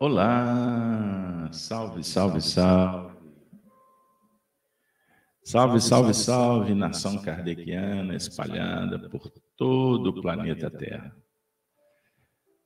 [0.00, 1.50] Olá!
[1.50, 3.18] Salve, salve, salve!
[5.42, 11.12] Salve, salve, salve, nação kardeciana espalhada por todo o planeta Terra.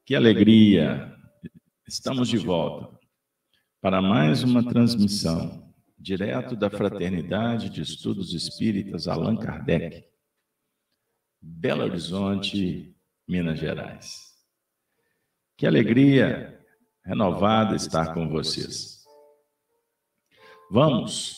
[0.04, 1.16] Que alegria!
[1.88, 3.00] Estamos de volta
[3.80, 10.06] para mais uma transmissão direto da Fraternidade de Estudos Espíritas Allan Kardec,
[11.40, 12.94] Belo Horizonte,
[13.26, 14.36] Minas Gerais.
[15.56, 16.61] Que alegria
[17.04, 19.04] renovada estar com vocês.
[20.70, 21.36] Vamos,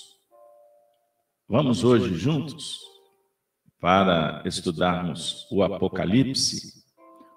[1.49, 2.81] vamos hoje juntos
[3.81, 6.85] para estudarmos o Apocalipse,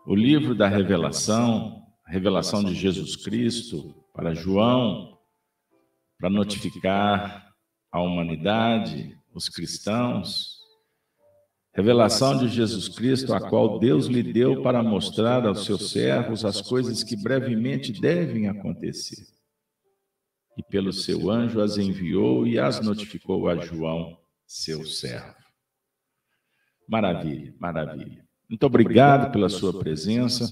[0.06, 5.18] o livro da revelação, revelação de Jesus Cristo para João,
[6.20, 7.54] para notificar
[7.92, 10.57] a humanidade, os cristãos,
[11.78, 16.60] revelação de Jesus Cristo, a qual Deus lhe deu para mostrar aos seus servos as
[16.60, 19.28] coisas que brevemente devem acontecer.
[20.58, 25.36] E pelo seu anjo as enviou e as notificou a João, seu servo.
[26.90, 28.26] Maravilha, maravilha.
[28.50, 30.50] Muito obrigado pela sua presença.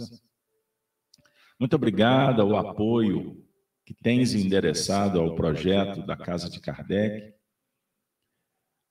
[1.59, 3.43] Muito obrigado ao apoio
[3.83, 7.33] que tens endereçado ao projeto da Casa de Kardec,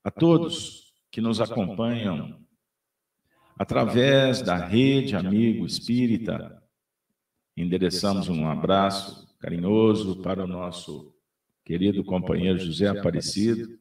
[0.03, 0.84] a todos
[1.15, 2.45] que nos acompanham
[3.57, 6.61] através da rede Amigo Espírita,
[7.57, 11.15] endereçamos um abraço carinhoso para o nosso
[11.65, 13.79] querido companheiro José Aparecido.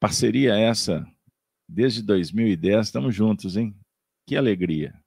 [0.00, 1.06] Parceria essa
[1.68, 3.76] desde 2010, estamos juntos, hein?
[4.26, 4.98] Que alegria,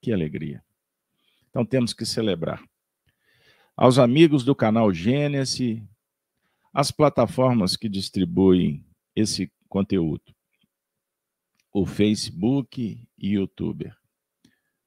[0.00, 0.62] que alegria.
[1.48, 2.62] Então temos que celebrar
[3.76, 5.82] aos amigos do canal Gênesis,
[6.72, 8.86] as plataformas que distribuem
[9.16, 10.34] esse conteúdo,
[11.72, 13.90] o Facebook e YouTube.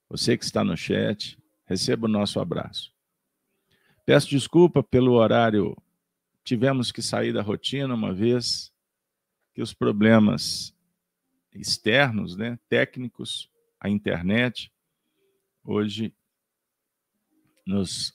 [0.10, 2.94] Você que está no chat, receba o nosso abraço.
[4.06, 5.76] Peço desculpa pelo horário,
[6.44, 8.72] tivemos que sair da rotina uma vez
[9.54, 10.76] que os problemas
[11.54, 14.72] externos, né, técnicos, a internet,
[15.64, 16.14] hoje
[17.66, 18.14] nos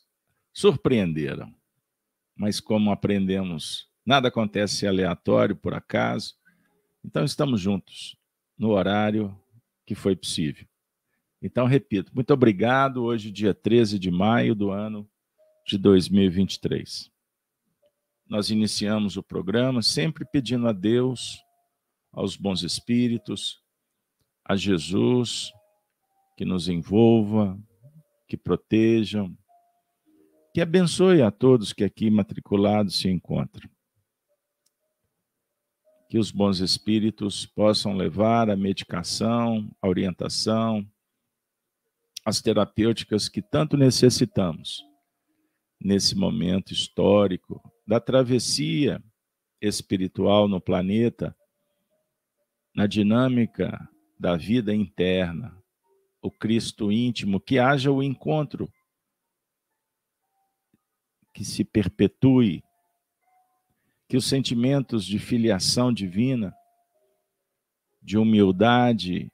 [0.52, 1.54] surpreenderam.
[2.36, 6.36] Mas como aprendemos, nada acontece aleatório, por acaso.
[7.08, 8.18] Então estamos juntos
[8.58, 9.34] no horário
[9.86, 10.68] que foi possível.
[11.40, 13.02] Então, repito, muito obrigado.
[13.02, 15.08] Hoje, dia 13 de maio do ano
[15.66, 17.10] de 2023.
[18.28, 21.38] Nós iniciamos o programa sempre pedindo a Deus,
[22.12, 23.58] aos bons espíritos,
[24.44, 25.50] a Jesus,
[26.36, 27.58] que nos envolva,
[28.28, 29.34] que protejam,
[30.52, 33.70] que abençoe a todos que aqui matriculados se encontram.
[36.08, 40.86] Que os bons espíritos possam levar a medicação, a orientação,
[42.24, 44.82] as terapêuticas que tanto necessitamos
[45.80, 49.02] nesse momento histórico da travessia
[49.60, 51.36] espiritual no planeta,
[52.74, 53.88] na dinâmica
[54.18, 55.56] da vida interna,
[56.20, 58.70] o Cristo íntimo, que haja o encontro
[61.32, 62.62] que se perpetue,
[64.08, 66.54] que os sentimentos de filiação divina,
[68.00, 69.30] de humildade,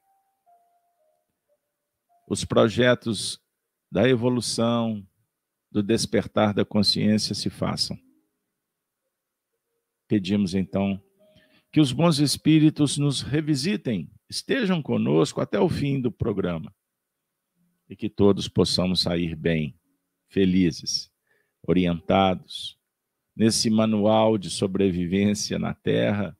[2.27, 3.39] os projetos
[3.89, 5.07] da evolução,
[5.71, 7.97] do despertar da consciência se façam.
[10.07, 11.01] Pedimos então
[11.71, 16.73] que os bons espíritos nos revisitem, estejam conosco até o fim do programa
[17.89, 19.77] e que todos possamos sair bem,
[20.29, 21.11] felizes
[21.63, 22.74] orientados
[23.35, 26.37] nesse manual de sobrevivência na Terra,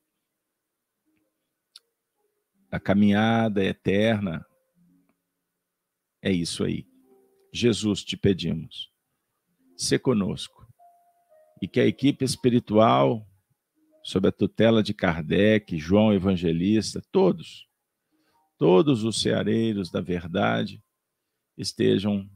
[2.72, 4.46] a caminhada eterna.
[6.22, 6.88] É isso aí.
[7.54, 8.92] Jesus, te pedimos,
[9.78, 10.66] se conosco.
[11.62, 13.26] E que a equipe espiritual,
[14.04, 17.68] sob a tutela de Kardec, João Evangelista, todos,
[18.58, 20.84] todos os ceareiros da verdade,
[21.58, 22.30] estejam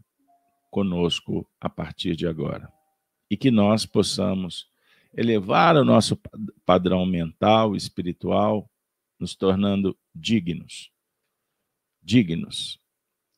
[0.70, 2.72] conosco a partir de agora
[3.30, 4.68] e que nós possamos
[5.14, 6.20] elevar o nosso
[6.66, 8.70] padrão mental, espiritual,
[9.20, 10.92] nos tornando dignos,
[12.02, 12.80] dignos,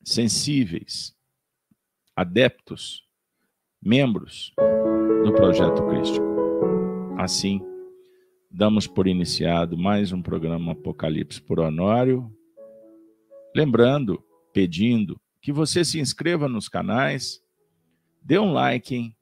[0.04, 1.16] sensíveis,
[2.16, 3.08] adeptos,
[3.82, 4.54] membros
[5.24, 6.26] do projeto crístico.
[7.18, 7.62] Assim,
[8.50, 12.32] damos por iniciado mais um programa Apocalipse por Honório,
[13.56, 14.24] lembrando,
[14.54, 17.42] pedindo que você se inscreva nos canais,
[18.22, 19.16] dê um like, hein?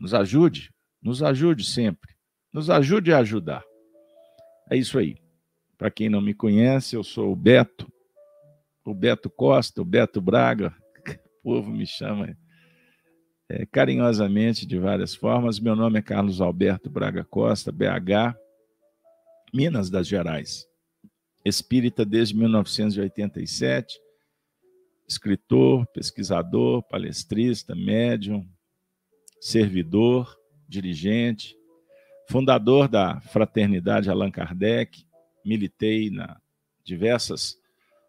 [0.00, 2.14] Nos ajude, nos ajude sempre.
[2.50, 3.62] Nos ajude a ajudar.
[4.70, 5.18] É isso aí.
[5.76, 7.86] Para quem não me conhece, eu sou o Beto,
[8.82, 10.74] o Beto Costa, o Beto Braga,
[11.06, 12.34] o povo me chama.
[13.50, 15.60] é, carinhosamente de várias formas.
[15.60, 18.34] Meu nome é Carlos Alberto Braga Costa, BH,
[19.52, 20.66] Minas das Gerais.
[21.44, 23.98] Espírita desde 1987,
[25.06, 28.46] escritor, pesquisador, palestrista, médium,
[29.40, 30.38] servidor,
[30.68, 31.56] dirigente,
[32.28, 35.04] fundador da Fraternidade Allan Kardec,
[35.44, 36.40] militei na
[36.84, 37.58] diversas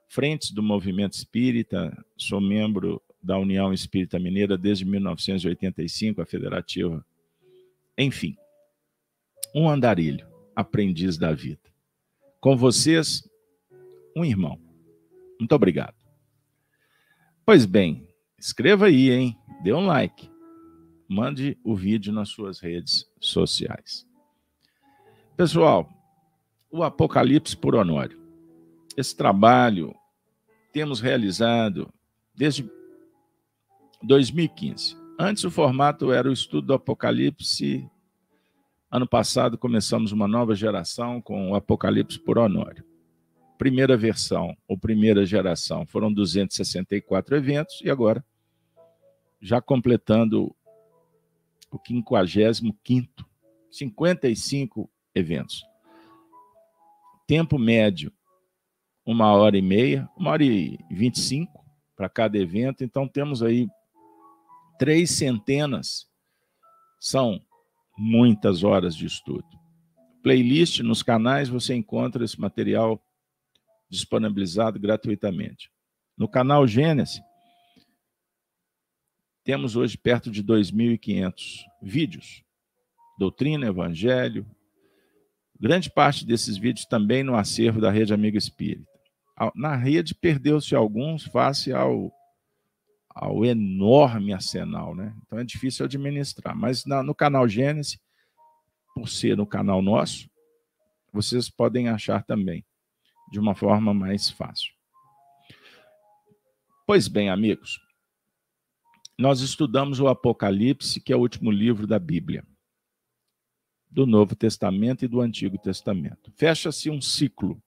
[0.08, 7.06] frentes do movimento espírita, sou membro da União Espírita Mineira desde 1985, a federativa.
[7.98, 8.36] Enfim,
[9.54, 11.62] um andarilho, aprendiz da vida.
[12.40, 13.28] Com vocês,
[14.16, 14.60] um irmão.
[15.40, 15.96] Muito obrigado.
[17.46, 18.08] Pois bem,
[18.40, 19.38] escreva aí, hein?
[19.64, 20.31] Dê um like.
[21.14, 24.08] Mande o vídeo nas suas redes sociais.
[25.36, 25.90] Pessoal,
[26.72, 28.18] o Apocalipse por Honório.
[28.96, 29.94] Esse trabalho
[30.72, 31.94] temos realizado
[32.34, 32.66] desde
[34.02, 34.96] 2015.
[35.20, 37.86] Antes o formato era o estudo do Apocalipse.
[38.90, 42.86] Ano passado começamos uma nova geração com o Apocalipse por Honório.
[43.58, 48.24] Primeira versão, ou primeira geração, foram 264 eventos e agora
[49.42, 50.56] já completando
[51.72, 53.26] o 55º,
[53.72, 55.64] 55 eventos.
[57.26, 58.12] Tempo médio,
[59.06, 61.64] uma hora e meia, uma hora e vinte e cinco
[61.96, 62.84] para cada evento.
[62.84, 63.68] Então, temos aí
[64.78, 66.08] três centenas
[67.00, 67.42] são
[67.98, 69.48] muitas horas de estudo.
[70.22, 73.04] Playlist nos canais você encontra esse material
[73.90, 75.72] disponibilizado gratuitamente.
[76.18, 77.22] No canal Gênesis,
[79.52, 82.42] temos hoje perto de 2.500 vídeos.
[83.20, 84.50] Doutrina, Evangelho.
[85.60, 88.90] Grande parte desses vídeos também no acervo da Rede Amiga Espírita.
[89.54, 92.14] Na rede perdeu-se alguns face ao
[93.10, 95.14] ao enorme arsenal, né?
[95.28, 96.56] Então é difícil administrar.
[96.56, 98.00] Mas na, no canal Gênesis,
[98.96, 100.30] por ser no canal nosso,
[101.12, 102.64] vocês podem achar também
[103.30, 104.72] de uma forma mais fácil.
[106.88, 107.82] Pois bem, amigos,
[109.18, 112.46] nós estudamos o Apocalipse, que é o último livro da Bíblia,
[113.90, 116.32] do Novo Testamento e do Antigo Testamento.
[116.36, 117.62] Fecha-se um ciclo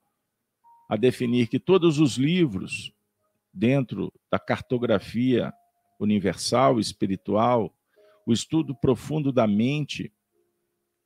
[0.88, 2.92] a definir que todos os livros
[3.52, 5.52] dentro da cartografia
[5.98, 7.74] universal, espiritual,
[8.26, 10.12] o estudo profundo da mente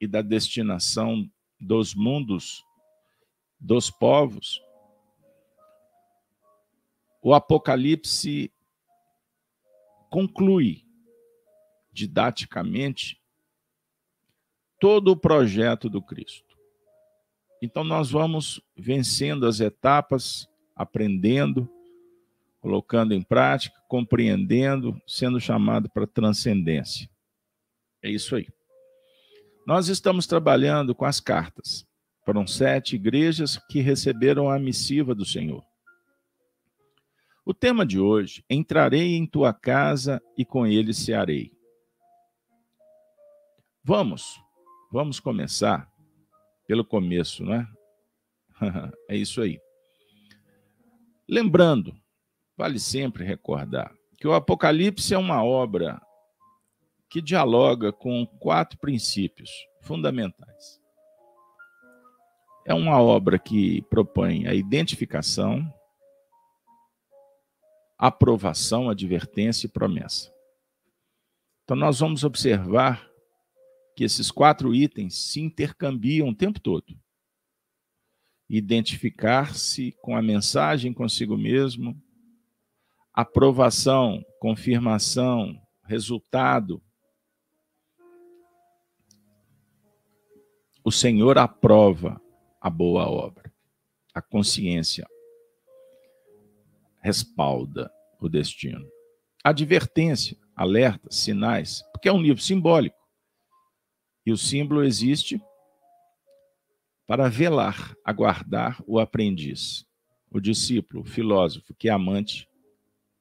[0.01, 1.31] e da destinação
[1.61, 2.65] dos mundos,
[3.61, 4.63] dos povos,
[7.21, 8.53] o Apocalipse
[10.09, 10.85] conclui
[11.93, 13.21] didaticamente
[14.81, 16.57] todo o projeto do Cristo.
[17.61, 21.69] Então, nós vamos vencendo as etapas, aprendendo,
[22.61, 27.11] colocando em prática, compreendendo, sendo chamado para transcendência.
[28.03, 28.47] É isso aí.
[29.67, 31.87] Nós estamos trabalhando com as cartas.
[32.25, 35.65] Foram sete igrejas que receberam a missiva do Senhor.
[37.49, 41.51] O tema de hoje: Entrarei em tua casa e com ele cearei.
[43.83, 44.39] Vamos,
[44.93, 45.91] vamos começar
[46.67, 47.67] pelo começo, né?
[49.09, 49.59] é isso aí.
[51.27, 51.99] Lembrando
[52.55, 56.03] Vale sempre recordar que o Apocalipse é uma obra
[57.09, 59.49] que dialoga com quatro princípios
[59.81, 60.79] fundamentais.
[62.67, 65.73] É uma obra que propõe a identificação,
[67.99, 70.33] aprovação, advertência e promessa.
[71.65, 73.11] Então, nós vamos observar
[73.97, 76.97] que esses quatro itens se intercambiam o tempo todo.
[78.49, 82.01] Identificar-se com a mensagem consigo mesmo,
[83.13, 86.81] aprovação, confirmação, resultado.
[90.85, 92.23] O Senhor aprova
[92.61, 93.53] a boa obra.
[94.15, 95.07] A consciência
[97.09, 98.87] respalda o destino.
[99.43, 102.99] Advertência, alerta, sinais, porque é um livro simbólico.
[104.27, 105.41] E o símbolo existe
[107.07, 109.87] para velar, aguardar o aprendiz,
[110.31, 112.47] o discípulo, o filósofo, que é amante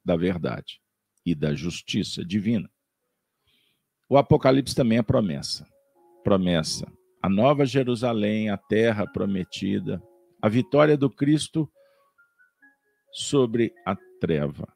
[0.03, 0.82] da verdade
[1.25, 2.70] e da justiça divina.
[4.10, 5.65] O Apocalipse também é promessa.
[6.25, 6.91] Promessa.
[7.22, 10.03] A nova Jerusalém, a terra prometida,
[10.41, 11.72] a vitória do Cristo
[13.18, 14.72] sobre a treva.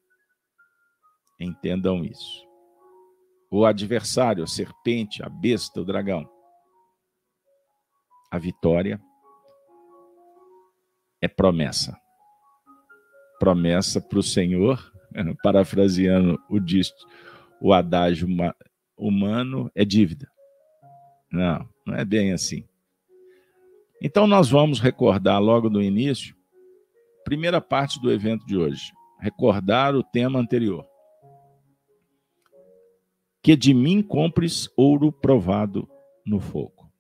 [1.39, 2.43] Entendam isso.
[3.51, 6.27] O adversário, a serpente, a besta, o dragão.
[8.31, 8.99] A vitória
[11.21, 11.95] é promessa.
[13.39, 14.91] Promessa para o Senhor
[15.43, 16.57] parafraseando o,
[17.59, 18.27] o adágio
[18.97, 20.27] humano é dívida.
[21.31, 22.67] Não, não é bem assim.
[24.01, 26.35] Então, nós vamos recordar logo no início,
[27.31, 30.85] primeira parte do evento de hoje, recordar o tema anterior.
[33.41, 35.87] Que de mim compres ouro provado
[36.25, 36.91] no fogo.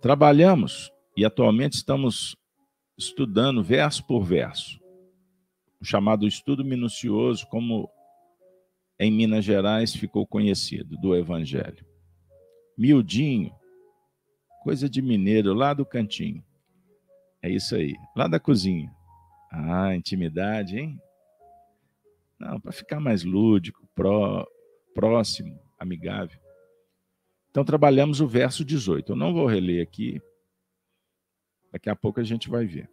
[0.00, 2.34] Trabalhamos e atualmente estamos
[2.96, 4.80] estudando verso por verso,
[5.78, 7.90] o chamado estudo minucioso, como
[8.98, 11.84] em Minas Gerais ficou conhecido, do Evangelho.
[12.78, 13.54] Miudinho,
[14.62, 16.42] Coisa de mineiro, lá do cantinho.
[17.46, 18.92] É isso aí, lá da cozinha.
[19.52, 21.00] Ah, intimidade, hein?
[22.40, 24.44] Não, para ficar mais lúdico, pró,
[24.92, 26.40] próximo, amigável.
[27.48, 29.12] Então, trabalhamos o verso 18.
[29.12, 30.20] Eu não vou reler aqui,
[31.70, 32.90] daqui a pouco a gente vai ver.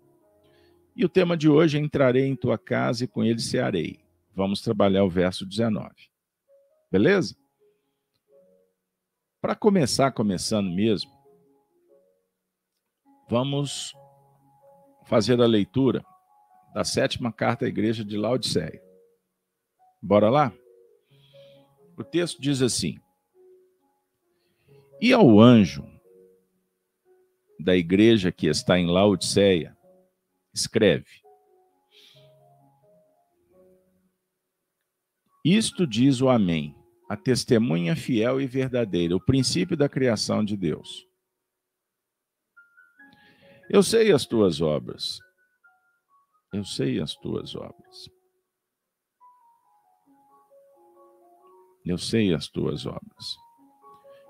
[0.95, 4.05] E o tema de hoje é: Entrarei em tua casa e com ele cearei.
[4.35, 5.89] Vamos trabalhar o verso 19.
[6.91, 7.35] Beleza?
[9.41, 11.11] Para começar, começando mesmo,
[13.29, 13.95] Vamos
[15.05, 16.03] fazer a leitura
[16.73, 18.81] da sétima carta à igreja de Laodiceia.
[20.01, 20.51] Bora lá?
[21.97, 22.99] O texto diz assim:
[24.99, 25.87] E ao anjo
[27.59, 29.77] da igreja que está em Laodiceia,
[30.53, 31.23] escreve:
[35.45, 36.75] Isto diz o Amém,
[37.09, 41.07] a testemunha fiel e verdadeira, o princípio da criação de Deus.
[43.73, 45.19] Eu sei as tuas obras.
[46.53, 48.07] Eu sei as tuas obras.
[51.83, 53.35] Eu sei as tuas obras.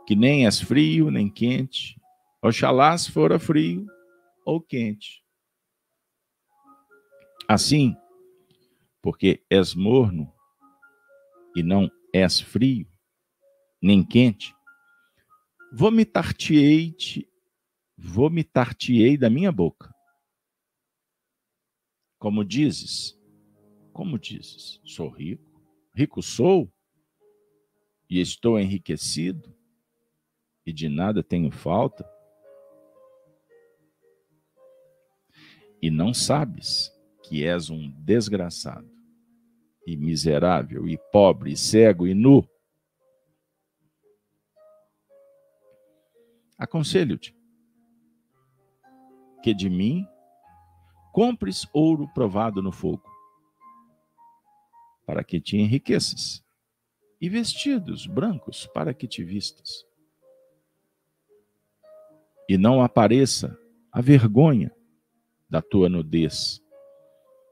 [0.08, 2.00] Que nem és frio nem quente.
[2.42, 3.86] Oxalá se fora frio
[4.46, 5.22] ou quente.
[7.46, 7.94] Assim,
[9.02, 10.34] porque és morno
[11.54, 12.88] e não és frio,
[13.82, 14.56] nem quente,
[15.74, 17.30] vomitar-te-ei-te
[18.04, 19.96] vomitar-te-ei da minha boca.
[22.20, 23.18] Como dizes?
[23.94, 24.82] Como dizes?
[24.84, 25.64] Sou rico?
[25.96, 26.72] Rico sou?
[28.10, 29.56] E estou enriquecido?
[30.66, 32.06] E de nada tenho falta?
[35.82, 36.92] E não sabes
[37.24, 38.90] que és um desgraçado,
[39.88, 42.48] e miserável, e pobre, e cego, e nu?
[46.58, 47.43] Aconselho-te
[49.44, 50.08] que de mim
[51.12, 53.04] compres ouro provado no fogo,
[55.06, 56.42] para que te enriqueças,
[57.20, 59.86] e vestidos brancos para que te vistas.
[62.48, 63.58] E não apareça
[63.92, 64.74] a vergonha
[65.50, 66.64] da tua nudez,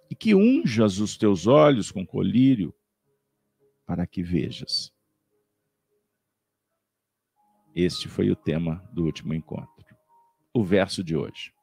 [0.10, 2.74] e que unjas os teus olhos com colírio,
[3.86, 4.94] para que vejas.
[7.76, 9.86] Este foi o tema do último encontro.
[10.54, 11.54] O verso de hoje.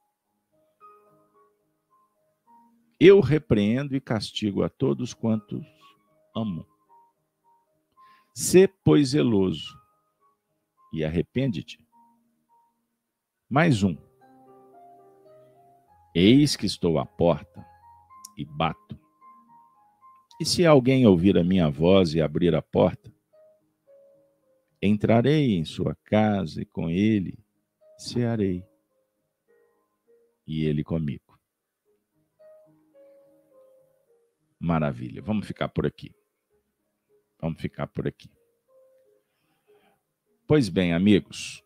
[3.00, 5.64] Eu repreendo e castigo a todos quantos
[6.35, 6.67] amo.
[8.35, 9.78] Sê, pois, zeloso
[10.93, 11.78] e arrepende-te.
[13.49, 13.97] Mais um.
[16.12, 17.64] Eis que estou à porta
[18.37, 18.99] e bato.
[20.40, 23.12] E se alguém ouvir a minha voz e abrir a porta,
[24.83, 27.38] entrarei em sua casa e com ele
[27.99, 28.64] cearei,
[30.47, 31.28] e ele comigo.
[34.59, 35.23] Maravilha.
[35.23, 36.15] Vamos ficar por aqui.
[37.41, 38.31] Vamos ficar por aqui.
[40.47, 41.62] Pois bem, amigos,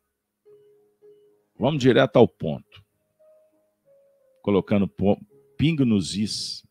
[1.59, 2.85] vamos direto ao ponto.
[4.43, 4.93] Colocando
[5.57, 6.67] pingo nos is.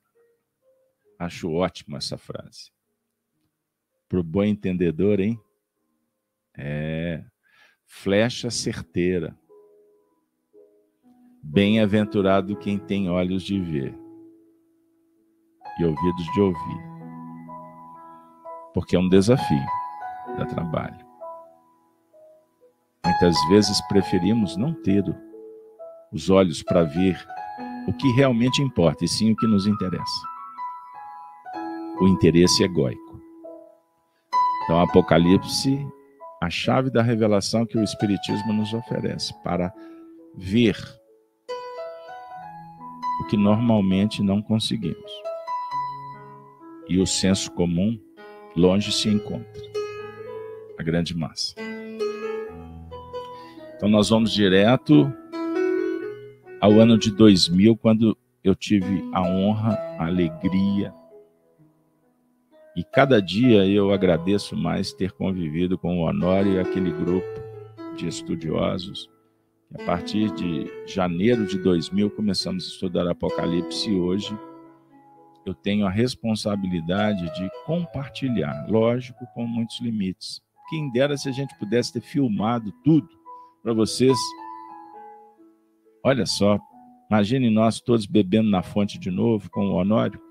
[1.18, 2.72] Acho ótima essa frase.
[4.10, 5.40] Para o bom entendedor, hein?
[6.58, 7.24] É.
[7.86, 9.38] Flecha certeira.
[11.42, 14.01] Bem-aventurado quem tem olhos de ver
[15.80, 16.82] e ouvidos de ouvir.
[18.74, 19.66] Porque é um desafio,
[20.38, 21.06] dá trabalho.
[23.06, 25.04] Muitas vezes preferimos não ter
[26.12, 27.18] os olhos para ver
[27.88, 30.28] o que realmente importa, e sim o que nos interessa.
[32.00, 33.22] O interesse egóico.
[34.64, 35.86] Então, Apocalipse,
[36.42, 39.74] a chave da revelação que o Espiritismo nos oferece para
[40.36, 40.76] ver
[43.22, 45.31] o que normalmente não conseguimos
[46.88, 48.00] e o senso comum
[48.56, 49.62] longe se encontra.
[50.78, 51.56] A grande massa.
[53.76, 55.12] Então nós vamos direto
[56.60, 60.94] ao ano de 2000, quando eu tive a honra, a alegria
[62.76, 67.42] E cada dia eu agradeço mais ter convivido com o Honório e aquele grupo
[67.96, 69.10] de estudiosos.
[69.74, 74.38] A partir de janeiro de 2000 começamos a estudar Apocalipse e hoje
[75.46, 80.42] eu tenho a responsabilidade de compartilhar, lógico, com muitos limites.
[80.70, 83.10] Quem dera se a gente pudesse ter filmado tudo
[83.62, 84.18] para vocês.
[86.04, 86.60] Olha só,
[87.10, 90.22] imagine nós todos bebendo na fonte de novo com o Honório.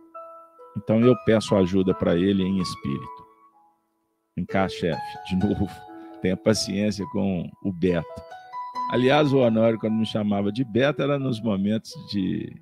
[0.76, 3.26] Então eu peço ajuda para ele em espírito.
[4.36, 5.68] Vem cá, chefe, de novo.
[6.22, 8.06] Tenha paciência com o Beto.
[8.90, 12.60] Aliás, o Honório, quando me chamava de Beto, era nos momentos de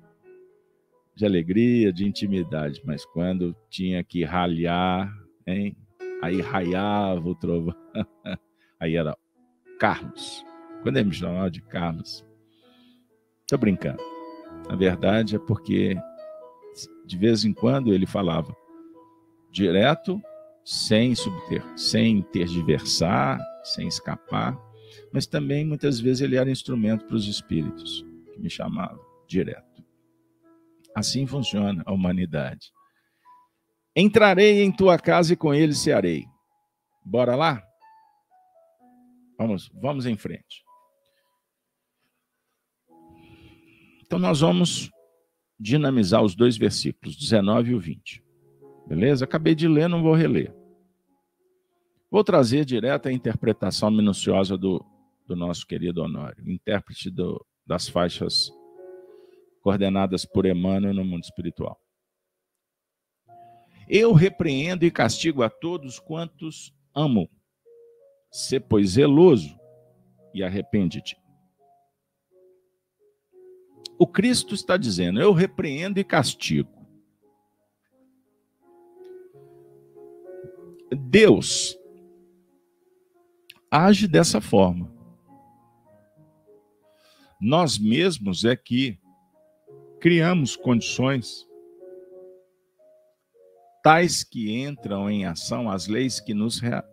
[1.19, 5.13] de alegria, de intimidade, mas quando tinha que ralhar,
[5.45, 5.75] hein?
[6.21, 7.75] aí raiava o trovão.
[8.79, 9.17] aí era
[9.77, 10.45] Carlos.
[10.81, 12.25] Quando ele me chamava de Carlos,
[13.49, 14.01] tô brincando.
[14.69, 15.97] Na verdade é porque
[17.05, 18.55] de vez em quando ele falava
[19.51, 20.21] direto,
[20.63, 24.57] sem subter, sem tergiversar, sem escapar,
[25.11, 29.68] mas também muitas vezes ele era instrumento para os espíritos que me chamavam direto.
[30.99, 32.73] Assim funciona a humanidade.
[33.95, 36.25] Entrarei em tua casa e com ele cearei.
[37.05, 37.63] Bora lá?
[39.37, 40.61] Vamos, vamos em frente.
[44.05, 44.91] Então nós vamos
[45.57, 48.21] dinamizar os dois versículos, 19 e o 20.
[48.85, 49.23] Beleza?
[49.23, 50.53] Acabei de ler, não vou reler.
[52.11, 54.85] Vou trazer direto a interpretação minuciosa do,
[55.25, 58.51] do nosso querido Honório, intérprete do, das faixas
[59.61, 61.79] coordenadas por Emmanuel no mundo espiritual.
[63.87, 67.29] Eu repreendo e castigo a todos quantos amo.
[68.31, 69.59] Se, pois, zeloso
[70.33, 71.17] e arrepende-te.
[73.97, 76.79] O Cristo está dizendo: Eu repreendo e castigo.
[80.91, 81.77] Deus
[83.71, 84.91] age dessa forma.
[87.39, 88.99] Nós mesmos é que
[89.99, 91.47] criamos condições
[93.83, 96.83] tais que entram em ação as leis que nos rea...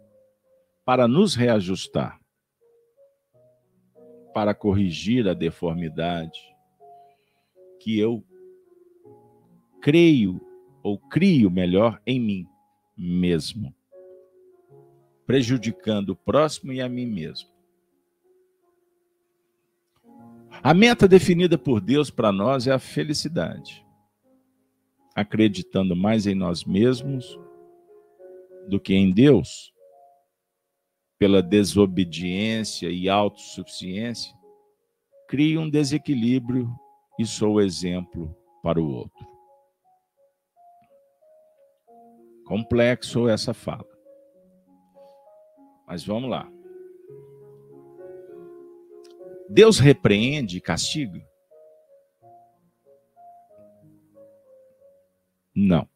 [0.84, 2.20] para nos reajustar,
[4.34, 6.38] para corrigir a deformidade
[7.80, 8.24] que eu
[9.80, 10.40] creio
[10.82, 12.48] ou crio melhor em mim
[12.96, 13.74] mesmo,
[15.26, 17.55] prejudicando o próximo e a mim mesmo.
[20.62, 23.84] A meta definida por Deus para nós é a felicidade.
[25.14, 27.38] Acreditando mais em nós mesmos
[28.68, 29.72] do que em Deus,
[31.18, 34.34] pela desobediência e autossuficiência,
[35.28, 36.68] cria um desequilíbrio
[37.18, 39.26] e sou exemplo para o outro.
[42.44, 43.86] Complexo essa fala.
[45.86, 46.55] Mas vamos lá.
[49.48, 51.24] Deus repreende e castiga?
[55.54, 55.88] Não.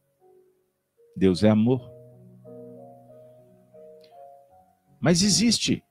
[1.17, 1.91] Deus é amor.
[5.01, 5.83] Mas existe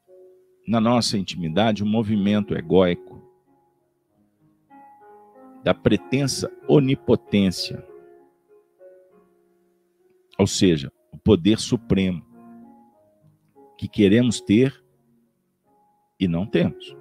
[0.67, 3.21] na nossa intimidade um movimento egóico
[5.63, 7.85] da pretensa onipotência.
[10.37, 12.25] Ou seja, o poder supremo
[13.77, 14.83] que queremos ter
[16.19, 16.98] e não temos.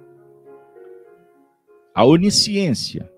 [1.93, 3.11] A onisciência.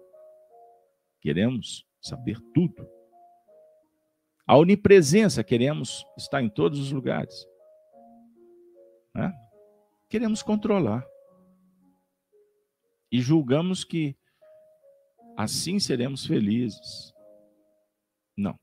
[1.20, 2.88] Queremos saber tudo.
[4.48, 7.48] A onipresença, queremos estar em todos os lugares.
[9.14, 9.32] Né?
[10.10, 11.06] Queremos controlar.
[13.12, 14.16] E julgamos que
[15.38, 17.14] assim seremos felizes.
[18.36, 18.58] Não.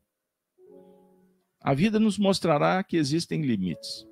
[1.61, 4.07] A vida nos mostrará que existem limites.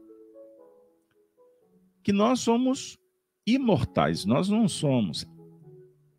[2.03, 2.99] Que nós somos
[3.47, 5.27] imortais, nós não somos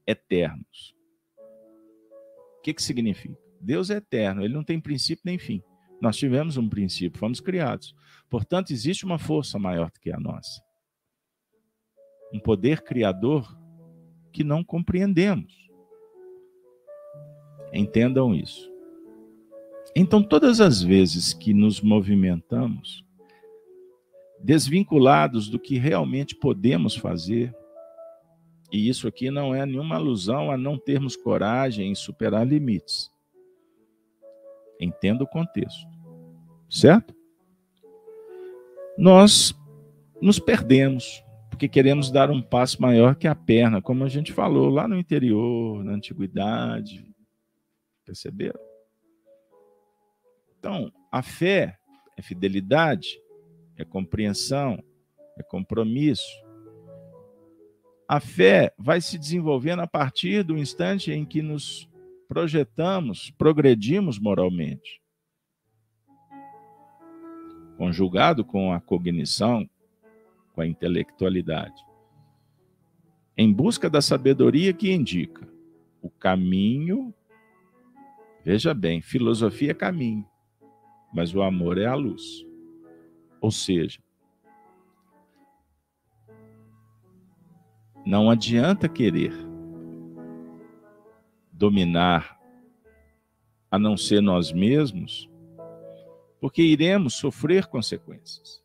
[0.07, 0.95] eternos.
[2.57, 3.37] O que, que significa?
[3.59, 5.61] Deus é eterno, ele não tem princípio nem fim.
[6.01, 7.95] Nós tivemos um princípio, fomos criados.
[8.29, 10.61] Portanto, existe uma força maior do que a nossa.
[12.31, 13.57] Um poder criador
[14.31, 15.67] que não compreendemos.
[17.73, 18.71] Entendam isso.
[19.95, 23.03] Então, todas as vezes que nos movimentamos,
[24.39, 27.55] desvinculados do que realmente podemos fazer,
[28.71, 33.11] e isso aqui não é nenhuma alusão a não termos coragem em superar limites.
[34.79, 35.87] Entenda o contexto.
[36.69, 37.15] Certo?
[38.97, 39.53] Nós
[40.21, 44.69] nos perdemos porque queremos dar um passo maior que a perna, como a gente falou
[44.69, 47.03] lá no interior, na antiguidade.
[48.05, 48.59] Perceberam?
[50.59, 51.79] Então, A fé
[52.15, 53.19] é fidelidade,
[53.75, 54.77] é compreensão,
[55.37, 56.27] é compromisso.
[58.07, 61.89] A fé vai se desenvolvendo a partir do instante em que nos
[62.25, 65.01] projetamos, progredimos moralmente.
[67.77, 69.69] Conjugado com a cognição,
[70.53, 71.85] com a intelectualidade.
[73.35, 75.45] Em busca da sabedoria que indica
[76.01, 77.13] o caminho.
[78.43, 80.25] Veja bem, filosofia é caminho,
[81.13, 82.45] mas o amor é a luz.
[83.41, 83.99] Ou seja,
[88.07, 89.33] não adianta querer
[91.51, 92.39] dominar
[93.69, 95.29] a não ser nós mesmos,
[96.39, 98.63] porque iremos sofrer consequências.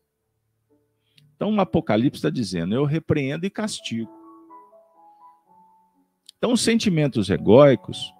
[1.35, 4.09] Então, o Apocalipse está dizendo: eu repreendo e castigo.
[6.37, 8.13] Então, os sentimentos egóicos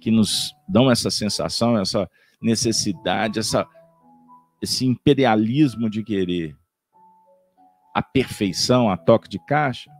[0.00, 2.10] que nos dão essa sensação, essa
[2.40, 3.68] necessidade, essa,
[4.62, 6.56] esse imperialismo de querer
[7.94, 9.93] a perfeição a toque de caixa,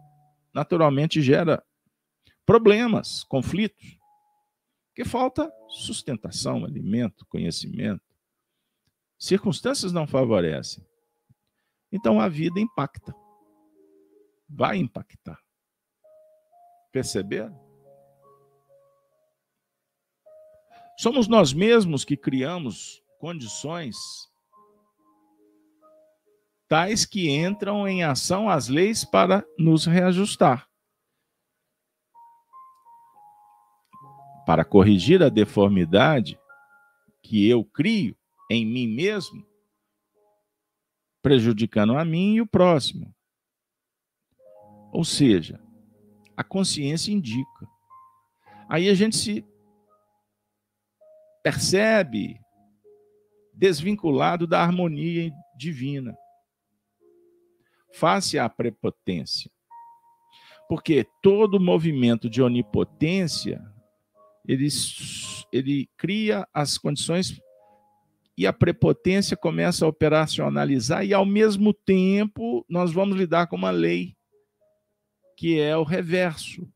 [0.54, 1.64] naturalmente gera
[2.46, 3.98] problemas, conflitos,
[4.88, 8.04] porque falta sustentação, alimento, conhecimento.
[9.18, 10.86] Circunstâncias não favorecem.
[11.90, 13.12] Então a vida impacta.
[14.48, 15.40] Vai impactar.
[16.92, 17.58] Perceberam?
[20.96, 23.96] Somos nós mesmos que criamos condições
[26.74, 30.68] tais que entram em ação as leis para nos reajustar.
[34.44, 36.36] Para corrigir a deformidade
[37.22, 38.16] que eu crio
[38.50, 39.46] em mim mesmo,
[41.22, 43.14] prejudicando a mim e o próximo.
[44.92, 45.62] Ou seja,
[46.36, 47.68] a consciência indica.
[48.68, 49.46] Aí a gente se
[51.40, 52.36] percebe
[53.54, 56.18] desvinculado da harmonia divina,
[57.94, 59.50] face à prepotência.
[60.68, 63.62] Porque todo movimento de onipotência,
[64.46, 64.68] ele,
[65.52, 67.40] ele cria as condições
[68.36, 73.70] e a prepotência começa a operacionalizar, e ao mesmo tempo nós vamos lidar com uma
[73.70, 74.16] lei
[75.36, 76.68] que é o reverso: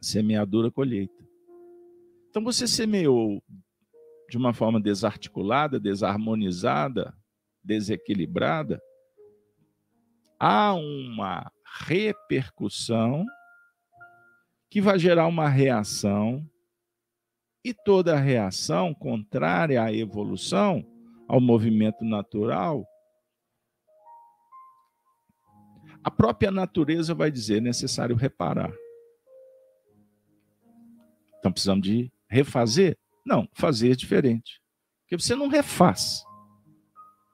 [0.00, 1.26] semeadura, colheita.
[2.30, 3.42] Então você semeou
[4.30, 7.16] de uma forma desarticulada, desarmonizada,
[7.64, 8.80] desequilibrada,
[10.38, 11.50] há uma
[11.86, 13.24] repercussão
[14.70, 16.44] que vai gerar uma reação,
[17.64, 20.84] e toda reação contrária à evolução,
[21.28, 22.86] ao movimento natural,
[26.06, 28.72] A própria natureza vai dizer: é necessário reparar.
[31.40, 32.96] Então precisamos de refazer?
[33.24, 34.62] Não, fazer é diferente.
[35.00, 36.24] Porque você não refaz.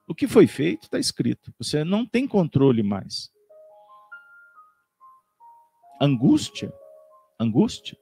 [0.07, 1.53] O que foi feito está escrito.
[1.57, 3.31] Você não tem controle mais.
[6.01, 6.73] Angústia,
[7.39, 7.97] angústia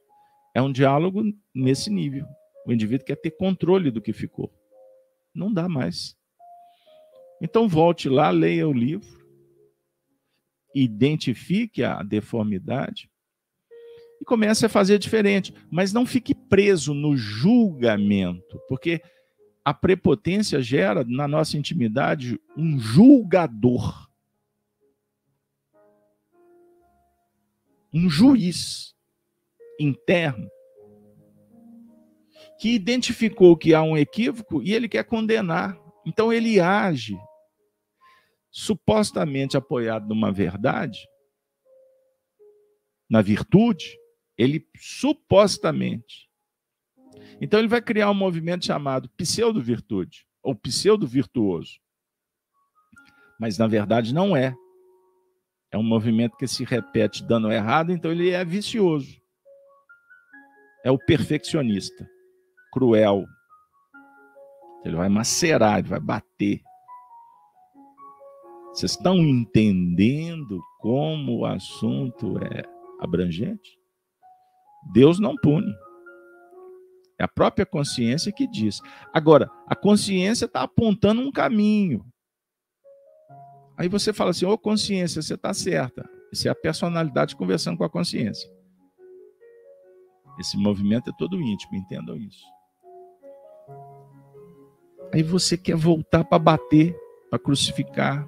[0.55, 1.21] é um diálogo
[1.53, 2.25] nesse nível.
[2.65, 4.51] O indivíduo quer ter controle do que ficou.
[5.33, 6.17] Não dá mais.
[7.41, 9.19] Então volte lá, leia o livro,
[10.75, 13.09] identifique a deformidade
[14.19, 15.53] e comece a fazer diferente.
[15.69, 19.01] Mas não fique preso no julgamento, porque
[19.63, 24.09] a prepotência gera na nossa intimidade um julgador.
[27.93, 28.95] Um juiz
[29.79, 30.49] interno
[32.61, 35.75] que identificou que há um equívoco e ele quer condenar.
[36.05, 37.17] Então ele age
[38.51, 41.07] supostamente apoiado numa verdade,
[43.09, 43.97] na virtude,
[44.37, 46.30] ele supostamente.
[47.39, 51.79] Então ele vai criar um movimento chamado pseudo-virtude, ou pseudo-virtuoso.
[53.39, 54.55] Mas na verdade não é.
[55.71, 59.19] É um movimento que se repete dando errado, então ele é vicioso.
[60.83, 62.07] É o perfeccionista,
[62.73, 63.25] cruel.
[64.83, 66.61] Ele vai macerar, ele vai bater.
[68.73, 72.63] Vocês estão entendendo como o assunto é
[72.99, 73.77] abrangente?
[74.93, 75.73] Deus não pune.
[77.21, 78.81] É a própria consciência que diz.
[79.13, 82.03] Agora, a consciência está apontando um caminho.
[83.77, 86.09] Aí você fala assim: Ô consciência, você está certa.
[86.33, 88.49] Isso é a personalidade conversando com a consciência.
[90.39, 92.43] Esse movimento é todo íntimo, entendam isso.
[95.13, 96.97] Aí você quer voltar para bater,
[97.29, 98.27] para crucificar,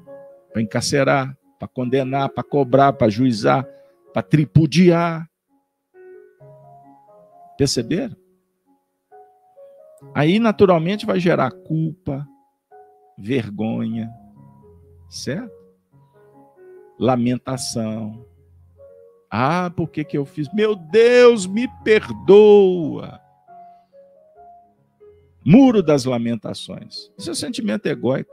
[0.51, 3.67] para encarcerar, para condenar, para cobrar, para juizar,
[4.13, 5.27] para tripudiar.
[7.57, 8.22] Perceberam?
[10.13, 12.27] Aí, naturalmente, vai gerar culpa,
[13.17, 14.11] vergonha,
[15.09, 15.51] certo?
[16.99, 18.25] Lamentação.
[19.29, 20.51] Ah, por que, que eu fiz?
[20.53, 23.19] Meu Deus, me perdoa.
[25.45, 27.11] Muro das lamentações.
[27.17, 28.31] Isso é sentimento egóico.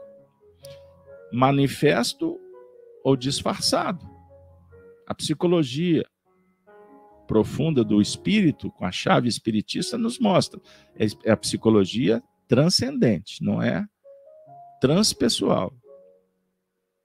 [1.32, 2.38] Manifesto
[3.02, 4.08] ou disfarçado.
[5.06, 6.04] A psicologia
[7.30, 10.60] profunda do espírito, com a chave espiritista, nos mostra.
[11.24, 13.86] É a psicologia transcendente, não é
[14.80, 15.72] transpessoal.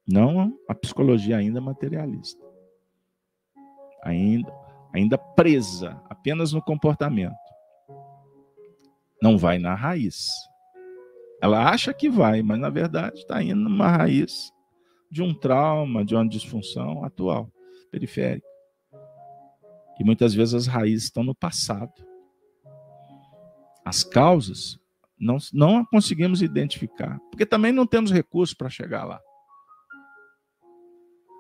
[0.08, 2.44] Não a psicologia ainda materialista.
[4.04, 4.52] Ainda,
[4.92, 7.36] ainda presa apenas no comportamento.
[9.22, 10.32] Não vai na raiz.
[11.40, 14.52] Ela acha que vai, mas na verdade está indo numa raiz
[15.12, 17.48] de um trauma, de uma disfunção atual,
[17.92, 18.45] periférica.
[20.00, 21.94] E muitas vezes as raízes estão no passado.
[23.86, 24.80] As causas
[25.18, 29.22] não, não conseguimos identificar, porque também não temos recursos para chegar lá.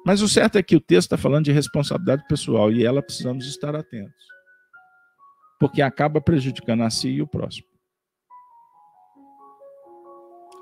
[0.05, 3.47] Mas o certo é que o texto está falando de responsabilidade pessoal e ela precisamos
[3.47, 4.23] estar atentos.
[5.59, 7.67] Porque acaba prejudicando a si e o próximo.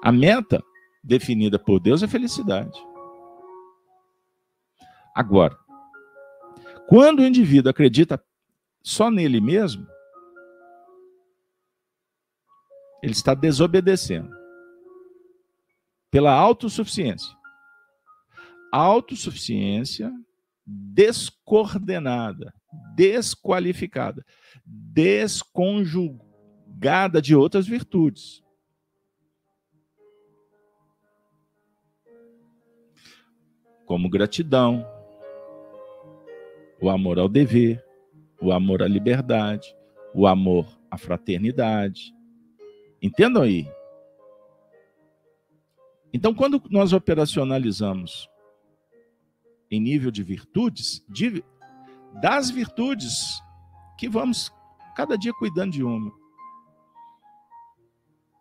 [0.01, 0.63] A meta
[1.03, 2.79] definida por Deus é felicidade.
[5.13, 5.57] Agora,
[6.87, 8.21] quando o indivíduo acredita
[8.81, 9.87] só nele mesmo,
[13.01, 14.29] ele está desobedecendo
[16.09, 17.35] pela autossuficiência.
[18.71, 20.11] Autossuficiência
[20.65, 22.53] descoordenada,
[22.95, 24.25] desqualificada,
[24.65, 28.41] desconjugada de outras virtudes.
[33.85, 34.87] Como gratidão,
[36.83, 37.81] o amor ao dever,
[38.41, 39.73] o amor à liberdade,
[40.13, 42.13] o amor à fraternidade.
[43.01, 43.65] Entendam aí.
[46.13, 48.29] Então, quando nós operacionalizamos
[49.71, 51.41] em nível de virtudes, de,
[52.21, 53.41] das virtudes
[53.97, 54.51] que vamos
[54.93, 56.11] cada dia cuidando de uma.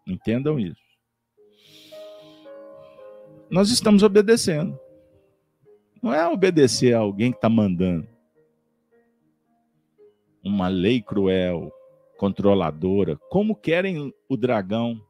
[0.04, 0.82] Entendam isso.
[3.48, 4.76] Nós estamos obedecendo.
[6.02, 8.11] Não é obedecer a alguém que está mandando
[10.42, 11.72] uma lei cruel,
[12.18, 15.00] controladora, como querem o dragão,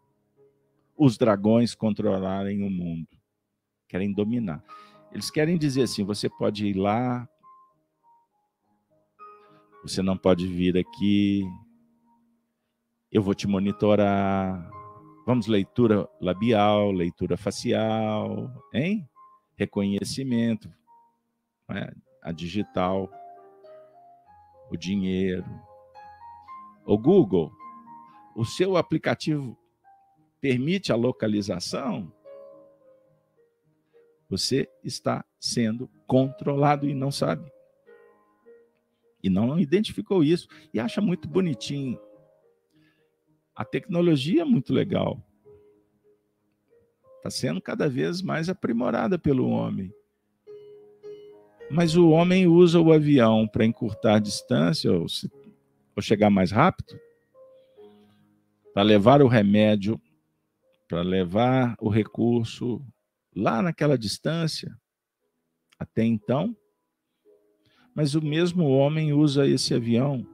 [0.97, 3.09] os dragões controlarem o mundo.
[3.89, 4.63] Querem dominar.
[5.11, 7.29] Eles querem dizer assim: você pode ir lá,
[9.83, 11.43] você não pode vir aqui,
[13.11, 14.71] eu vou te monitorar.
[15.27, 19.09] Vamos, leitura labial, leitura facial, hein?
[19.55, 20.73] Reconhecimento,
[21.69, 21.93] né?
[22.23, 23.09] a digital
[24.73, 25.45] o dinheiro.
[26.85, 27.53] O Google,
[28.35, 29.57] o seu aplicativo
[30.41, 32.13] permite a localização,
[34.29, 37.53] você está sendo controlado e não sabe.
[39.23, 42.01] E não identificou isso e acha muito bonitinho.
[43.55, 45.23] A tecnologia é muito legal.
[47.19, 49.95] Está sendo cada vez mais aprimorada pelo homem.
[51.73, 55.33] Mas o homem usa o avião para encurtar a distância ou, se,
[55.97, 57.01] ou chegar mais rápido,
[58.75, 59.99] para levar o remédio,
[60.87, 62.85] para levar o recurso
[63.35, 64.77] lá naquela distância,
[65.79, 66.55] até então.
[67.95, 70.27] Mas o mesmo homem usa esse avião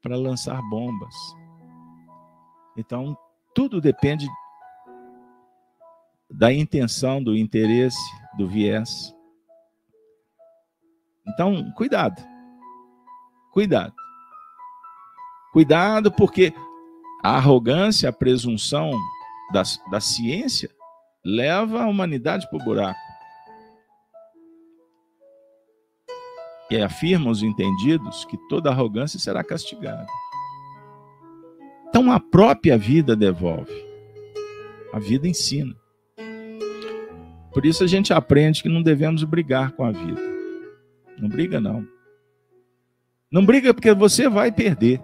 [0.00, 1.14] para lançar bombas.
[2.76, 3.14] Então,
[3.54, 4.26] tudo depende
[6.30, 7.98] da intenção, do interesse,
[8.38, 9.14] do viés.
[11.32, 12.22] Então, cuidado.
[13.52, 13.94] Cuidado.
[15.52, 16.52] Cuidado, porque
[17.22, 18.90] a arrogância, a presunção
[19.52, 20.70] da, da ciência
[21.24, 23.00] leva a humanidade para o buraco.
[26.70, 30.06] E afirma os entendidos que toda arrogância será castigada.
[31.88, 33.74] Então a própria vida devolve.
[34.92, 35.74] A vida ensina.
[37.52, 40.29] Por isso a gente aprende que não devemos brigar com a vida.
[41.20, 41.86] Não briga, não.
[43.30, 45.00] Não briga porque você vai perder.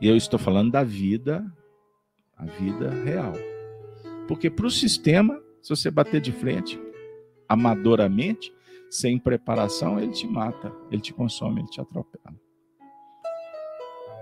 [0.00, 1.44] E eu estou falando da vida,
[2.36, 3.32] a vida real.
[4.28, 6.80] Porque para o sistema, se você bater de frente,
[7.48, 8.52] amadoramente,
[8.90, 12.34] sem preparação, ele te mata, ele te consome, ele te atropela.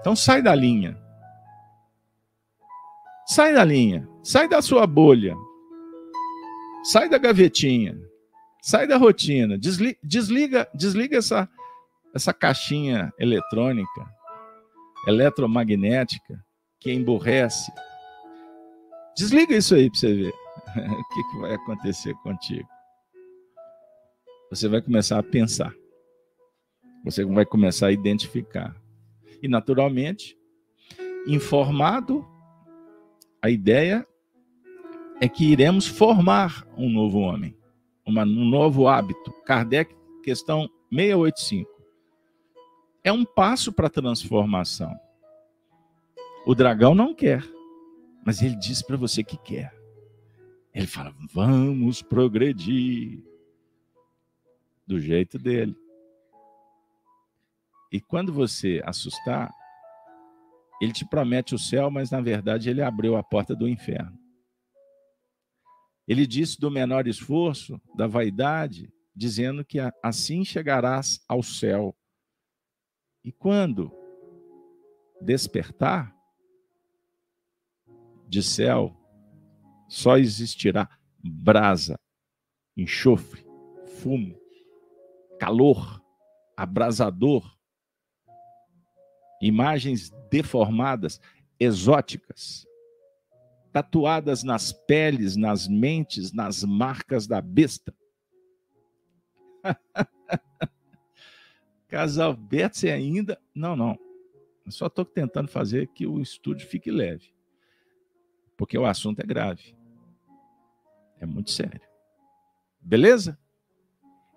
[0.00, 0.98] Então sai da linha.
[3.27, 4.09] Sai da linha.
[4.22, 5.35] Sai da sua bolha.
[6.85, 7.98] Sai da gavetinha.
[8.66, 11.46] Sai da rotina, desliga, desliga, desliga essa,
[12.14, 14.14] essa caixinha eletrônica
[15.07, 16.42] eletromagnética
[16.81, 17.70] que emborrece.
[19.14, 20.33] Desliga isso aí para você ver
[20.81, 22.66] o que, que vai acontecer contigo.
[24.48, 25.74] Você vai começar a pensar.
[27.05, 28.74] Você vai começar a identificar.
[29.42, 30.38] E, naturalmente,
[31.27, 32.27] informado,
[33.42, 34.07] a ideia
[35.20, 37.55] é que iremos formar um novo homem,
[38.06, 39.32] uma, um novo hábito.
[39.44, 41.70] Kardec, questão 685.
[43.02, 44.94] É um passo para a transformação.
[46.46, 47.42] O dragão não quer,
[48.24, 49.74] mas ele diz para você que quer.
[50.74, 53.22] Ele fala: vamos progredir
[54.86, 55.76] do jeito dele.
[57.92, 59.52] E quando você assustar,
[60.80, 64.18] ele te promete o céu, mas na verdade ele abriu a porta do inferno.
[66.06, 71.96] Ele disse do menor esforço, da vaidade, dizendo que assim chegarás ao céu.
[73.24, 73.90] E quando
[75.20, 76.14] despertar
[78.28, 78.94] de céu,
[79.88, 80.88] só existirá
[81.22, 81.98] brasa,
[82.76, 83.46] enxofre,
[84.02, 84.38] fumo,
[85.38, 86.02] calor,
[86.56, 87.56] abrasador,
[89.40, 91.20] imagens deformadas,
[91.58, 92.66] exóticas,
[93.74, 97.92] tatuadas nas peles, nas mentes, nas marcas da besta.
[101.88, 103.37] Casal Betsy ainda.
[103.52, 103.98] Não, não.
[104.64, 107.34] Eu só estou tentando fazer que o estúdio fique leve.
[108.56, 109.74] Porque o assunto é grave.
[111.18, 111.80] É muito sério.
[112.80, 113.37] Beleza?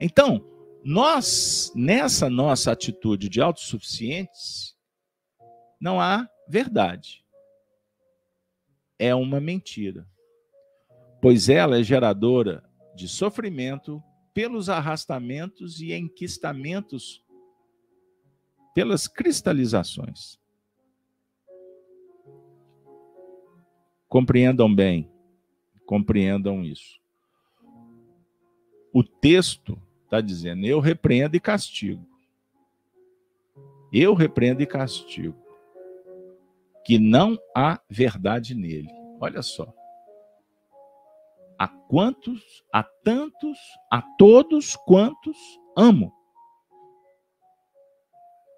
[0.02, 0.44] Então,
[0.84, 4.76] nós, nessa nossa atitude de autossuficientes,
[5.80, 7.24] não há verdade.
[9.00, 10.08] É uma mentira.
[11.22, 12.64] Pois ela é geradora
[12.96, 14.02] de sofrimento
[14.34, 17.24] pelos arrastamentos e enquistamentos,
[18.74, 20.40] pelas cristalizações.
[24.08, 25.12] Compreendam bem,
[25.86, 27.00] compreendam isso.
[28.94, 32.08] O texto está dizendo: eu repreendo e castigo.
[33.92, 35.47] Eu repreendo e castigo.
[36.88, 38.88] Que não há verdade nele.
[39.20, 39.74] Olha só.
[41.60, 43.60] A quantos, a tantos,
[43.92, 45.38] a todos quantos
[45.78, 46.14] amo.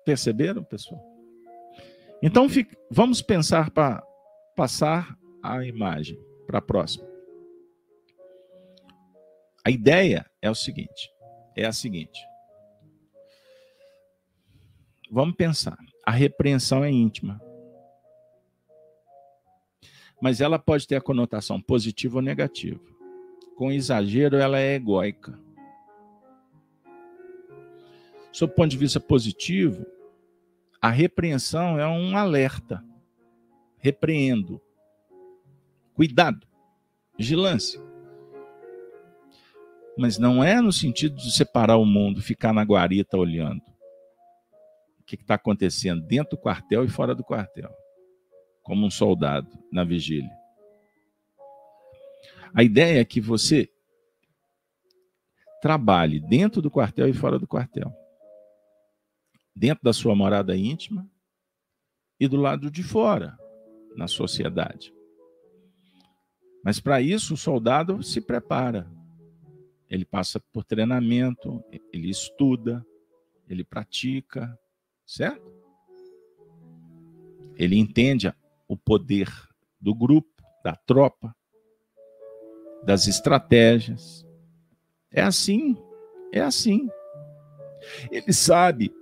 [0.05, 1.03] Perceberam, pessoal?
[2.21, 2.47] Então,
[2.91, 4.03] vamos pensar para
[4.55, 7.09] passar a imagem para a próxima.
[9.65, 11.11] A ideia é o seguinte:
[11.55, 12.19] é a seguinte.
[15.11, 15.77] Vamos pensar.
[16.05, 17.41] A repreensão é íntima.
[20.21, 22.81] Mas ela pode ter a conotação positiva ou negativa.
[23.55, 25.39] Com exagero, ela é egóica.
[28.31, 29.85] Sob o ponto de vista positivo,
[30.81, 32.83] a repreensão é um alerta.
[33.77, 34.61] Repreendo.
[35.93, 36.47] Cuidado.
[37.17, 37.89] Vigilância
[39.99, 43.61] mas não é no sentido de separar o mundo, ficar na guarita olhando.
[44.97, 47.69] O que está acontecendo dentro do quartel e fora do quartel,
[48.63, 50.31] como um soldado na vigília.
[52.53, 53.69] A ideia é que você
[55.61, 57.93] trabalhe dentro do quartel e fora do quartel,
[59.55, 61.09] dentro da sua morada íntima
[62.19, 63.37] e do lado de fora,
[63.95, 64.93] na sociedade.
[66.63, 68.89] Mas para isso o soldado se prepara,
[69.89, 72.85] ele passa por treinamento, ele estuda,
[73.47, 74.57] ele pratica,
[75.05, 75.51] certo?
[77.55, 78.31] Ele entende
[78.69, 79.27] o poder
[79.81, 80.29] do grupo,
[80.63, 81.35] da tropa,
[82.85, 84.25] das estratégias.
[85.11, 85.75] É assim,
[86.31, 86.87] é assim.
[88.11, 88.93] Ele sabe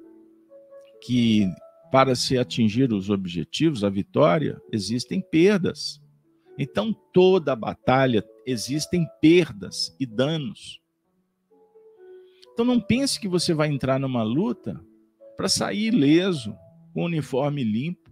[1.04, 1.48] que
[1.92, 6.02] para se atingir os objetivos, a vitória, existem perdas.
[6.58, 10.82] Então, toda batalha existem perdas e danos.
[12.54, 14.82] Então, não pense que você vai entrar numa luta
[15.36, 16.58] para sair ileso,
[16.94, 18.07] com o uniforme limpo.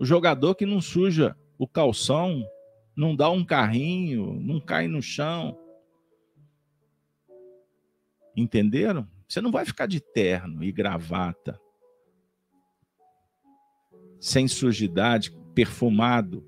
[0.00, 2.44] O jogador que não suja o calção,
[2.96, 5.58] não dá um carrinho, não cai no chão.
[8.36, 9.08] Entenderam?
[9.28, 11.60] Você não vai ficar de terno e gravata,
[14.20, 16.46] sem sujidade, perfumado,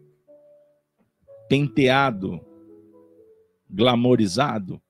[1.48, 2.40] penteado,
[3.68, 4.80] glamorizado,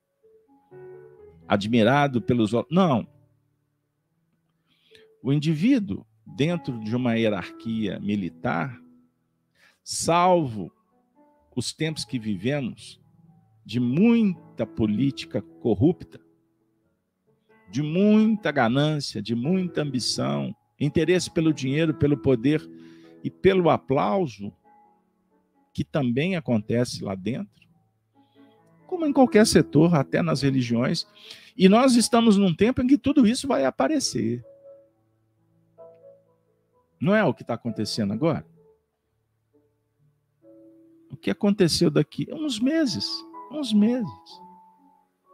[1.49, 2.75] admirado pelos outros.
[2.75, 3.09] Não.
[5.23, 6.07] O indivíduo,
[6.37, 8.81] dentro de uma hierarquia militar,
[9.83, 10.73] salvo
[11.55, 13.01] os tempos que vivemos,
[13.65, 16.19] de muita política corrupta,
[17.71, 22.67] de muita ganância, de muita ambição interesse pelo dinheiro, pelo poder
[23.23, 24.53] e pelo aplauso,
[25.73, 27.69] que também acontece lá dentro,
[28.87, 31.07] como em qualquer setor, até nas religiões.
[31.57, 34.45] E nós estamos num tempo em que tudo isso vai aparecer.
[37.01, 38.47] Não é o que está acontecendo agora?
[41.11, 42.29] O que aconteceu daqui?
[42.31, 43.09] Uns meses.
[43.51, 44.11] Uns meses.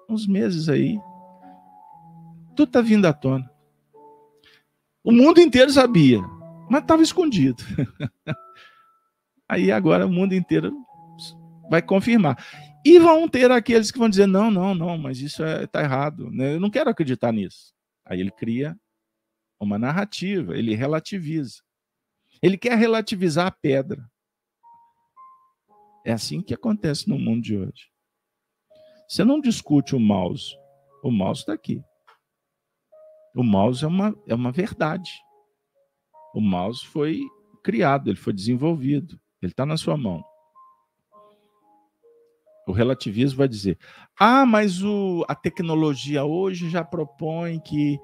[0.08, 0.98] Uns meses aí.
[2.54, 3.50] Tudo está vindo à tona.
[5.04, 6.20] O mundo inteiro sabia,
[6.70, 7.62] mas estava escondido.
[9.48, 10.74] Aí agora o mundo inteiro
[11.70, 12.36] vai confirmar.
[12.84, 15.82] E vão ter aqueles que vão dizer: não, não, não, mas isso está é, tá
[15.82, 16.30] errado.
[16.30, 16.54] Né?
[16.54, 17.72] Eu não quero acreditar nisso.
[18.04, 18.76] Aí ele cria
[19.60, 21.62] uma narrativa, ele relativiza.
[22.42, 24.08] Ele quer relativizar a pedra.
[26.04, 27.90] É assim que acontece no mundo de hoje.
[29.08, 30.56] Você não discute o mouse,
[31.02, 31.82] o mouse está aqui.
[33.34, 35.10] O mouse é uma, é uma verdade.
[36.34, 37.20] O mouse foi
[37.62, 40.24] criado, ele foi desenvolvido, ele está na sua mão.
[42.66, 43.78] O relativismo vai dizer:
[44.18, 47.98] ah, mas o, a tecnologia hoje já propõe que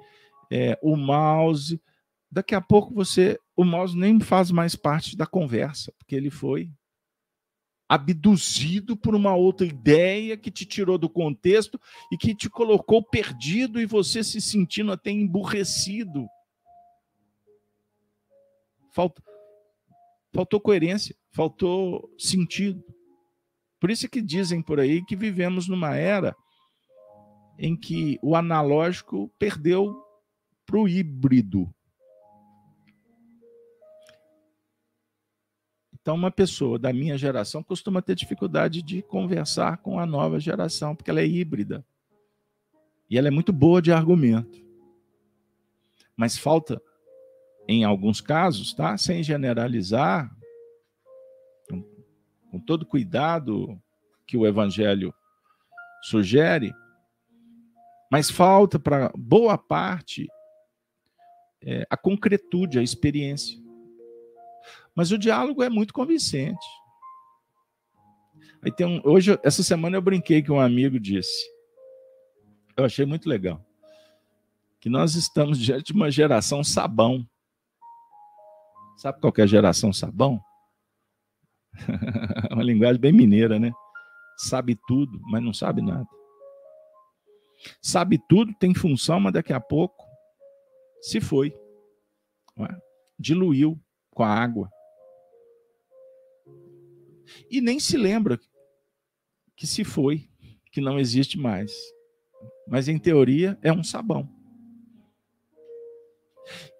[0.53, 1.81] é, o mouse.
[2.31, 3.39] Daqui a pouco você.
[3.57, 6.71] O mouse nem faz mais parte da conversa, porque ele foi
[7.89, 11.79] abduzido por uma outra ideia que te tirou do contexto
[12.11, 16.27] e que te colocou perdido e você se sentindo até emburrecido.
[18.95, 19.23] Falta,
[20.33, 22.83] faltou coerência, faltou sentido.
[23.79, 26.35] Por isso é que dizem por aí que vivemos numa era
[27.59, 30.03] em que o analógico perdeu
[30.73, 31.71] para o híbrido.
[35.93, 40.97] Então, uma pessoa da minha geração costuma ter dificuldade de conversar com a nova geração,
[40.97, 41.85] porque ela é híbrida.
[43.11, 44.65] E ela é muito boa de argumento.
[46.17, 46.81] Mas falta,
[47.69, 48.97] em alguns casos, tá?
[48.97, 50.35] sem generalizar,
[52.51, 53.79] com todo cuidado
[54.27, 55.15] que o Evangelho
[56.03, 56.73] sugere,
[58.11, 60.27] mas falta para boa parte
[61.65, 63.59] é, a concretude, a experiência.
[64.95, 66.67] Mas o diálogo é muito convincente.
[68.63, 71.51] Aí tem um, hoje, essa semana eu brinquei que um amigo disse.
[72.77, 73.65] Eu achei muito legal.
[74.81, 77.27] Que nós estamos diante de uma geração sabão.
[78.97, 80.41] Sabe qual é a geração sabão?
[82.53, 83.73] uma linguagem bem mineira, né?
[84.37, 86.07] Sabe tudo, mas não sabe nada.
[87.81, 90.02] Sabe tudo, tem função, mas daqui a pouco
[91.03, 91.55] se foi.
[92.59, 92.81] É?
[93.19, 93.79] Diluiu
[94.11, 94.71] com a água
[97.51, 98.39] e nem se lembra
[99.57, 100.29] que se foi,
[100.71, 101.73] que não existe mais.
[102.67, 104.29] Mas em teoria é um sabão.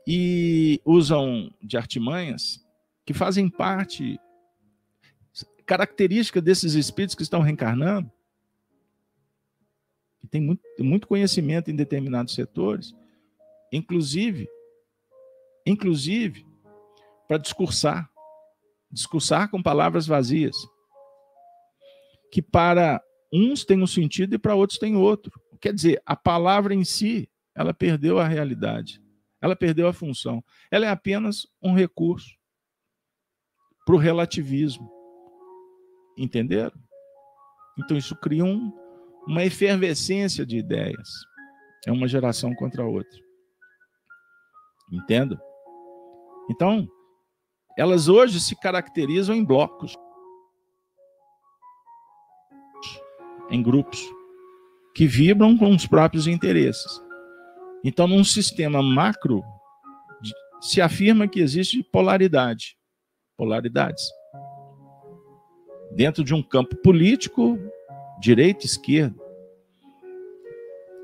[0.07, 2.65] E usam de artimanhas
[3.05, 4.19] que fazem parte
[5.65, 8.11] característica desses espíritos que estão reencarnando,
[10.21, 12.95] que tem muito, muito conhecimento em determinados setores,
[13.73, 14.49] inclusive,
[15.67, 16.47] inclusive
[17.27, 18.13] para discursar
[18.93, 20.55] discursar com palavras vazias,
[22.31, 23.03] que para
[23.33, 25.33] uns tem um sentido e para outros tem outro.
[25.61, 29.01] Quer dizer, a palavra em si, ela perdeu a realidade,
[29.41, 30.45] ela perdeu a função.
[30.71, 32.31] Ela é apenas um recurso
[33.87, 34.91] para o relativismo.
[36.17, 36.79] Entenderam?
[37.79, 38.71] Então isso cria um,
[39.27, 41.09] uma efervescência de ideias.
[41.87, 43.19] É uma geração contra a outra.
[44.93, 45.41] Entendo?
[46.51, 46.87] Então,
[47.79, 49.97] elas hoje se caracterizam em blocos,
[53.51, 54.07] em grupos,
[54.95, 57.01] que vibram com os próprios interesses.
[57.83, 59.43] Então, num sistema macro,
[60.61, 62.77] se afirma que existe polaridade,
[63.37, 64.05] polaridades.
[65.93, 67.59] Dentro de um campo político,
[68.21, 69.19] direita, esquerda.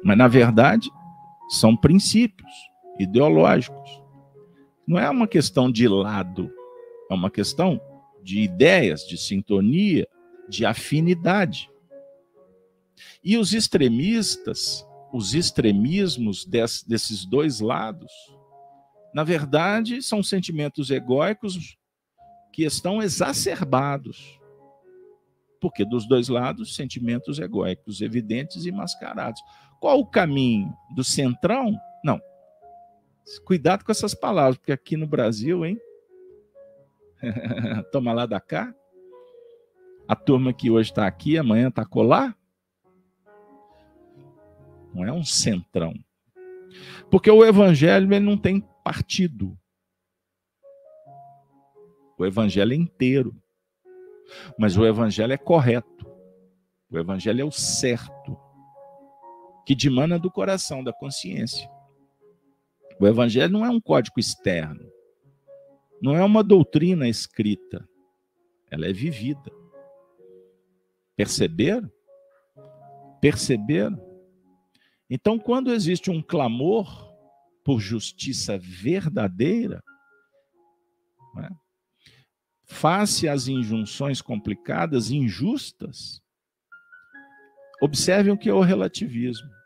[0.04, 0.90] Mas, na verdade,
[1.48, 2.67] são princípios
[2.98, 4.02] ideológicos.
[4.86, 6.50] Não é uma questão de lado,
[7.10, 7.80] é uma questão
[8.22, 10.06] de ideias, de sintonia,
[10.48, 11.70] de afinidade.
[13.22, 18.12] E os extremistas, os extremismos des, desses dois lados,
[19.14, 21.76] na verdade, são sentimentos egóicos
[22.52, 24.38] que estão exacerbados.
[25.60, 29.40] Porque dos dois lados, sentimentos egóicos evidentes e mascarados.
[29.80, 30.72] Qual o caminho?
[30.94, 31.76] Do centrão?
[32.04, 32.20] Não.
[33.44, 35.80] Cuidado com essas palavras, porque aqui no Brasil, hein?
[37.92, 38.74] Toma lá da cá.
[40.06, 42.36] A turma que hoje está aqui, amanhã está colar.
[44.94, 45.94] Não é um centrão.
[47.10, 49.58] Porque o evangelho ele não tem partido.
[52.18, 53.34] O evangelho é inteiro.
[54.58, 56.06] Mas o evangelho é correto.
[56.90, 58.38] O evangelho é o certo,
[59.66, 61.70] que dimana do coração, da consciência.
[63.00, 64.90] O evangelho não é um código externo.
[66.02, 67.88] Não é uma doutrina escrita.
[68.70, 69.50] Ela é vivida.
[71.16, 71.90] Perceberam?
[73.20, 74.00] Perceberam?
[75.10, 77.08] Então, quando existe um clamor
[77.64, 79.82] por justiça verdadeira,
[81.34, 81.50] né,
[82.66, 86.20] face às injunções complicadas, injustas,
[87.80, 89.57] observem o que é o relativismo.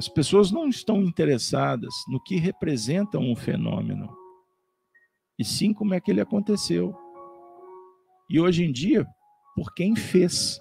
[0.00, 4.08] As pessoas não estão interessadas no que representa um fenômeno,
[5.38, 6.96] e sim como é que ele aconteceu.
[8.30, 9.06] E hoje em dia,
[9.54, 10.58] por quem fez.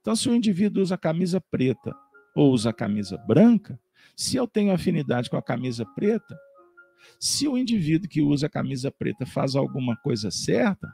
[0.00, 1.94] Então, se o indivíduo usa camisa preta
[2.34, 3.78] ou usa camisa branca,
[4.16, 6.36] se eu tenho afinidade com a camisa preta,
[7.20, 10.92] se o indivíduo que usa a camisa preta faz alguma coisa certa,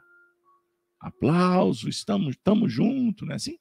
[0.99, 3.57] aplauso, estamos, estamos juntos, não é assim?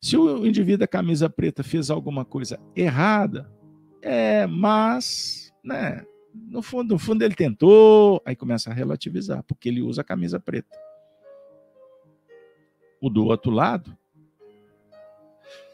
[0.00, 3.50] Se o indivíduo da camisa preta fez alguma coisa errada,
[4.00, 6.04] é, mas, né,
[6.34, 10.40] no fundo, no fundo ele tentou, aí começa a relativizar, porque ele usa a camisa
[10.40, 10.76] preta
[13.02, 13.98] o do outro lado,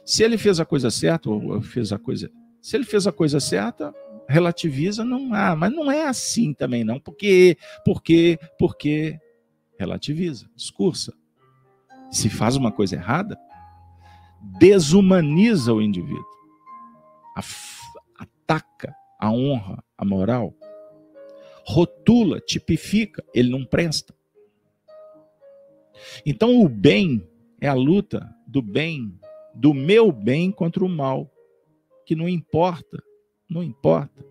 [0.03, 2.31] se ele fez a coisa certa ou fez a coisa,
[2.63, 3.95] se ele fez a coisa certa,
[4.27, 9.21] relativiza, não há, mas não é assim também não, porque, porque, porque
[9.79, 11.13] relativiza, discursa.
[12.11, 13.39] Se faz uma coisa errada,
[14.57, 16.25] desumaniza o indivíduo,
[18.17, 20.55] ataca a honra, a moral,
[21.67, 24.15] rotula, tipifica, ele não presta.
[26.25, 27.29] Então o bem
[27.61, 29.19] é a luta do bem,
[29.55, 31.31] do meu bem contra o mal,
[32.07, 33.03] que não importa,
[33.51, 34.25] não importa.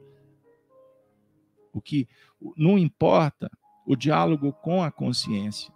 [1.74, 2.08] O que
[2.56, 3.52] não importa
[3.86, 5.72] o diálogo com a consciência.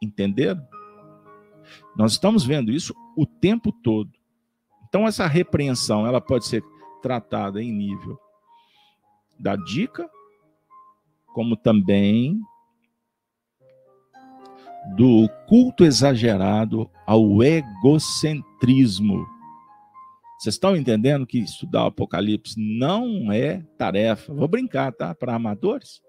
[0.00, 0.66] Entenderam?
[1.96, 4.10] Nós estamos vendo isso o tempo todo.
[4.88, 6.62] Então essa repreensão, ela pode ser
[7.02, 8.18] tratada em nível
[9.38, 10.08] da dica,
[11.34, 12.40] como também
[14.96, 19.26] do culto exagerado ao egocentrismo.
[20.38, 25.14] Vocês estão entendendo que estudar o Apocalipse não é tarefa, vou brincar, tá?
[25.14, 26.02] Para amadores,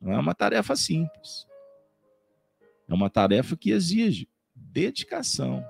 [0.00, 1.46] não é uma tarefa simples.
[2.88, 4.28] É uma tarefa que exige
[4.72, 5.64] dedicação,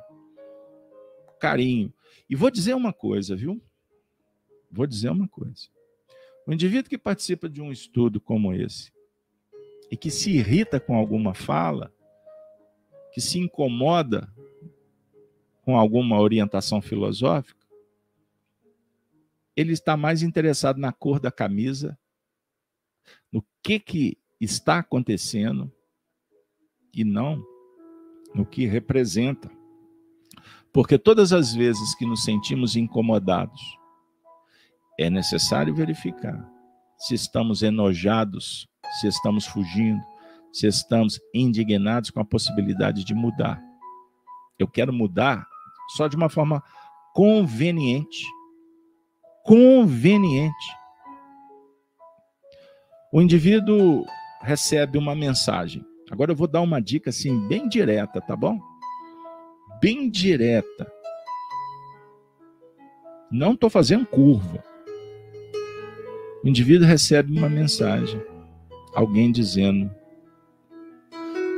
[1.41, 1.93] carinho.
[2.31, 3.61] E vou dizer uma coisa, viu?
[4.71, 5.69] Vou dizer uma coisa.
[6.47, 8.93] O indivíduo que participa de um estudo como esse
[9.91, 11.93] e que se irrita com alguma fala,
[13.13, 14.33] que se incomoda
[15.63, 17.67] com alguma orientação filosófica,
[19.55, 21.99] ele está mais interessado na cor da camisa,
[23.31, 25.71] no que, que está acontecendo
[26.93, 27.52] e não
[28.35, 29.51] no que representa.
[30.73, 33.61] Porque todas as vezes que nos sentimos incomodados,
[34.99, 36.51] é necessário verificar
[37.03, 38.69] se estamos enojados,
[39.01, 40.01] se estamos fugindo,
[40.53, 43.61] se estamos indignados com a possibilidade de mudar.
[44.57, 45.45] Eu quero mudar
[45.97, 46.63] só de uma forma
[47.13, 48.25] conveniente.
[49.45, 50.77] Conveniente.
[53.13, 54.07] O indivíduo
[54.41, 55.85] recebe uma mensagem.
[56.13, 58.61] Agora eu vou dar uma dica assim bem direta, tá bom?
[59.81, 60.87] Bem direta.
[63.31, 64.63] Não estou fazendo curva.
[66.45, 68.21] O indivíduo recebe uma mensagem,
[68.95, 69.91] alguém dizendo: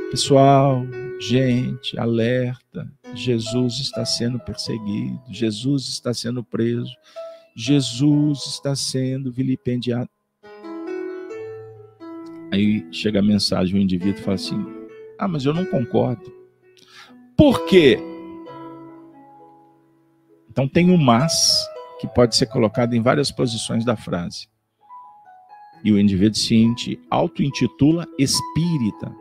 [0.09, 0.85] Pessoal,
[1.19, 2.89] gente, alerta.
[3.13, 6.95] Jesus está sendo perseguido, Jesus está sendo preso,
[7.57, 10.09] Jesus está sendo vilipendiado.
[12.51, 14.65] Aí chega a mensagem, o indivíduo fala assim:
[15.19, 16.33] Ah, mas eu não concordo.
[17.37, 17.99] Por quê?
[20.49, 21.67] Então tem um mas
[21.99, 24.47] que pode ser colocado em várias posições da frase.
[25.83, 29.13] E o indivíduo se auto-intitula espírita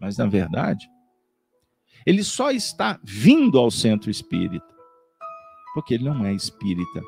[0.00, 0.88] mas na verdade,
[2.06, 4.66] ele só está vindo ao centro espírita,
[5.74, 7.02] porque ele não é espírita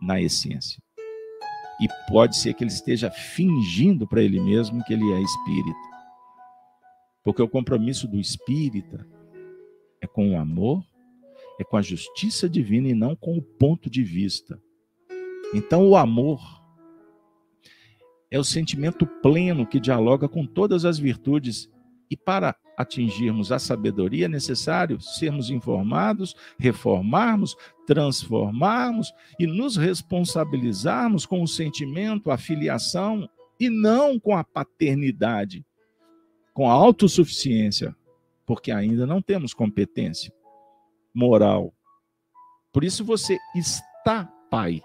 [0.00, 0.82] na essência.
[1.80, 5.78] E pode ser que ele esteja fingindo para ele mesmo que ele é espírita.
[7.24, 9.06] Porque o compromisso do espírita
[10.00, 10.84] é com o amor,
[11.58, 14.60] é com a justiça divina e não com o ponto de vista.
[15.54, 16.40] Então, o amor
[18.30, 21.70] é o sentimento pleno que dialoga com todas as virtudes
[22.10, 31.42] e para atingirmos a sabedoria, é necessário sermos informados, reformarmos, transformarmos e nos responsabilizarmos com
[31.42, 35.66] o sentimento, a filiação e não com a paternidade,
[36.54, 37.96] com a autossuficiência,
[38.46, 40.32] porque ainda não temos competência
[41.12, 41.74] moral.
[42.72, 44.80] Por isso você está pai,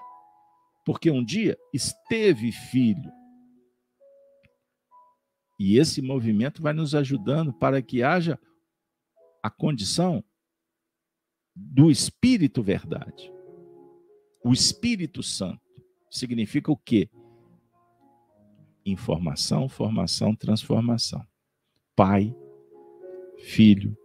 [0.84, 3.12] porque um dia esteve filho.
[5.60, 8.40] E esse movimento vai nos ajudando para que haja
[9.42, 10.24] a condição
[11.56, 13.32] do Espírito Verdade.
[14.44, 15.62] O Espírito Santo
[16.10, 17.10] significa o quê?
[18.86, 21.26] Informação, formação, transformação.
[21.96, 22.36] Pai,
[23.38, 23.98] Filho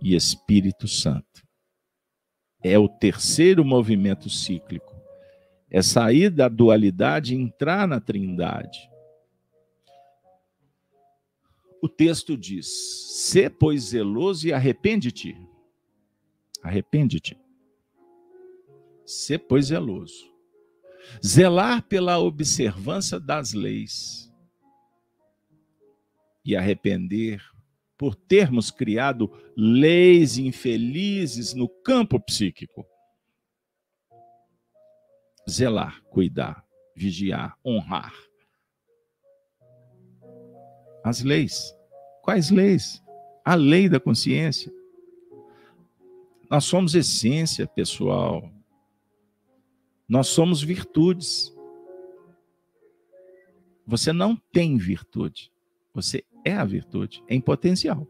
[0.00, 1.42] e Espírito Santo.
[2.62, 4.94] É o terceiro movimento cíclico.
[5.68, 8.91] É sair da dualidade e entrar na trindade
[11.82, 12.68] o texto diz:
[13.10, 15.36] Sê, pois, zeloso e arrepende-te.
[16.62, 17.36] Arrepende-te.
[19.04, 20.32] Sê, pois, zeloso.
[21.24, 24.32] Zelar pela observância das leis
[26.44, 27.42] e arrepender
[27.98, 32.86] por termos criado leis infelizes no campo psíquico.
[35.50, 36.64] Zelar, cuidar,
[36.94, 38.14] vigiar, honrar
[41.04, 41.76] as leis.
[42.22, 43.02] Quais leis?
[43.44, 44.72] A lei da consciência.
[46.48, 48.50] Nós somos essência, pessoal.
[50.08, 51.54] Nós somos virtudes.
[53.86, 55.50] Você não tem virtude.
[55.94, 58.06] Você é a virtude, em potencial.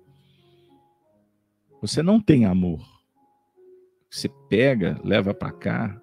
[1.81, 2.87] Você não tem amor.
[4.11, 6.03] Você pega, leva para cá.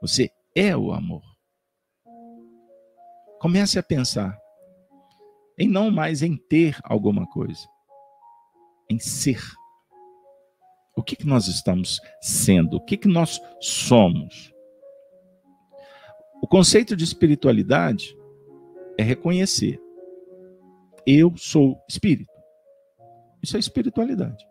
[0.00, 1.22] Você é o amor.
[3.38, 4.41] Comece a pensar
[5.58, 7.66] em não mais em ter alguma coisa,
[8.90, 9.40] em ser.
[10.96, 12.76] O que, que nós estamos sendo?
[12.76, 14.52] O que, que nós somos?
[16.42, 18.16] O conceito de espiritualidade
[18.98, 19.80] é reconhecer:
[21.06, 22.32] eu sou espírito.
[23.42, 24.46] Isso é espiritualidade.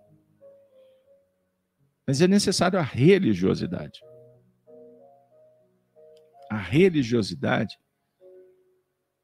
[2.05, 4.01] Mas é necessário a religiosidade.
[6.49, 7.79] A religiosidade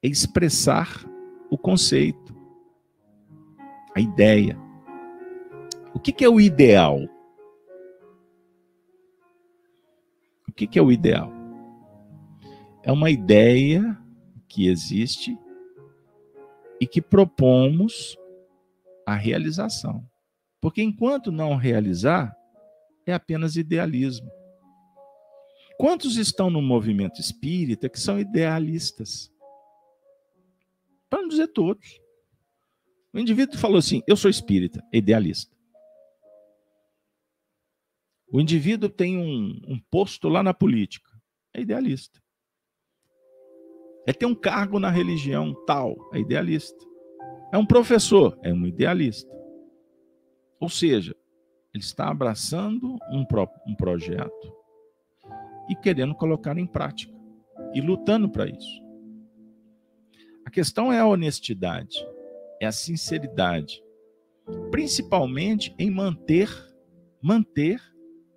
[0.02, 1.04] é expressar
[1.50, 2.36] o conceito,
[3.96, 4.58] a ideia.
[5.94, 7.00] O que, que é o ideal?
[10.48, 11.32] O que, que é o ideal?
[12.84, 13.98] É uma ideia
[14.48, 15.38] que existe
[16.80, 18.18] e que propomos
[19.06, 20.06] a realização.
[20.62, 22.36] Porque enquanto não realizar,
[23.06, 24.30] é apenas idealismo.
[25.78, 29.32] Quantos estão no movimento espírita que são idealistas?
[31.10, 32.00] Para não dizer todos.
[33.14, 35.56] O indivíduo falou assim: eu sou espírita, idealista.
[38.32, 41.10] O indivíduo tem um, um posto lá na política,
[41.54, 42.22] é idealista.
[44.06, 46.86] É ter um cargo na religião tal, é idealista.
[47.52, 49.34] É um professor, é um idealista.
[50.60, 51.16] Ou seja,
[51.74, 54.54] ele está abraçando um, pro, um projeto
[55.70, 57.14] e querendo colocar em prática
[57.74, 58.87] e lutando para isso.
[60.48, 62.08] A questão é a honestidade,
[62.62, 63.84] é a sinceridade,
[64.72, 66.50] principalmente em manter,
[67.22, 67.82] manter,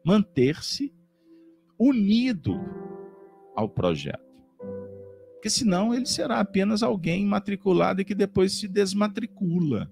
[0.04, 0.92] manter-se
[1.78, 2.60] unido
[3.54, 4.18] ao projeto.
[5.34, 9.88] Porque senão ele será apenas alguém matriculado e que depois se desmatricula.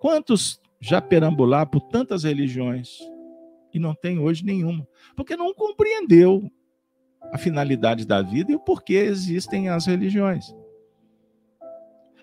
[0.00, 3.00] Quantos já perambularam por tantas religiões
[3.74, 4.86] e não tem hoje nenhuma?
[5.16, 6.48] Porque não compreendeu
[7.32, 10.54] a finalidade da vida e o porquê existem as religiões.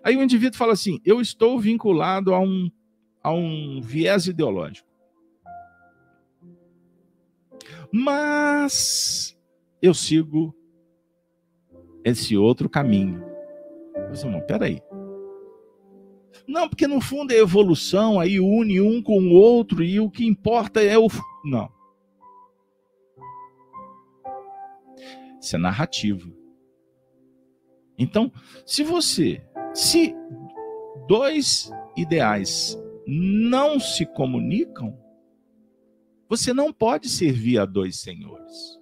[0.03, 2.69] Aí o indivíduo fala assim: eu estou vinculado a um,
[3.23, 4.87] a um viés ideológico.
[7.91, 9.37] Mas
[9.81, 10.55] eu sigo
[12.03, 13.23] esse outro caminho.
[14.11, 14.81] Disse, não, peraí.
[16.47, 20.25] Não, porque no fundo é evolução, aí une um com o outro e o que
[20.25, 21.07] importa é o.
[21.45, 21.71] Não.
[25.43, 26.31] Isso é narrativa.
[27.97, 28.31] Então,
[28.65, 30.15] se você, se
[31.05, 34.97] dois ideais não se comunicam,
[36.29, 38.79] você não pode servir a dois senhores.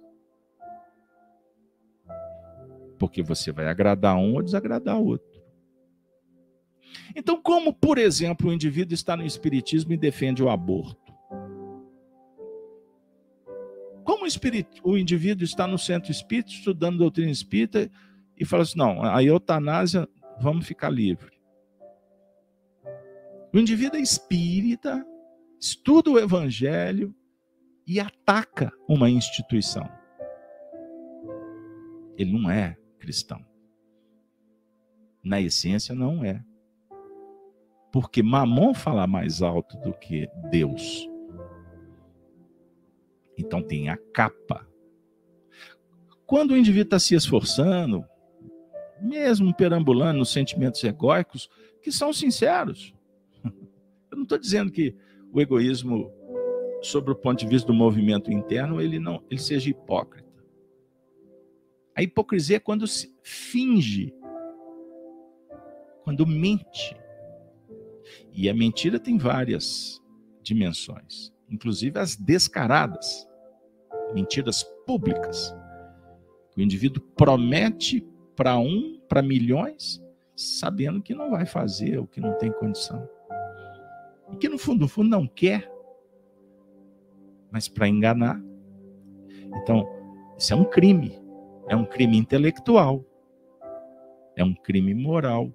[2.96, 5.42] Porque você vai agradar um ou desagradar outro.
[7.16, 11.01] Então, como, por exemplo, o indivíduo está no espiritismo e defende o aborto?
[14.22, 17.90] Como o, espírito, o indivíduo está no centro espírita, estudando doutrina espírita,
[18.38, 20.08] e fala assim: não, a eutanásia,
[20.40, 21.32] vamos ficar livre.
[23.52, 25.04] O indivíduo é espírita,
[25.60, 27.12] estuda o evangelho
[27.84, 29.90] e ataca uma instituição.
[32.16, 33.44] Ele não é cristão.
[35.20, 36.44] Na essência, não é.
[37.90, 41.11] Porque Mamon fala mais alto do que Deus.
[43.42, 44.66] Então tem a capa.
[46.24, 48.04] Quando o indivíduo está se esforçando,
[49.00, 51.50] mesmo perambulando nos sentimentos egóicos,
[51.82, 52.94] que são sinceros.
[53.44, 54.94] Eu não estou dizendo que
[55.32, 56.10] o egoísmo,
[56.80, 60.30] sobre o ponto de vista do movimento interno, ele não, ele seja hipócrita.
[61.96, 64.14] A hipocrisia é quando se finge,
[66.04, 66.96] quando mente.
[68.32, 70.00] E a mentira tem várias
[70.42, 73.28] dimensões, inclusive as descaradas,
[74.14, 75.54] mentiras públicas.
[76.56, 78.06] O indivíduo promete
[78.36, 80.02] para um, para milhões,
[80.36, 83.08] sabendo que não vai fazer, o que não tem condição.
[84.32, 85.70] E que no fundo, no fundo não quer,
[87.50, 88.42] mas para enganar.
[89.62, 89.86] Então,
[90.38, 91.20] isso é um crime.
[91.68, 93.04] É um crime intelectual.
[94.34, 95.52] É um crime moral.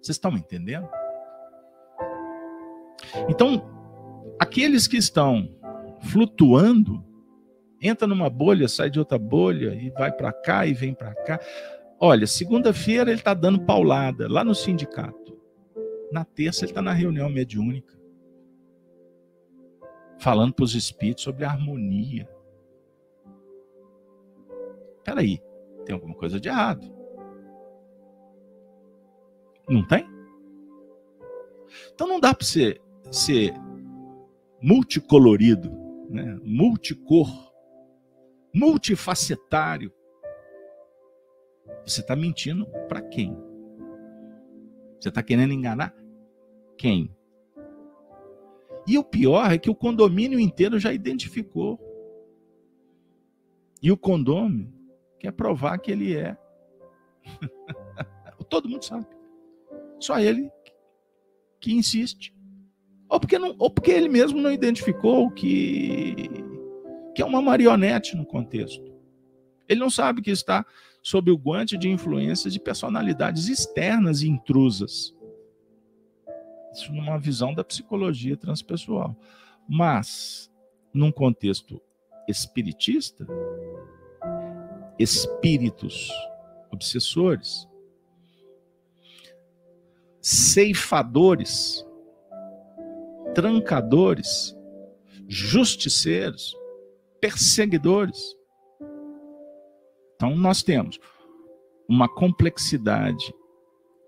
[0.00, 0.88] Vocês estão entendendo?
[3.28, 3.62] Então,
[4.38, 5.48] aqueles que estão
[6.02, 7.04] flutuando,
[7.80, 11.40] entra numa bolha, sai de outra bolha e vai para cá e vem para cá.
[12.00, 15.40] Olha, segunda-feira ele está dando paulada lá no sindicato.
[16.10, 17.98] Na terça ele está na reunião mediúnica,
[20.18, 22.28] falando para os espíritos sobre harmonia.
[25.04, 25.40] Peraí,
[25.84, 26.92] tem alguma coisa de errado.
[29.68, 30.06] Não tem?
[31.94, 32.80] Então não dá para ser,
[33.10, 33.54] ser
[34.60, 35.81] multicolorido,
[36.12, 36.38] né?
[36.44, 37.28] multicor,
[38.54, 39.92] multifacetário.
[41.86, 43.36] Você está mentindo para quem?
[45.00, 45.94] Você está querendo enganar
[46.76, 47.14] quem?
[48.86, 51.78] E o pior é que o condomínio inteiro já identificou.
[53.80, 54.72] E o condômino
[55.18, 56.36] quer provar que ele é.
[58.48, 59.06] Todo mundo sabe.
[59.98, 60.50] Só ele
[61.60, 62.31] que insiste.
[63.12, 66.30] Ou porque, não, ou porque ele mesmo não identificou que,
[67.14, 68.90] que é uma marionete no contexto.
[69.68, 70.64] Ele não sabe que está
[71.02, 75.14] sob o guante de influências de personalidades externas e intrusas.
[76.72, 79.14] Isso numa visão da psicologia transpessoal.
[79.68, 80.50] Mas,
[80.90, 81.82] num contexto
[82.26, 83.26] espiritista,
[84.98, 86.10] espíritos
[86.70, 87.68] obsessores,
[90.18, 91.84] ceifadores,
[93.34, 94.56] trancadores,
[95.28, 96.56] justiceiros,
[97.20, 98.36] perseguidores.
[100.14, 100.98] Então, nós temos
[101.88, 103.34] uma complexidade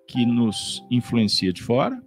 [0.07, 2.03] que nos influencia de fora.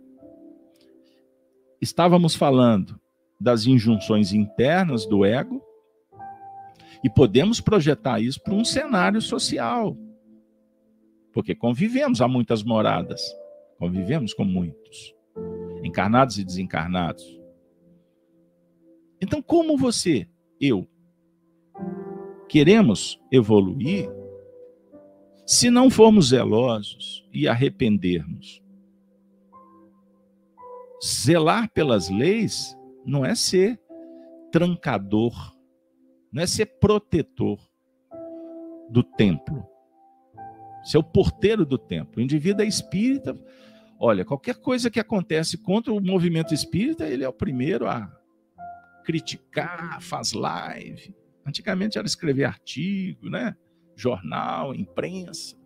[1.82, 2.99] Estávamos falando
[3.39, 5.61] das injunções internas do ego,
[7.03, 9.95] e podemos projetar isso para um cenário social.
[11.32, 13.22] Porque convivemos há muitas moradas,
[13.78, 15.13] convivemos com muitos,
[15.88, 17.23] encarnados e desencarnados.
[19.21, 20.27] Então, como você,
[20.59, 20.88] eu,
[22.47, 24.09] queremos evoluir,
[25.45, 28.61] se não formos zelosos e arrependermos?
[31.03, 33.79] Zelar pelas leis não é ser
[34.51, 35.57] trancador
[36.31, 37.59] não é ser protetor
[38.89, 39.65] do templo,
[40.83, 42.19] ser o porteiro do templo.
[42.19, 43.38] O indivíduo é espírita.
[43.99, 48.11] Olha, qualquer coisa que acontece contra o movimento espírita, ele é o primeiro a
[49.03, 51.15] criticar, faz live.
[51.45, 53.55] Antigamente era escrever artigo, né?
[53.95, 55.57] Jornal, imprensa,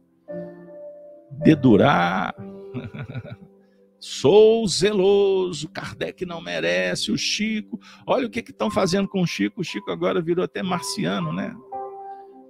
[1.43, 2.33] dedurar.
[3.99, 7.79] Sou zeloso, Kardec não merece, o Chico.
[8.07, 9.61] Olha o que estão fazendo com o Chico.
[9.61, 11.53] O Chico agora virou até marciano, né?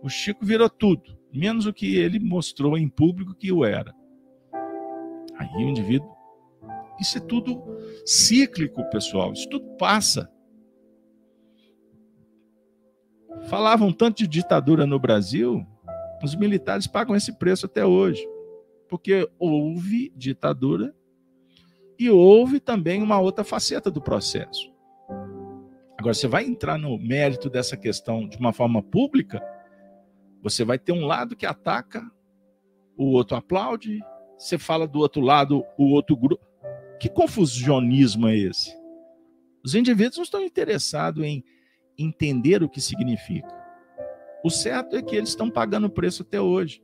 [0.01, 3.93] O Chico virou tudo, menos o que ele mostrou em público que o era.
[5.42, 6.16] Aí o indivíduo.
[7.00, 7.64] Isso é tudo
[8.06, 9.34] cíclico, pessoal.
[9.34, 10.32] Isso tudo passa.
[13.44, 15.66] Falavam tanto de ditadura no Brasil,
[16.24, 18.24] os militares pagam esse preço até hoje.
[18.88, 20.94] Porque houve ditadura
[21.98, 24.72] e houve também uma outra faceta do processo.
[25.98, 29.42] Agora, você vai entrar no mérito dessa questão de uma forma pública,
[30.42, 32.04] você vai ter um lado que ataca,
[32.98, 34.00] o outro aplaude,
[34.42, 36.44] você fala do outro lado, o outro grupo.
[37.00, 38.76] Que confusionismo é esse?
[39.64, 41.44] Os indivíduos não estão interessados em
[41.96, 43.48] entender o que significa.
[44.44, 46.84] O certo é que eles estão pagando o preço até hoje.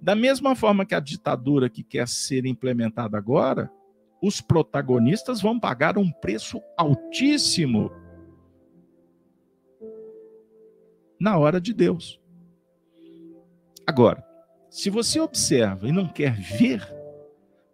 [0.00, 3.70] Da mesma forma que a ditadura que quer ser implementada agora,
[4.22, 7.92] os protagonistas vão pagar um preço altíssimo
[11.20, 12.18] na hora de Deus.
[13.86, 14.24] Agora,
[14.74, 16.93] se você observa e não quer ver,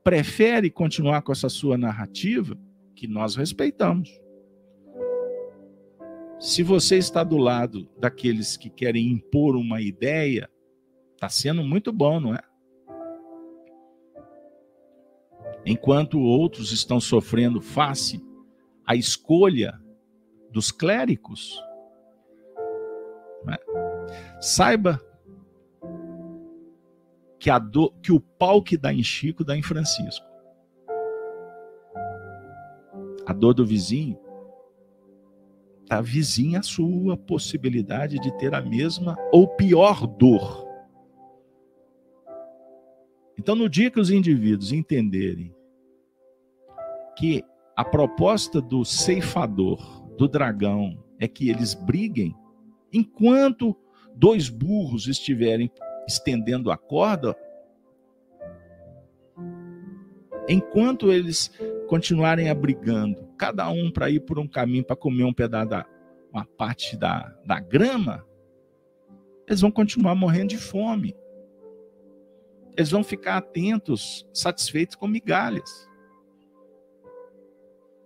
[0.02, 2.58] prefere continuar com essa sua narrativa,
[2.94, 4.10] que nós respeitamos.
[6.38, 10.50] Se você está do lado daqueles que querem impor uma ideia,
[11.14, 12.40] está sendo muito bom, não é?
[15.66, 18.24] Enquanto outros estão sofrendo face
[18.86, 19.78] à escolha
[20.50, 21.62] dos clérigos.
[23.48, 24.40] É?
[24.40, 25.00] Saiba
[27.40, 30.26] que, a do, que o pau que dá em Chico dá em Francisco.
[33.26, 34.18] A dor do vizinho
[35.82, 40.68] está vizinha a sua possibilidade de ter a mesma ou pior dor.
[43.38, 45.54] Então, no dia que os indivíduos entenderem
[47.16, 47.42] que
[47.74, 52.36] a proposta do ceifador, do dragão, é que eles briguem,
[52.92, 53.74] enquanto
[54.14, 55.70] dois burros estiverem
[56.06, 57.36] estendendo a corda,
[60.48, 61.50] enquanto eles
[61.88, 65.86] continuarem abrigando, cada um para ir por um caminho para comer um pedaço da
[66.32, 68.24] uma parte da, da grama,
[69.46, 71.16] eles vão continuar morrendo de fome.
[72.76, 75.88] Eles vão ficar atentos, satisfeitos com migalhas.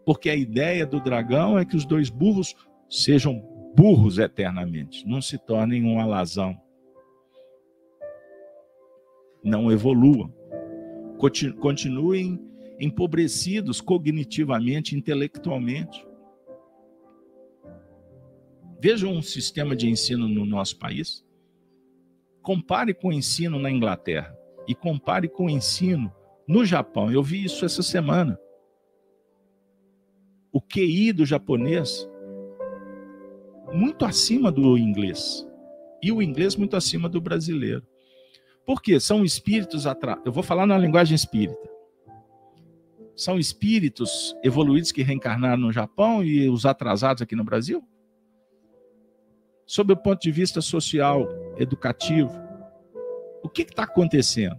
[0.07, 2.55] Porque a ideia do dragão é que os dois burros
[2.89, 3.41] sejam
[3.77, 6.59] burros eternamente, não se tornem um alazão.
[9.45, 10.33] Não evoluam.
[11.61, 12.41] Continuem
[12.81, 16.05] empobrecidos cognitivamente, intelectualmente.
[18.81, 21.25] Vejam um sistema de ensino no nosso país.
[22.43, 24.37] Compare com o ensino na Inglaterra
[24.67, 26.13] e compare com o ensino
[26.47, 27.11] no Japão.
[27.11, 28.39] Eu vi isso essa semana.
[30.53, 32.09] O QI do japonês
[33.73, 35.47] muito acima do inglês
[36.03, 37.87] e o inglês muito acima do brasileiro.
[38.65, 38.99] Por quê?
[38.99, 40.21] São espíritos atrás.
[40.25, 41.75] Eu vou falar na linguagem espírita
[43.17, 47.87] são espíritos evoluídos que reencarnaram no Japão e os atrasados aqui no Brasil?
[49.67, 52.33] Sob o ponto de vista social, educativo,
[53.43, 54.59] o que está acontecendo?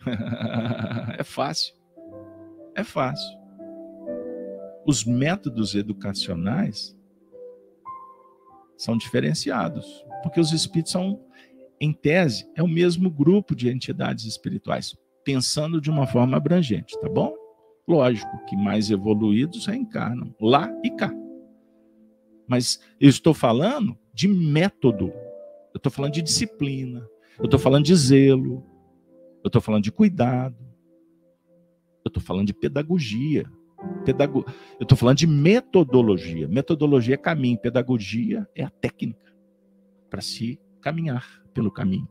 [1.18, 1.74] é fácil.
[2.74, 3.38] É fácil.
[4.86, 6.96] Os métodos educacionais
[8.76, 11.20] são diferenciados, porque os espíritos são,
[11.80, 17.08] em tese, é o mesmo grupo de entidades espirituais pensando de uma forma abrangente, tá
[17.08, 17.34] bom?
[17.86, 21.12] Lógico que mais evoluídos reencarnam lá e cá.
[22.48, 25.12] Mas eu estou falando de método,
[25.74, 27.06] eu estou falando de disciplina,
[27.38, 28.64] eu estou falando de zelo,
[29.42, 30.56] eu estou falando de cuidado,
[32.04, 33.44] eu estou falando de pedagogia.
[34.04, 34.44] Pedago...
[34.78, 36.48] Eu estou falando de metodologia.
[36.48, 39.34] Metodologia é caminho, pedagogia é a técnica
[40.08, 42.06] para se caminhar pelo caminho.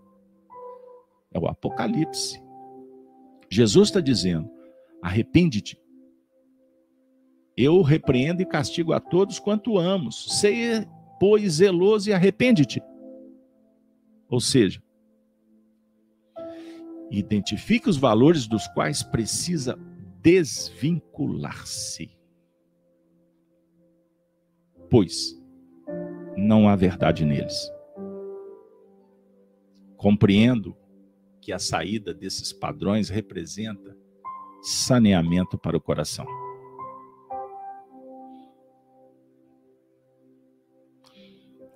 [1.31, 2.43] É o Apocalipse.
[3.47, 4.49] Jesus está dizendo:
[5.01, 5.79] arrepende-te.
[7.55, 10.39] Eu repreendo e castigo a todos quanto amos.
[10.39, 10.89] Seja,
[11.19, 12.81] pois, zeloso e arrepende-te.
[14.27, 14.83] Ou seja,
[17.11, 19.77] identifique os valores dos quais precisa
[20.21, 22.09] desvincular-se.
[24.89, 25.39] Pois
[26.35, 27.74] não há verdade neles.
[29.97, 30.75] Compreendo
[31.41, 33.95] que a saída desses padrões representa
[34.61, 36.25] saneamento para o coração.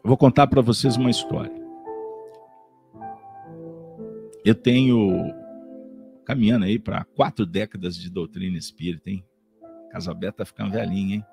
[0.03, 1.53] Vou contar para vocês uma história.
[4.43, 5.31] Eu tenho
[6.25, 9.23] caminhando aí para quatro décadas de doutrina espírita, hein?
[9.91, 11.25] Casabé tá ficando velhinho, hein?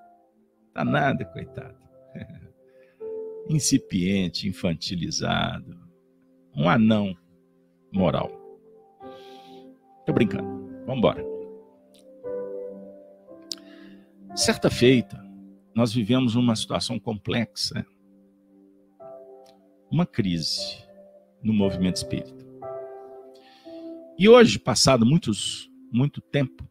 [0.75, 1.79] Tá nada, coitado.
[3.49, 5.86] Incipiente, infantilizado.
[6.57, 7.15] Um anão
[7.93, 8.31] moral.
[10.07, 10.49] Tô brincando.
[10.87, 11.25] Vamos embora.
[14.35, 15.23] Certa feita,
[15.75, 17.85] nós vivemos uma situação complexa,
[19.91, 20.85] uma crise
[21.43, 22.47] no movimento espírita.
[24.19, 26.67] E hoje, passado muitos, muito tempo,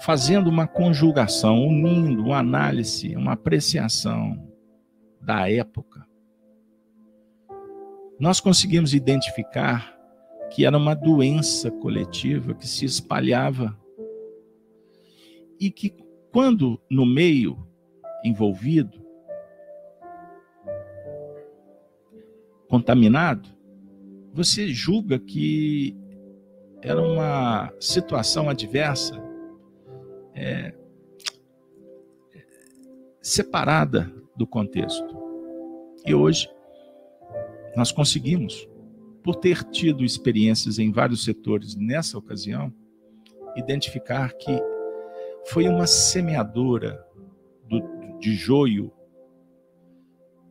[0.00, 4.52] fazendo uma conjugação, unindo uma análise, uma apreciação
[5.20, 6.06] da época,
[8.18, 9.94] nós conseguimos identificar
[10.50, 13.76] que era uma doença coletiva que se espalhava
[15.58, 15.94] e que,
[16.32, 17.58] quando no meio
[18.24, 19.02] envolvido,
[22.68, 23.48] contaminado,
[24.32, 25.96] você julga que
[26.82, 29.22] era uma situação adversa,
[30.34, 30.74] é,
[33.20, 35.16] separada do contexto.
[36.04, 36.48] E hoje
[37.76, 38.68] nós conseguimos,
[39.22, 42.72] por ter tido experiências em vários setores nessa ocasião,
[43.56, 44.60] identificar que
[45.46, 47.04] foi uma semeadora
[47.68, 48.92] do, de joio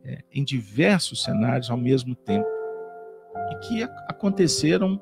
[0.04, 2.48] é, em diversos cenários ao mesmo tempo
[3.50, 5.00] e que aconteceram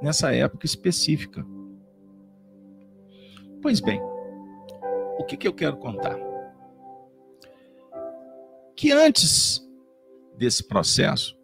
[0.00, 1.44] nessa época específica.
[3.60, 4.00] Pois bem,
[5.18, 6.18] o que, que eu quero contar?
[8.74, 9.60] Que antes
[10.38, 11.38] desse processo,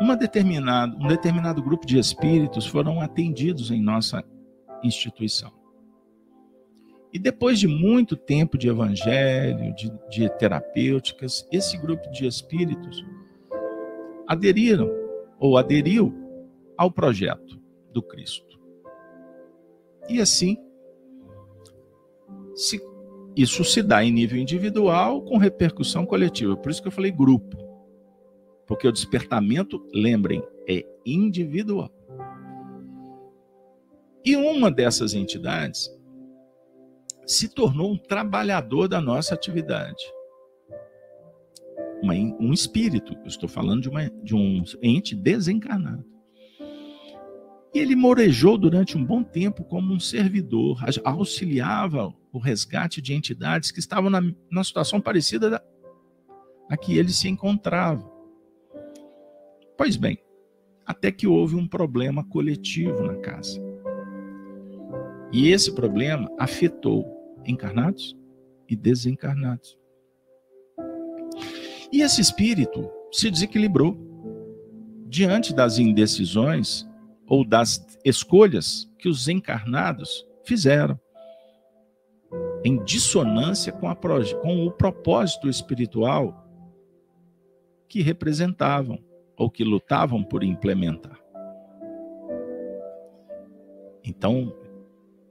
[0.00, 4.24] uma determinada, um determinado grupo de espíritos foram atendidos em nossa
[4.82, 5.52] instituição.
[7.12, 13.04] E depois de muito tempo de evangelho, de, de terapêuticas, esse grupo de espíritos
[14.26, 14.90] aderiram
[15.38, 16.12] ou aderiu
[16.76, 17.60] ao projeto
[17.92, 18.58] do Cristo.
[20.08, 20.58] E assim,
[22.54, 22.80] se,
[23.36, 26.56] isso se dá em nível individual com repercussão coletiva.
[26.56, 27.63] Por isso que eu falei grupo.
[28.66, 31.90] Porque o despertamento, lembrem, é individual.
[34.24, 35.90] E uma dessas entidades
[37.26, 40.02] se tornou um trabalhador da nossa atividade.
[42.02, 46.04] Uma, um espírito, eu estou falando de, uma, de um ente desencarnado.
[47.74, 53.70] E ele morejou durante um bom tempo como um servidor, auxiliava o resgate de entidades
[53.70, 55.62] que estavam na, na situação parecida da,
[56.70, 58.13] a que ele se encontrava.
[59.76, 60.18] Pois bem,
[60.86, 63.60] até que houve um problema coletivo na casa.
[65.32, 67.04] E esse problema afetou
[67.44, 68.16] encarnados
[68.68, 69.76] e desencarnados.
[71.92, 73.96] E esse espírito se desequilibrou
[75.06, 76.86] diante das indecisões
[77.26, 80.98] ou das escolhas que os encarnados fizeram,
[82.64, 86.44] em dissonância com, a, com o propósito espiritual
[87.88, 88.98] que representavam
[89.36, 91.18] ou que lutavam por implementar.
[94.04, 94.54] Então,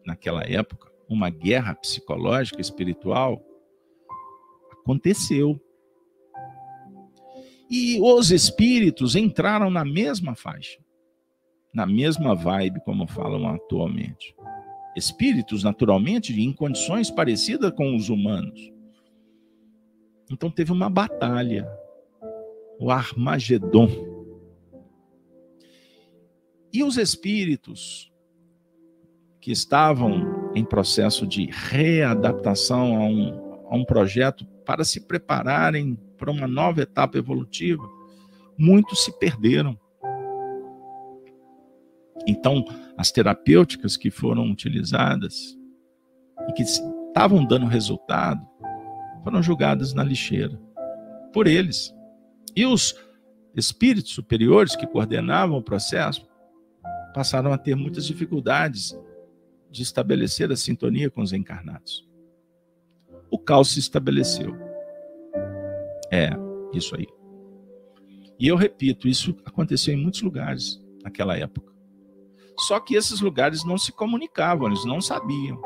[0.06, 3.42] naquela época, uma guerra psicológica, espiritual,
[4.72, 5.60] aconteceu.
[7.70, 10.80] E os espíritos entraram na mesma faixa,
[11.74, 14.36] na mesma vibe, como falam atualmente.
[14.96, 18.72] Espíritos, naturalmente, em condições parecidas com os humanos.
[20.32, 21.68] Então teve uma batalha,
[22.84, 23.88] o Armagedon.
[26.74, 28.12] E os espíritos
[29.40, 36.30] que estavam em processo de readaptação a um, a um projeto para se prepararem para
[36.30, 37.90] uma nova etapa evolutiva,
[38.58, 39.80] muitos se perderam.
[42.28, 42.66] Então,
[42.98, 45.58] as terapêuticas que foram utilizadas
[46.50, 48.46] e que estavam dando resultado
[49.24, 50.60] foram julgadas na lixeira
[51.32, 51.94] por eles.
[52.56, 52.96] E os
[53.56, 56.28] espíritos superiores que coordenavam o processo
[57.14, 58.98] passaram a ter muitas dificuldades
[59.70, 62.08] de estabelecer a sintonia com os encarnados.
[63.30, 64.56] O caos se estabeleceu.
[66.12, 66.30] É,
[66.74, 67.08] isso aí.
[68.40, 71.74] E eu repito, isso aconteceu em muitos lugares naquela época.
[72.60, 75.60] Só que esses lugares não se comunicavam, eles não sabiam.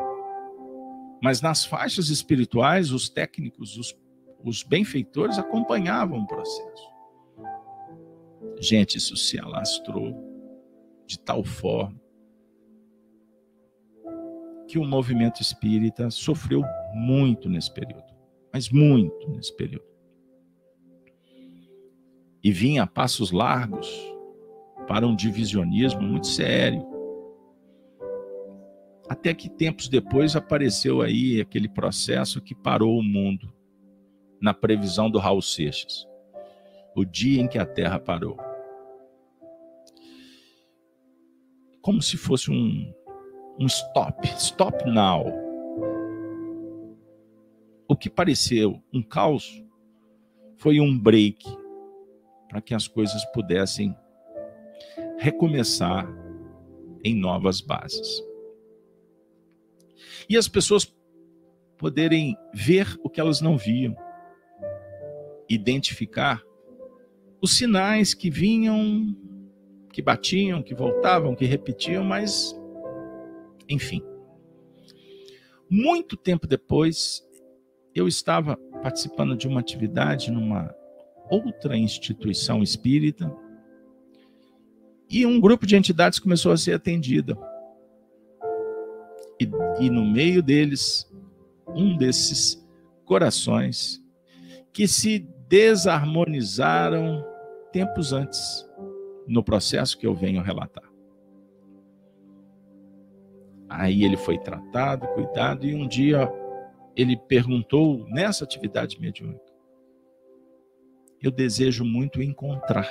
[1.21, 3.95] Mas nas faixas espirituais, os técnicos, os,
[4.43, 6.97] os benfeitores acompanhavam o processo.
[8.59, 10.15] Gente, isso se alastrou
[11.05, 11.99] de tal forma
[14.67, 16.61] que o movimento espírita sofreu
[16.93, 18.13] muito nesse período,
[18.53, 19.88] mas muito nesse período.
[22.43, 23.88] E vinha a passos largos
[24.88, 26.85] para um divisionismo muito sério.
[29.09, 33.53] Até que tempos depois apareceu aí aquele processo que parou o mundo,
[34.41, 36.07] na previsão do Raul Seixas.
[36.95, 38.38] O dia em que a Terra parou.
[41.81, 42.93] Como se fosse um,
[43.59, 45.25] um stop, stop now.
[47.88, 49.63] O que pareceu um caos
[50.57, 51.45] foi um break
[52.49, 53.95] para que as coisas pudessem
[55.17, 56.07] recomeçar
[57.03, 58.23] em novas bases.
[60.29, 60.93] E as pessoas
[61.77, 63.95] poderem ver o que elas não viam,
[65.49, 66.43] identificar
[67.41, 69.15] os sinais que vinham,
[69.91, 72.55] que batiam, que voltavam, que repetiam, mas
[73.69, 74.01] enfim.
[75.69, 77.21] Muito tempo depois,
[77.93, 80.73] eu estava participando de uma atividade numa
[81.29, 83.29] outra instituição espírita
[85.09, 87.37] E um grupo de entidades começou a ser atendida.
[89.39, 91.09] E, e no meio deles,
[91.67, 92.61] um desses
[93.05, 94.01] corações
[94.73, 97.25] que se desarmonizaram
[97.71, 98.67] tempos antes,
[99.27, 100.83] no processo que eu venho relatar.
[103.69, 106.31] Aí ele foi tratado, cuidado, e um dia
[106.95, 109.53] ele perguntou nessa atividade mediúnica:
[111.21, 112.89] Eu desejo muito encontrar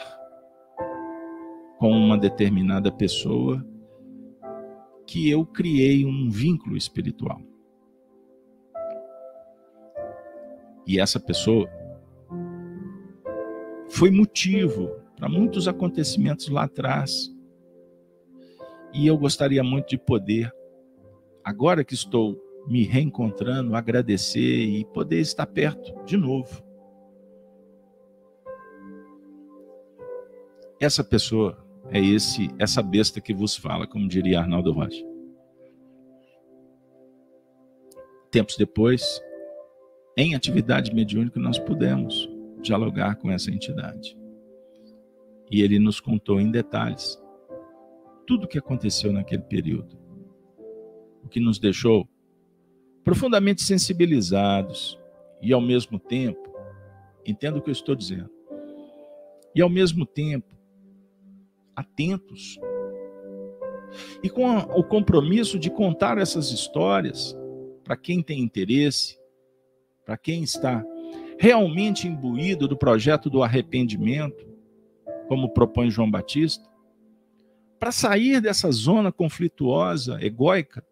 [1.79, 3.65] com uma determinada pessoa
[5.07, 7.41] que eu criei um vínculo espiritual.
[10.87, 11.69] E essa pessoa
[13.89, 17.33] foi motivo para muitos acontecimentos lá atrás.
[18.93, 20.53] E eu gostaria muito de poder,
[21.45, 26.65] agora que estou me reencontrando, agradecer e poder estar perto de novo.
[30.81, 35.05] Essa pessoa é esse essa besta que vos fala, como diria Arnaldo Rocha.
[38.31, 39.23] Tempos depois,
[40.17, 42.29] em atividade mediúnica, nós pudemos
[42.67, 44.17] dialogar com essa entidade.
[45.51, 47.19] E ele nos contou em detalhes
[48.27, 49.97] tudo o que aconteceu naquele período.
[51.23, 52.09] O que nos deixou
[53.05, 54.99] profundamente sensibilizados
[55.41, 56.53] e, ao mesmo tempo,
[57.25, 58.31] entenda o que eu estou dizendo,
[59.55, 60.55] e, ao mesmo tempo,
[61.75, 62.59] atentos
[64.23, 67.37] e com o compromisso de contar essas histórias
[67.85, 69.19] para quem tem interesse,
[70.05, 70.85] para quem está
[71.39, 74.47] realmente imbuído do projeto do arrependimento,
[75.29, 76.69] como propõe João Batista,
[77.79, 80.85] para sair dessa zona conflituosa, egóica,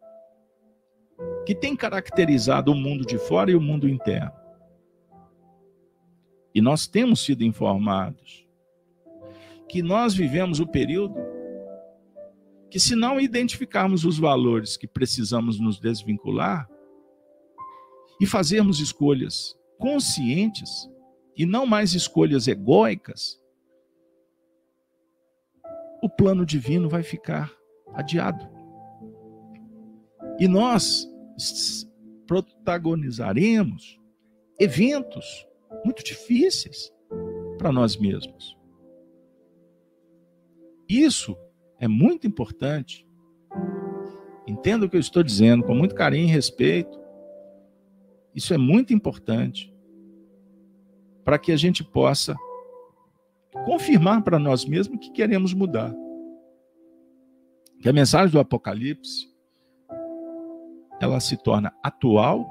[1.46, 4.32] que tem caracterizado o mundo de fora e o mundo interno.
[6.54, 8.46] E nós temos sido informados
[9.68, 11.16] que nós vivemos o período
[12.70, 16.68] que, se não identificarmos os valores que precisamos nos desvincular
[18.20, 20.90] e fazermos escolhas conscientes
[21.36, 23.38] e não mais escolhas egóicas,
[26.02, 27.52] o plano divino vai ficar
[27.92, 28.48] adiado.
[30.40, 31.06] E nós
[32.26, 34.00] protagonizaremos
[34.58, 35.46] eventos
[35.84, 36.90] muito difíceis
[37.58, 38.56] para nós mesmos.
[40.88, 41.36] Isso
[41.78, 43.06] é muito importante.
[44.46, 46.98] Entenda o que eu estou dizendo com muito carinho e respeito.
[48.34, 49.73] Isso é muito importante
[51.24, 52.36] para que a gente possa
[53.64, 55.94] confirmar para nós mesmos que queremos mudar.
[57.80, 59.32] Que a mensagem do Apocalipse
[61.00, 62.48] ela se torna atual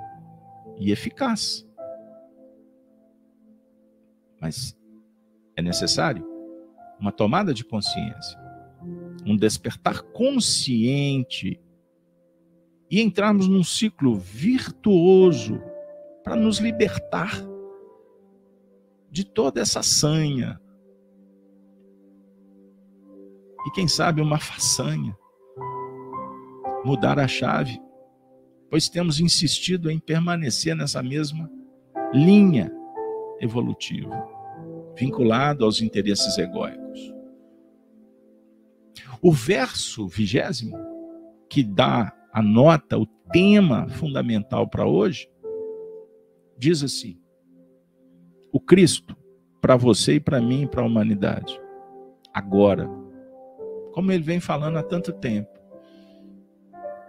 [0.78, 1.68] e eficaz.
[4.40, 4.78] Mas
[5.56, 6.28] é necessário
[7.00, 8.40] uma tomada de consciência,
[9.26, 11.60] um despertar consciente
[12.90, 15.60] e entrarmos num ciclo virtuoso
[16.24, 17.53] para nos libertar
[19.14, 20.60] de toda essa sanha.
[23.66, 25.18] E quem sabe uma façanha.
[26.84, 27.80] Mudar a chave
[28.74, 31.48] pois temos insistido em permanecer nessa mesma
[32.12, 32.74] linha
[33.40, 34.28] evolutiva,
[34.98, 37.14] vinculado aos interesses egóicos.
[39.22, 40.76] O verso vigésimo,
[41.48, 45.30] que dá a nota, o tema fundamental para hoje,
[46.58, 47.22] diz assim:
[48.54, 49.18] o Cristo,
[49.60, 51.60] para você e para mim e para a humanidade,
[52.32, 52.88] agora,
[53.92, 55.50] como ele vem falando há tanto tempo,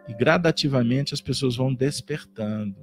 [0.09, 2.77] e gradativamente as pessoas vão despertando.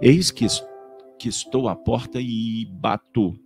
[0.00, 0.46] Eis que,
[1.18, 3.36] que estou à porta e bato.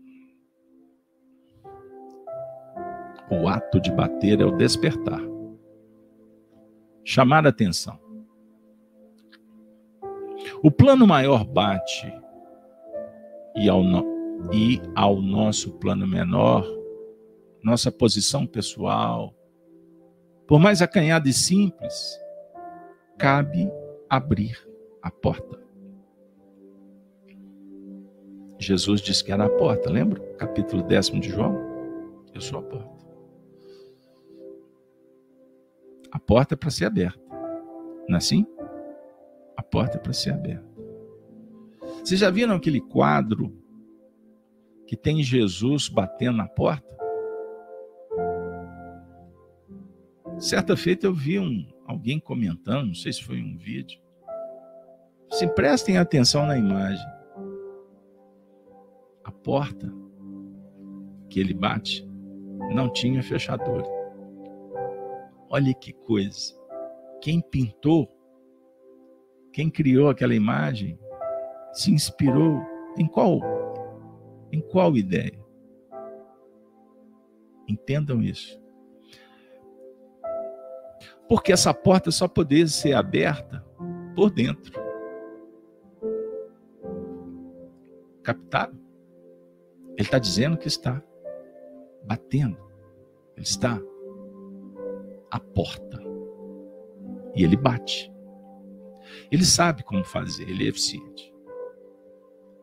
[3.30, 5.20] O ato de bater é o despertar.
[7.02, 8.03] Chamar a atenção.
[10.62, 12.12] O plano maior bate
[13.56, 16.64] e ao, no, e ao nosso plano menor
[17.64, 19.34] nossa posição pessoal,
[20.46, 22.20] por mais acanhada e simples,
[23.16, 23.70] cabe
[24.08, 24.68] abrir
[25.00, 25.58] a porta.
[28.58, 30.20] Jesus disse que era a porta, lembra?
[30.36, 31.56] Capítulo décimo de João.
[32.34, 32.94] Eu sou a porta.
[36.12, 37.18] A porta é para ser aberta.
[38.06, 38.46] Não é assim?
[39.70, 40.74] Porta é para ser aberta.
[42.04, 43.56] Vocês já viram aquele quadro
[44.86, 46.94] que tem Jesus batendo na porta?
[50.38, 54.00] Certa feita eu vi um, alguém comentando, não sei se foi um vídeo.
[55.30, 57.06] Se prestem atenção na imagem.
[59.24, 59.92] A porta
[61.28, 62.06] que ele bate
[62.74, 63.84] não tinha fechadura.
[65.48, 66.54] Olha que coisa.
[67.20, 68.08] Quem pintou,
[69.54, 70.98] quem criou aquela imagem,
[71.72, 72.60] se inspirou
[72.98, 73.38] em qual
[74.52, 75.38] em qual ideia?
[77.68, 78.60] Entendam isso.
[81.28, 83.64] Porque essa porta só poderia ser aberta
[84.16, 84.72] por dentro.
[88.24, 88.78] Captaram?
[89.90, 91.00] Ele está dizendo que está
[92.04, 92.58] batendo.
[93.36, 93.80] Ele está
[95.30, 96.00] à porta.
[97.36, 98.13] E ele bate.
[99.30, 101.32] Ele sabe como fazer, ele é eficiente.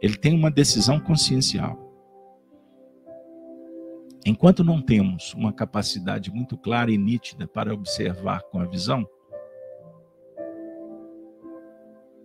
[0.02, 1.80] Ele tem uma decisão consciencial.
[4.26, 9.08] Enquanto não temos uma capacidade muito clara e nítida para observar com a visão,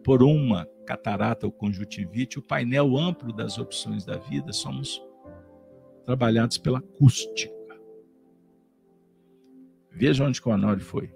[0.05, 5.03] por uma catarata ou conjuntivite, o painel amplo das opções da vida, somos
[6.05, 7.53] trabalhados pela acústica.
[9.91, 11.11] Veja onde o Honório foi.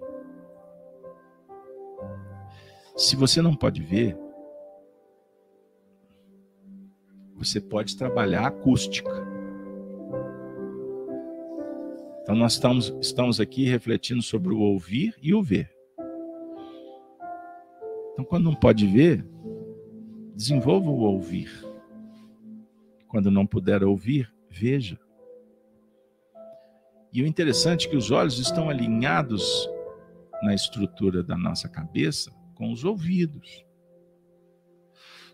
[3.01, 4.15] Se você não pode ver,
[7.35, 9.09] você pode trabalhar acústica.
[12.21, 15.75] Então, nós estamos, estamos aqui refletindo sobre o ouvir e o ver.
[18.13, 19.27] Então, quando não pode ver,
[20.35, 21.49] desenvolva o ouvir.
[23.07, 24.99] Quando não puder ouvir, veja.
[27.11, 29.67] E o interessante é que os olhos estão alinhados
[30.43, 33.65] na estrutura da nossa cabeça com os ouvidos.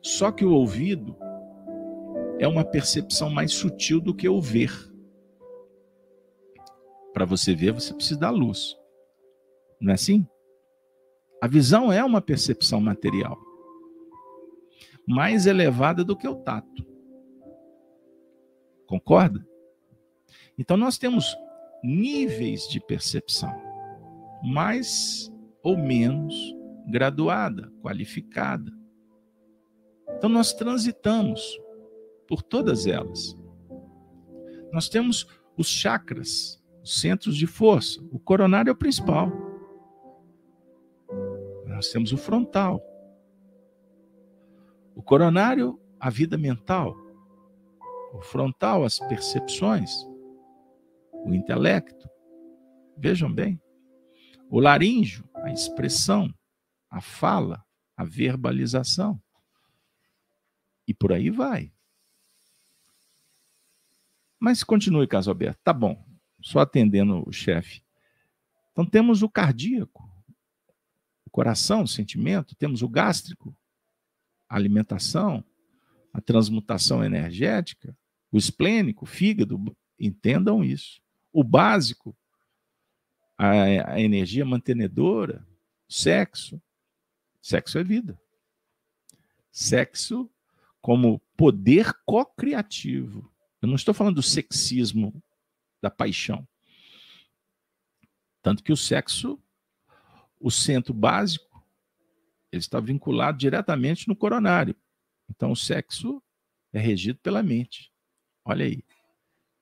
[0.01, 1.13] Só que o ouvido
[2.39, 4.71] é uma percepção mais sutil do que o ver.
[7.13, 8.77] Para você ver, você precisa da luz.
[9.81, 10.25] Não é assim?
[11.41, 13.37] A visão é uma percepção material,
[15.05, 16.85] mais elevada do que o tato.
[18.85, 19.45] Concorda?
[20.57, 21.35] Então nós temos
[21.83, 23.53] níveis de percepção,
[24.41, 25.29] mais
[25.61, 26.56] ou menos
[26.87, 28.71] graduada, qualificada.
[30.15, 31.59] Então nós transitamos
[32.27, 33.37] por todas elas.
[34.71, 35.27] Nós temos
[35.57, 38.01] os chakras, os centros de força.
[38.11, 39.31] O coronário é o principal.
[41.65, 42.81] Nós temos o frontal.
[44.95, 46.95] O coronário, a vida mental.
[48.13, 49.91] O frontal, as percepções.
[51.25, 52.09] O intelecto.
[52.97, 53.61] Vejam bem.
[54.49, 56.33] O laríngeo, a expressão,
[56.89, 57.65] a fala,
[57.95, 59.21] a verbalização.
[60.87, 61.73] E por aí vai.
[64.39, 65.59] Mas continue, caso aberto.
[65.63, 66.05] Tá bom,
[66.41, 67.83] só atendendo o chefe.
[68.71, 70.07] Então temos o cardíaco,
[71.37, 73.55] coração, o sentimento, temos o gástrico,
[74.49, 75.45] a alimentação,
[76.11, 77.95] a transmutação energética,
[78.31, 79.63] o esplênico, o fígado,
[79.99, 80.99] entendam isso.
[81.31, 82.17] O básico,
[83.37, 83.51] a,
[83.93, 85.47] a energia mantenedora,
[85.87, 86.59] sexo.
[87.47, 88.19] Sexo é vida.
[89.49, 90.29] Sexo
[90.81, 93.31] como poder co-criativo.
[93.61, 95.23] Eu não estou falando do sexismo
[95.81, 96.45] da paixão.
[98.41, 99.41] Tanto que o sexo
[100.37, 101.65] o centro básico
[102.51, 104.75] ele está vinculado diretamente no coronário.
[105.29, 106.21] Então, o sexo
[106.73, 107.93] é regido pela mente.
[108.43, 108.83] Olha aí.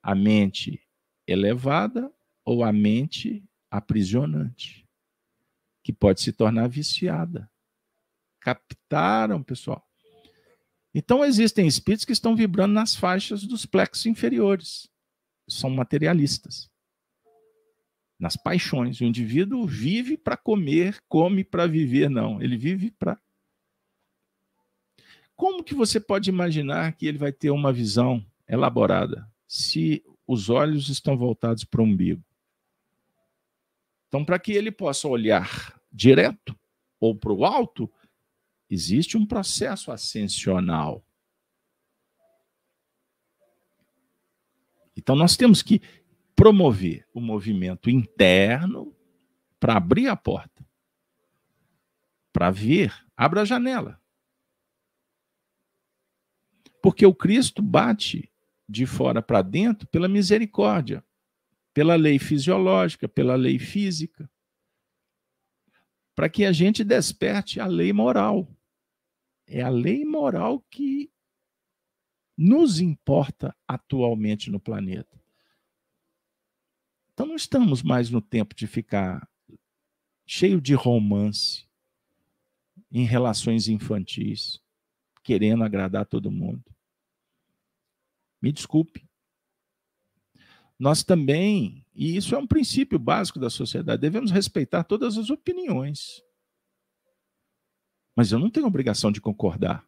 [0.01, 0.81] A mente
[1.27, 2.11] elevada
[2.43, 4.89] ou a mente aprisionante,
[5.83, 7.47] que pode se tornar viciada.
[8.45, 9.84] Captaram, pessoal?
[10.93, 14.88] Então, existem espíritos que estão vibrando nas faixas dos plexos inferiores.
[15.47, 16.69] São materialistas
[18.19, 19.01] nas paixões.
[19.01, 22.39] O indivíduo vive para comer, come para viver, não.
[22.39, 23.19] Ele vive para.
[25.35, 30.88] Como que você pode imaginar que ele vai ter uma visão elaborada se os olhos
[30.89, 32.23] estão voltados para o umbigo?
[34.07, 36.55] Então, para que ele possa olhar direto
[36.99, 37.91] ou para o alto,
[38.69, 41.05] existe um processo ascensional.
[44.95, 45.81] Então, nós temos que
[46.35, 48.95] promover o movimento interno
[49.59, 50.65] para abrir a porta,
[52.31, 54.01] para ver, abra a janela.
[56.81, 58.31] Porque o Cristo bate
[58.67, 61.03] de fora para dentro pela misericórdia,
[61.73, 64.29] pela lei fisiológica, pela lei física,
[66.15, 68.55] para que a gente desperte a lei moral.
[69.47, 71.11] É a lei moral que
[72.38, 75.23] nos importa atualmente no planeta.
[77.13, 79.30] Então não estamos mais no tempo de ficar
[80.26, 81.65] cheio de romance
[82.91, 84.61] em relações infantis,
[85.23, 86.63] querendo agradar todo mundo.
[88.41, 89.07] Me desculpe.
[90.77, 96.22] nós também, e isso é um princípio básico da sociedade, devemos respeitar todas as opiniões.
[98.15, 99.85] Mas eu não tenho obrigação de concordar.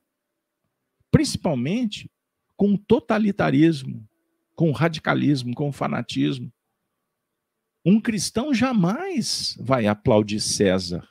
[1.09, 2.11] Principalmente
[2.55, 4.07] com o totalitarismo,
[4.55, 6.51] com o radicalismo, com o fanatismo.
[7.85, 11.07] Um cristão jamais vai aplaudir César.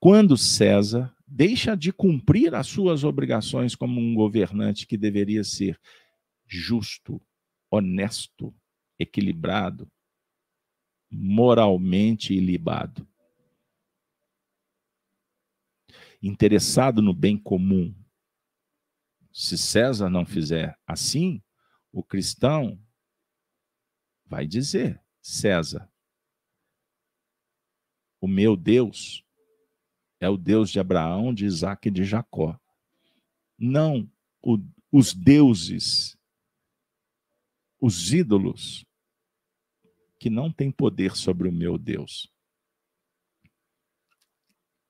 [0.00, 5.78] Quando César deixa de cumprir as suas obrigações como um governante que deveria ser
[6.46, 7.20] justo,
[7.70, 8.54] honesto,
[8.98, 9.90] equilibrado,
[11.10, 13.06] moralmente ilibado.
[16.26, 17.94] Interessado no bem comum.
[19.30, 21.42] Se César não fizer assim,
[21.92, 22.82] o cristão
[24.24, 25.86] vai dizer: César,
[28.22, 29.22] o meu Deus
[30.18, 32.58] é o Deus de Abraão, de Isaac e de Jacó.
[33.58, 34.10] Não
[34.40, 34.56] o,
[34.90, 36.16] os deuses
[37.78, 38.82] os ídolos
[40.18, 42.33] que não têm poder sobre o meu Deus.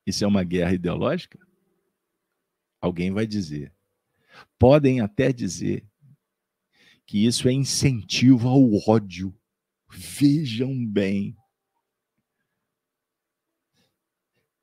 [0.06, 1.38] Isso é uma guerra ideológica?
[2.80, 3.74] Alguém vai dizer.
[4.58, 5.86] Podem até dizer
[7.06, 9.34] que isso é incentivo ao ódio.
[9.90, 11.36] Vejam bem.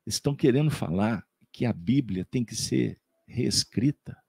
[0.06, 4.22] Estão querendo falar que a Bíblia tem que ser reescrita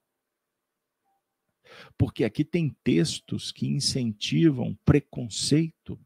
[1.97, 5.99] porque aqui tem textos que incentivam preconceito.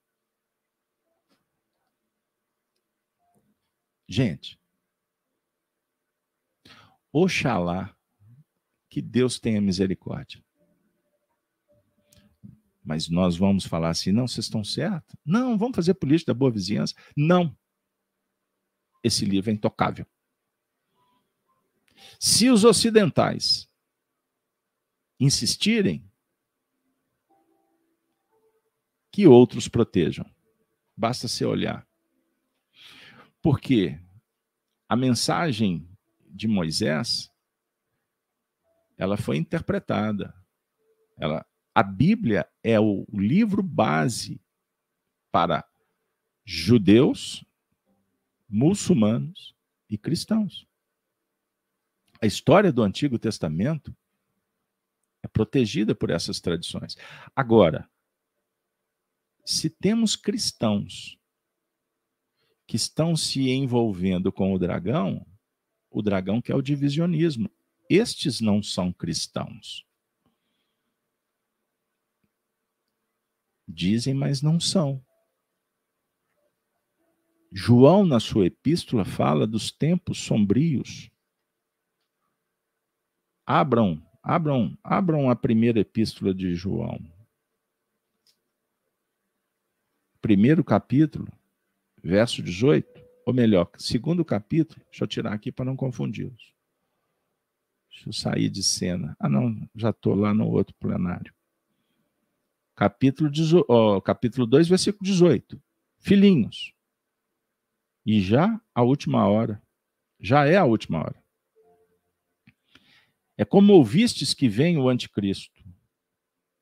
[4.07, 4.59] Gente,
[7.23, 7.95] oxalá
[8.89, 10.43] que Deus tenha misericórdia.
[12.83, 15.15] Mas nós vamos falar assim, não, vocês estão certos.
[15.25, 16.95] Não, vamos fazer política da boa vizinhança.
[17.15, 17.55] Não.
[19.03, 20.05] Esse livro é intocável.
[22.19, 23.69] Se os ocidentais
[25.19, 26.07] insistirem,
[29.11, 30.29] que outros protejam.
[30.95, 31.87] Basta se olhar.
[33.41, 33.99] Porque
[34.87, 35.89] a mensagem
[36.37, 37.31] de Moisés
[38.97, 40.33] ela foi interpretada.
[41.17, 44.41] Ela, a Bíblia é o livro base
[45.31, 45.63] para
[46.43, 47.45] judeus,
[48.49, 49.55] muçulmanos
[49.89, 50.65] e cristãos.
[52.19, 53.95] A história do Antigo Testamento
[55.21, 56.97] é protegida por essas tradições.
[57.35, 57.87] Agora,
[59.45, 61.19] se temos cristãos
[62.65, 65.25] que estão se envolvendo com o dragão,
[65.89, 67.49] o dragão quer o divisionismo.
[67.89, 69.85] Estes não são cristãos.
[73.67, 75.03] Dizem, mas não são.
[77.51, 81.09] João, na sua epístola, fala dos tempos sombrios.
[83.45, 86.99] Abram Abram, abram a primeira epístola de João.
[90.19, 91.31] Primeiro capítulo,
[92.03, 96.53] verso 18, ou melhor, segundo capítulo, deixa eu tirar aqui para não confundi-los.
[97.89, 99.17] Deixa eu sair de cena.
[99.19, 101.33] Ah, não, já estou lá no outro plenário.
[102.73, 103.29] Capítulo,
[103.67, 105.61] oh, capítulo 2, versículo 18.
[105.99, 106.73] Filhinhos.
[108.05, 109.61] E já a última hora.
[110.17, 111.21] Já é a última hora.
[113.35, 115.65] É como ouvistes que vem o anticristo.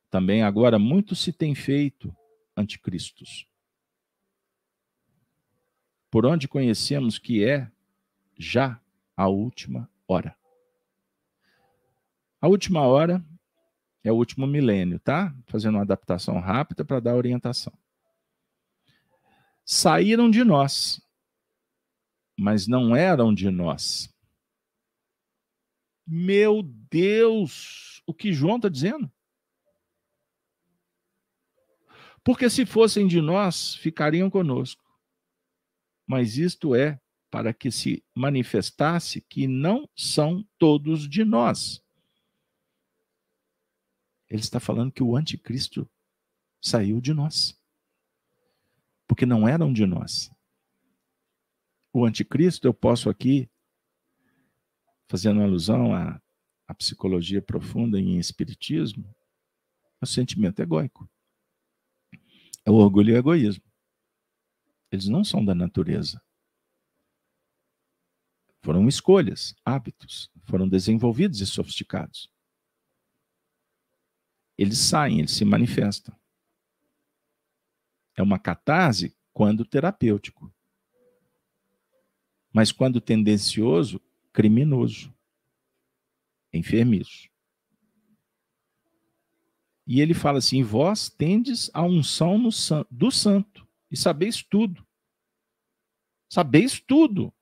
[0.10, 2.12] Também agora muito se tem feito
[2.58, 3.48] anticristos.
[6.16, 7.70] Por onde conhecemos que é
[8.38, 8.80] já
[9.18, 10.34] a última hora.
[12.40, 13.22] A última hora
[14.02, 15.36] é o último milênio, tá?
[15.46, 17.78] Fazendo uma adaptação rápida para dar orientação.
[19.66, 21.06] Saíram de nós,
[22.40, 24.10] mas não eram de nós.
[26.08, 29.12] Meu Deus, o que João está dizendo?
[32.24, 34.85] Porque se fossem de nós, ficariam conosco.
[36.08, 37.00] Mas isto é
[37.30, 41.84] para que se manifestasse que não são todos de nós.
[44.30, 45.90] Ele está falando que o anticristo
[46.62, 47.60] saiu de nós.
[49.08, 50.32] Porque não eram de nós.
[51.94, 53.50] O anticristo, eu posso aqui
[55.08, 56.22] fazendo alusão à,
[56.68, 59.14] à psicologia profunda em espiritismo,
[60.02, 61.10] é o sentimento egóico.
[62.66, 63.65] É o orgulho e o egoísmo.
[64.96, 66.22] Eles não são da natureza.
[68.62, 72.32] Foram escolhas, hábitos, foram desenvolvidos e sofisticados.
[74.58, 76.18] Eles saem, eles se manifestam.
[78.16, 80.50] É uma catarse quando terapêutico.
[82.54, 84.00] Mas quando tendencioso,
[84.32, 85.14] criminoso,
[86.54, 87.30] enfermiço.
[89.86, 92.50] E ele fala assim: Vós tendes a unção no,
[92.90, 94.85] do santo, e sabeis tudo.
[96.30, 97.34] Sabeis tudo.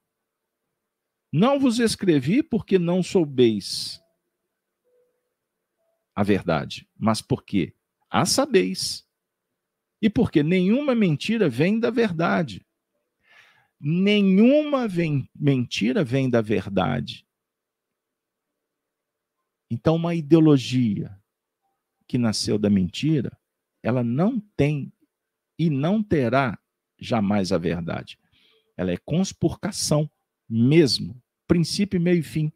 [1.32, 4.00] Não vos escrevi porque não soubeis
[6.16, 7.76] a verdade, mas porque
[8.10, 9.08] a sabeis.
[10.02, 12.66] E porque nenhuma mentira vem da verdade.
[13.80, 17.26] Nenhuma vem, mentira vem da verdade.
[19.72, 21.20] Então, uma ideologia
[22.08, 23.36] que nasceu da mentira,
[23.82, 24.94] ela não tem
[25.58, 26.60] e não terá
[27.00, 28.20] jamais a verdade.
[28.78, 30.10] Ela é conspurcação
[30.50, 32.52] mesmo, princípio, meio e fim.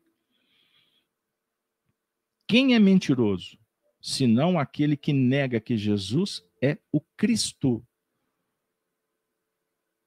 [2.47, 3.57] Quem é mentiroso?
[4.01, 7.85] Senão aquele que nega que Jesus é o Cristo.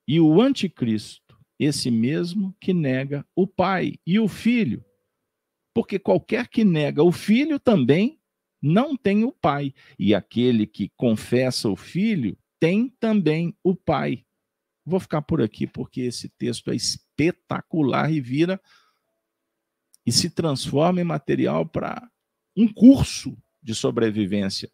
[0.09, 4.85] E o anticristo, esse mesmo que nega o Pai e o Filho.
[5.75, 8.19] Porque qualquer que nega o Filho também
[8.61, 9.75] não tem o Pai.
[9.99, 14.25] E aquele que confessa o Filho tem também o Pai.
[14.85, 18.61] Vou ficar por aqui porque esse texto é espetacular e vira
[20.07, 22.11] e se transforma em material para
[22.57, 24.73] um curso de sobrevivência,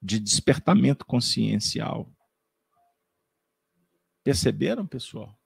[0.00, 2.10] de despertamento consciencial.
[4.22, 5.38] Perceberam, pessoal?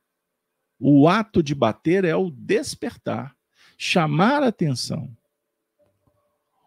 [0.78, 3.36] O ato de bater é o despertar,
[3.76, 5.14] chamar atenção.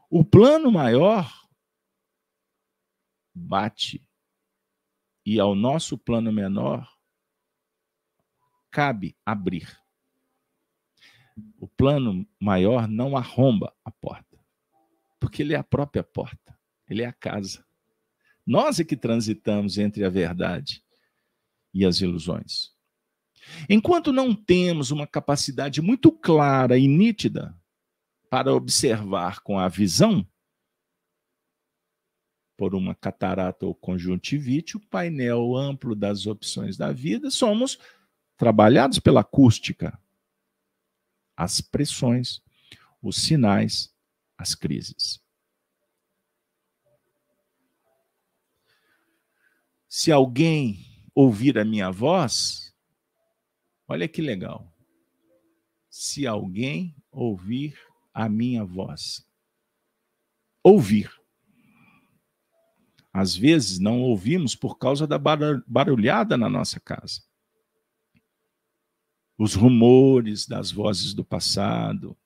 [0.09, 1.31] O plano maior
[3.33, 4.05] bate
[5.25, 6.87] e ao nosso plano menor
[8.69, 9.79] cabe abrir.
[11.59, 14.39] O plano maior não arromba a porta,
[15.19, 16.57] porque ele é a própria porta,
[16.89, 17.65] ele é a casa.
[18.45, 20.83] Nós é que transitamos entre a verdade
[21.73, 22.73] e as ilusões.
[23.69, 27.55] Enquanto não temos uma capacidade muito clara e nítida
[28.29, 30.27] para observar com a visão,
[32.63, 37.77] por uma catarata ou conjuntivite, o painel amplo das opções da vida, somos
[38.37, 39.99] trabalhados pela acústica,
[41.35, 42.41] as pressões,
[43.01, 43.93] os sinais,
[44.37, 45.21] as crises.
[49.89, 52.73] Se alguém ouvir a minha voz,
[53.85, 54.73] olha que legal.
[55.89, 57.77] Se alguém ouvir
[58.13, 59.27] a minha voz,
[60.63, 61.22] ouvir.
[63.13, 67.21] Às vezes não ouvimos por causa da barulhada na nossa casa
[69.37, 72.17] os rumores das vozes do passado,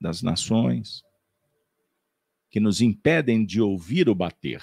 [0.00, 1.02] das nações,
[2.50, 4.62] que nos impedem de ouvir o bater.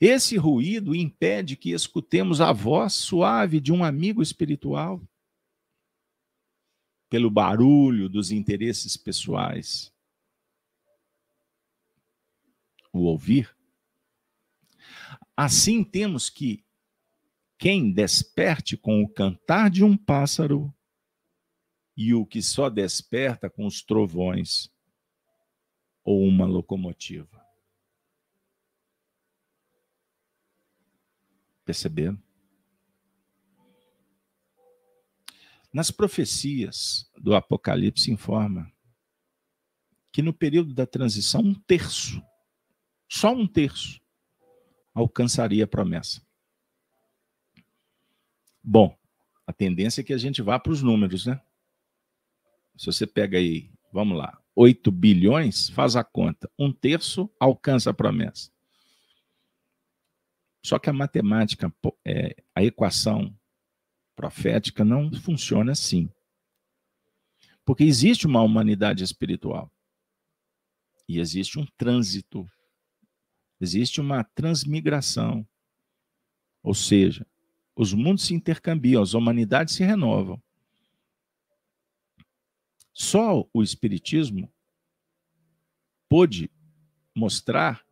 [0.00, 5.00] Esse ruído impede que escutemos a voz suave de um amigo espiritual,
[7.08, 9.91] pelo barulho dos interesses pessoais.
[12.92, 13.56] O ouvir.
[15.36, 16.64] Assim temos que
[17.58, 20.74] quem desperte com o cantar de um pássaro
[21.96, 24.70] e o que só desperta com os trovões
[26.04, 27.40] ou uma locomotiva.
[31.64, 32.20] Perceberam?
[35.72, 38.70] Nas profecias do Apocalipse informa
[40.10, 42.22] que no período da transição um terço,
[43.14, 44.00] só um terço,
[44.94, 46.26] alcançaria a promessa.
[48.64, 48.98] Bom,
[49.46, 51.38] a tendência é que a gente vá para os números, né?
[52.74, 56.50] Se você pega aí, vamos lá, 8 bilhões, faz a conta.
[56.58, 58.50] Um terço alcança a promessa.
[60.64, 61.70] Só que a matemática,
[62.06, 63.38] é, a equação
[64.16, 66.08] profética não funciona assim.
[67.62, 69.70] Porque existe uma humanidade espiritual.
[71.06, 72.48] E existe um trânsito.
[73.62, 75.46] Existe uma transmigração.
[76.64, 77.24] Ou seja,
[77.76, 80.42] os mundos se intercambiam, as humanidades se renovam.
[82.92, 84.52] Só o Espiritismo
[86.08, 86.50] pôde
[87.14, 87.86] mostrar,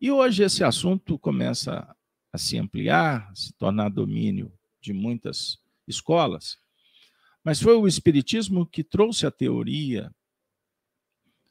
[0.00, 1.96] e hoje esse assunto começa
[2.32, 6.60] a se ampliar, a se tornar domínio de muitas escolas,
[7.42, 10.14] mas foi o Espiritismo que trouxe a teoria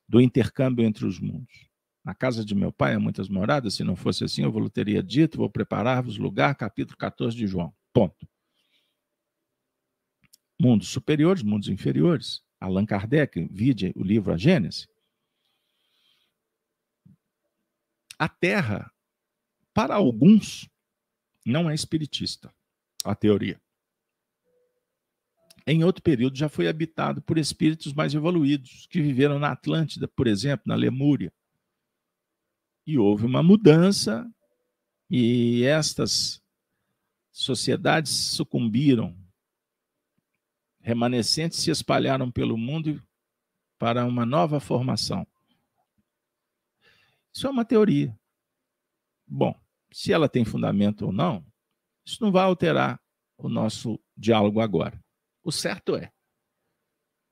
[0.08, 1.71] do intercâmbio entre os mundos.
[2.04, 5.04] Na casa de meu pai há muitas moradas, se não fosse assim, eu vos teria
[5.04, 7.74] dito, vou preparar-vos lugar, capítulo 14 de João.
[7.94, 8.28] Ponto.
[10.60, 12.44] Mundos superiores, mundos inferiores.
[12.60, 14.88] Allan Kardec, vide o livro A Gênese.
[18.18, 18.92] A Terra,
[19.74, 20.70] para alguns,
[21.44, 22.54] não é espiritista,
[23.04, 23.60] a teoria.
[25.66, 30.28] em outro período já foi habitado por espíritos mais evoluídos, que viveram na Atlântida, por
[30.28, 31.34] exemplo, na Lemúria.
[32.86, 34.30] E houve uma mudança,
[35.10, 36.42] e estas
[37.32, 39.18] sociedades sucumbiram.
[40.80, 43.02] Remanescentes se espalharam pelo mundo
[43.78, 45.26] para uma nova formação.
[47.34, 48.18] Isso é uma teoria.
[49.28, 49.56] Bom,
[49.92, 51.46] se ela tem fundamento ou não,
[52.06, 53.02] isso não vai alterar
[53.38, 55.02] o nosso diálogo agora.
[55.44, 56.12] O certo é,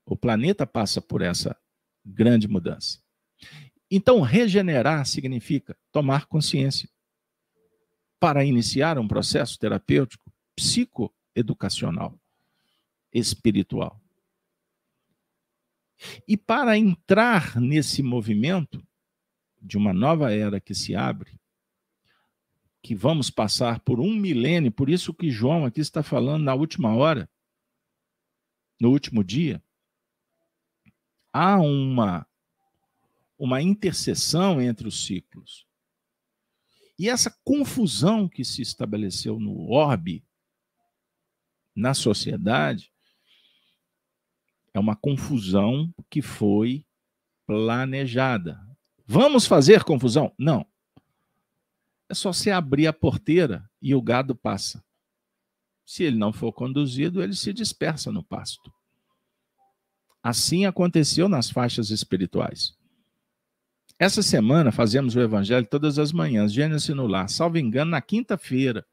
[0.04, 1.56] o planeta passa por essa
[2.04, 3.00] grande mudança.
[3.90, 6.88] Então, regenerar significa tomar consciência
[8.20, 12.18] para iniciar um processo terapêutico psicoeducacional,
[13.12, 14.00] espiritual.
[16.26, 18.86] E para entrar nesse movimento
[19.60, 21.38] de uma nova era que se abre,
[22.82, 26.94] que vamos passar por um milênio, por isso que João aqui está falando na última
[26.94, 27.28] hora,
[28.80, 29.62] no último dia,
[31.32, 32.26] há uma,
[33.40, 35.66] uma interseção entre os ciclos.
[36.98, 40.22] E essa confusão que se estabeleceu no orbe,
[41.74, 42.92] na sociedade,
[44.74, 46.84] é uma confusão que foi
[47.46, 48.60] planejada.
[49.06, 50.34] Vamos fazer confusão?
[50.38, 50.66] Não.
[52.10, 54.84] É só se abrir a porteira e o gado passa.
[55.86, 58.70] Se ele não for conduzido, ele se dispersa no pasto.
[60.22, 62.78] Assim aconteceu nas faixas espirituais.
[64.00, 68.86] Essa semana fazemos o evangelho todas as manhãs, Gênesis no lar, salvo engano, na quinta-feira.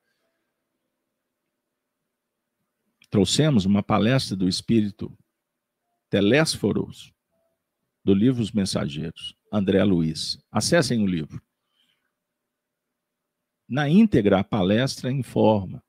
[3.10, 5.18] Trouxemos uma palestra do espírito
[6.10, 7.14] Telésforos,
[8.04, 10.44] do livro Os Mensageiros, André Luiz.
[10.52, 11.42] Acessem o livro.
[13.66, 15.82] Na íntegra, a palestra informa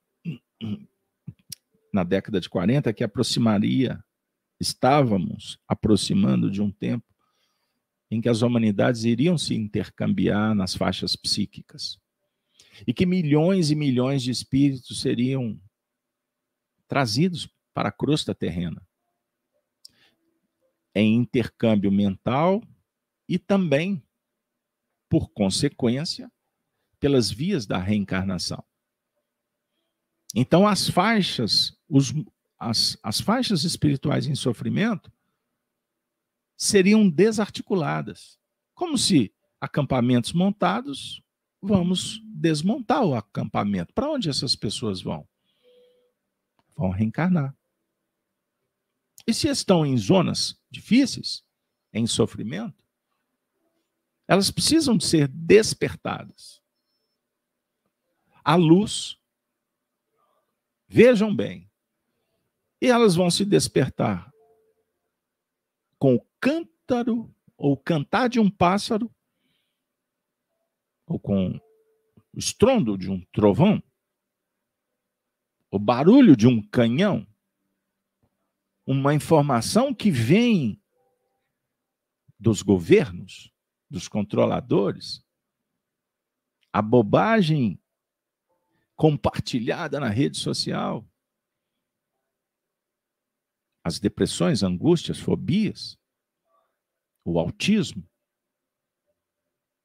[1.91, 4.01] na década de 40 que aproximaria,
[4.61, 7.08] estávamos aproximando de um tempo
[8.11, 11.99] em que as humanidades iriam se intercambiar nas faixas psíquicas
[12.87, 15.59] e que milhões e milhões de espíritos seriam
[16.87, 18.81] trazidos para a crosta terrena
[20.93, 22.63] em intercâmbio mental
[23.27, 24.03] e também,
[25.07, 26.31] por consequência,
[26.99, 28.63] pelas vias da reencarnação.
[30.35, 32.13] Então, as faixas, os,
[32.57, 35.11] as, as faixas espirituais em sofrimento
[36.59, 38.37] seriam desarticuladas.
[38.75, 41.23] Como se acampamentos montados,
[41.61, 43.93] vamos desmontar o acampamento.
[43.93, 45.27] Para onde essas pessoas vão?
[46.75, 47.55] Vão reencarnar.
[49.25, 51.43] E se estão em zonas difíceis,
[51.93, 52.83] em sofrimento,
[54.27, 56.61] elas precisam de ser despertadas.
[58.43, 59.19] A luz
[60.89, 61.69] Vejam bem.
[62.81, 64.33] E elas vão se despertar
[65.99, 69.13] com o cântaro ou cantar de um pássaro,
[71.05, 71.59] ou com
[72.33, 73.83] o estrondo de um trovão,
[75.69, 77.27] o barulho de um canhão,
[78.85, 80.81] uma informação que vem
[82.39, 83.51] dos governos,
[83.89, 85.23] dos controladores,
[86.71, 87.79] a bobagem
[88.95, 91.05] compartilhada na rede social.
[93.83, 95.98] As depressões, angústias, fobias,
[97.29, 98.03] o autismo.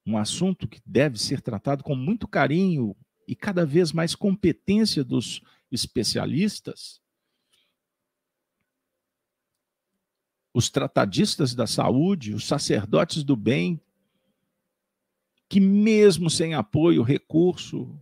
[0.06, 2.96] Um assunto que deve ser tratado com muito carinho
[3.26, 7.00] e cada vez mais competência dos especialistas.
[10.52, 13.80] Os tratadistas da saúde, os sacerdotes do bem,
[15.48, 17.98] que mesmo sem apoio, recurso,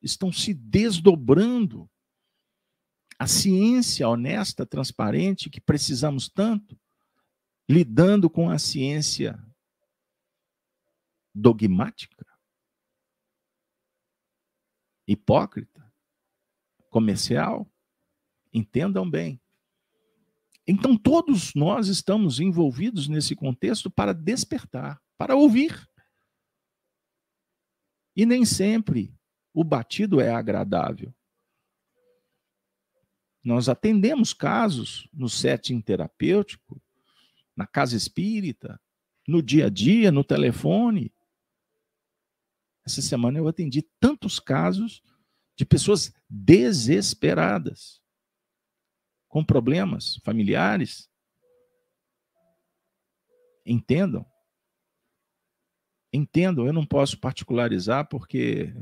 [0.00, 1.88] estão se desdobrando.
[3.18, 6.76] A ciência honesta, transparente, que precisamos tanto,
[7.68, 9.38] lidando com a ciência
[11.34, 12.26] dogmática,
[15.06, 15.92] hipócrita,
[16.90, 17.66] comercial.
[18.52, 19.40] Entendam bem.
[20.66, 25.88] Então, todos nós estamos envolvidos nesse contexto para despertar, para ouvir.
[28.14, 29.14] E nem sempre
[29.54, 31.14] o batido é agradável.
[33.42, 36.80] Nós atendemos casos no setting terapêutico,
[37.56, 38.80] na casa espírita,
[39.26, 41.14] no dia a dia, no telefone.
[42.84, 45.02] Essa semana eu atendi tantos casos
[45.56, 48.00] de pessoas desesperadas,
[49.28, 51.10] com problemas familiares.
[53.64, 54.26] Entendam.
[56.12, 58.74] Entendam, eu não posso particularizar porque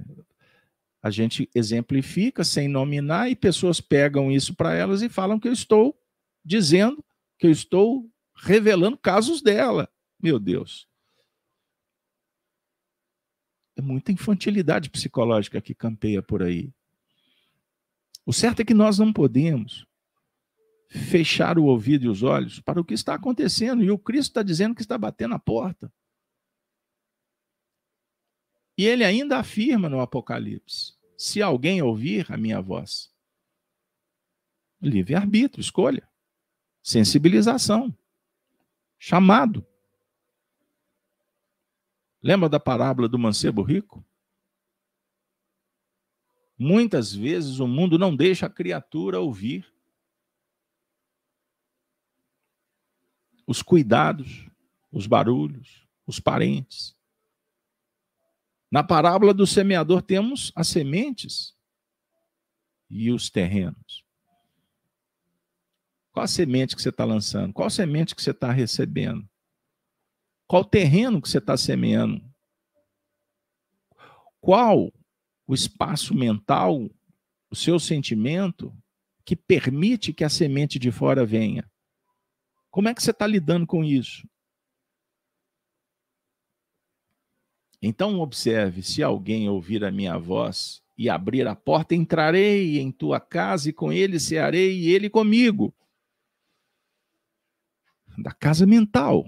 [1.03, 5.53] a gente exemplifica sem nominar e pessoas pegam isso para elas e falam que eu
[5.53, 5.97] estou
[6.45, 7.05] dizendo
[7.39, 8.11] que eu estou
[8.41, 9.89] revelando casos dela.
[10.19, 10.89] Meu Deus.
[13.77, 16.73] É muita infantilidade psicológica que campeia por aí.
[18.27, 19.87] O certo é que nós não podemos
[20.89, 23.83] fechar o ouvido e os olhos para o que está acontecendo.
[23.83, 25.93] E o Cristo está dizendo que está batendo a porta.
[28.77, 33.13] E ele ainda afirma no Apocalipse: se alguém ouvir a minha voz,
[34.81, 36.09] livre-arbítrio, escolha,
[36.83, 37.95] sensibilização,
[39.01, 39.67] chamado.
[42.23, 44.05] Lembra da parábola do mancebo rico?
[46.57, 49.75] Muitas vezes o mundo não deixa a criatura ouvir
[53.47, 54.47] os cuidados,
[54.93, 56.95] os barulhos, os parentes.
[58.71, 61.57] Na parábola do semeador temos as sementes
[62.91, 64.05] e os terrenos.
[66.13, 67.53] Qual a semente que você está lançando?
[67.53, 69.29] Qual a semente que você está recebendo?
[70.47, 72.23] Qual terreno que você está semeando?
[74.41, 74.93] Qual
[75.47, 76.91] o espaço mental,
[77.51, 78.77] o seu sentimento,
[79.25, 81.71] que permite que a semente de fora venha?
[82.71, 84.29] Como é que você está lidando com isso?
[87.83, 93.21] Então, observe: se alguém ouvir a minha voz e abrir a porta, entrarei em tua
[93.21, 95.75] casa e com ele cearei e ele comigo.
[98.19, 99.25] Da casa mental.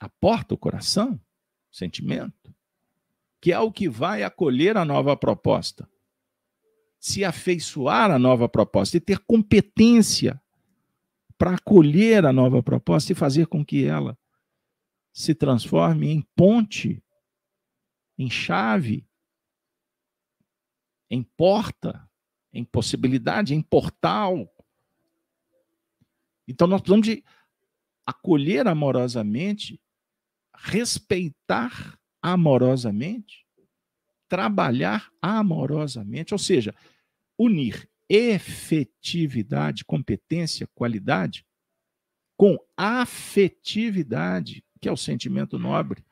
[0.00, 1.20] A porta, o coração
[1.70, 2.54] sentimento,
[3.40, 5.88] que é o que vai acolher a nova proposta,
[6.98, 10.40] se afeiçoar à nova proposta e ter competência
[11.36, 14.16] para acolher a nova proposta e fazer com que ela
[15.12, 17.02] se transforme em ponte,
[18.16, 19.04] em chave,
[21.10, 22.08] em porta,
[22.52, 24.48] em possibilidade, em portal.
[26.52, 27.24] Então nós precisamos de
[28.06, 29.80] acolher amorosamente
[30.54, 33.46] respeitar amorosamente,
[34.28, 36.74] trabalhar amorosamente, ou seja,
[37.38, 41.46] unir efetividade, competência, qualidade
[42.36, 46.04] com afetividade, que é o sentimento nobre.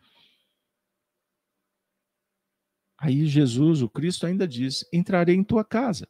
[2.97, 6.09] Aí Jesus, o Cristo, ainda diz: entrarei em tua casa.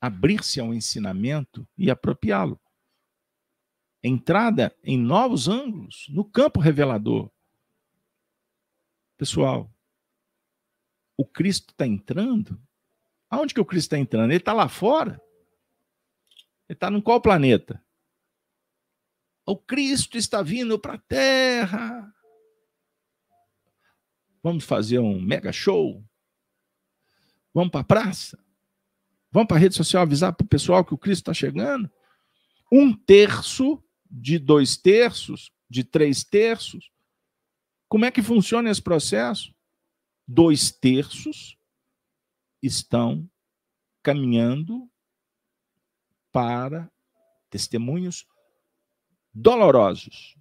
[0.00, 2.60] Abrir-se ao ensinamento e apropriá-lo
[4.02, 7.30] entrada em novos ângulos no campo revelador.
[9.16, 9.70] Pessoal,
[11.16, 12.60] o Cristo está entrando?
[13.28, 14.30] Aonde que o Cristo está entrando?
[14.30, 15.20] Ele está lá fora?
[16.68, 17.84] Ele está em qual planeta?
[19.44, 22.14] O Cristo está vindo para a Terra.
[24.42, 26.02] Vamos fazer um mega show?
[27.52, 28.42] Vamos para a praça?
[29.32, 31.90] Vamos para a rede social avisar para o pessoal que o Cristo está chegando?
[32.70, 36.90] Um terço de dois terços, de três terços.
[37.88, 39.54] Como é que funciona esse processo?
[40.26, 41.56] Dois terços
[42.62, 43.28] estão
[44.02, 44.88] caminhando
[46.32, 46.90] para
[47.48, 48.26] testemunhos
[49.32, 50.36] dolorosos.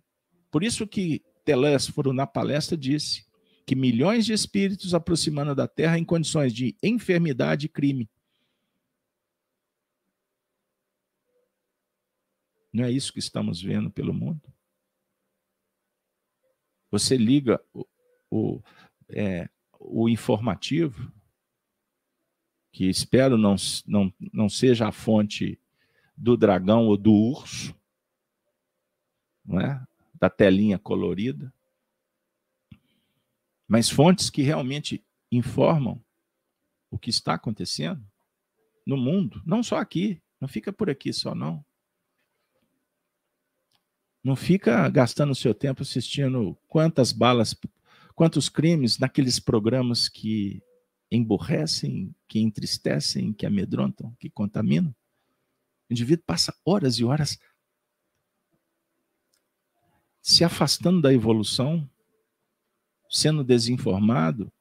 [0.52, 3.26] Por isso que Telésforo, na palestra, disse
[3.66, 8.10] que milhões de espíritos aproximando da Terra em condições de enfermidade e crime.
[12.72, 14.42] Não é isso que estamos vendo pelo mundo?
[16.92, 17.88] Você liga o,
[18.30, 18.62] o,
[19.10, 21.12] é, o informativo,
[22.72, 23.56] que espero não,
[23.86, 25.60] não, não seja a fonte
[26.16, 27.76] do dragão ou do urso,
[29.46, 29.86] não é?
[30.14, 31.54] da telinha colorida,
[33.68, 36.04] mas fontes que realmente informam
[36.92, 38.04] o que está acontecendo
[38.86, 41.64] no mundo, não só aqui, não fica por aqui só não.
[44.24, 47.56] Não fica gastando seu tempo assistindo quantas balas,
[48.14, 50.62] quantos crimes naqueles programas que
[51.12, 54.94] emborrecem, que entristecem, que amedrontam, que contaminam.
[55.90, 57.40] O indivíduo passa horas e horas
[60.22, 61.90] se afastando da evolução,
[63.10, 64.52] sendo desinformado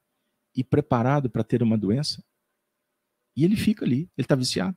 [0.54, 2.24] e preparado para ter uma doença.
[3.36, 4.76] E ele fica ali, ele está viciado.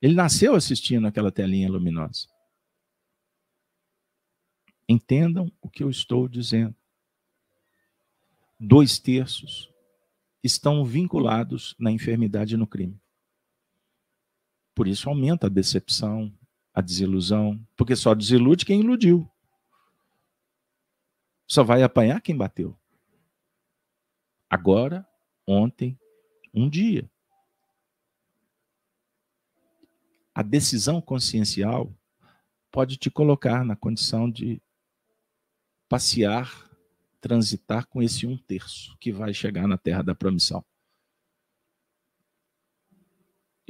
[0.00, 2.28] Ele nasceu assistindo aquela telinha luminosa.
[4.92, 6.74] Entendam o que eu estou dizendo.
[8.58, 9.72] Dois terços
[10.42, 13.00] estão vinculados na enfermidade e no crime.
[14.74, 16.32] Por isso aumenta a decepção,
[16.74, 19.28] a desilusão, porque só desilude quem iludiu.
[21.46, 22.76] Só vai apanhar quem bateu.
[24.48, 25.06] Agora,
[25.46, 25.98] ontem,
[26.52, 27.10] um dia.
[30.34, 31.92] a decisão consciencial
[32.70, 34.62] pode te colocar na condição de
[35.92, 36.70] passear,
[37.20, 40.64] transitar com esse um terço que vai chegar na terra da promissão.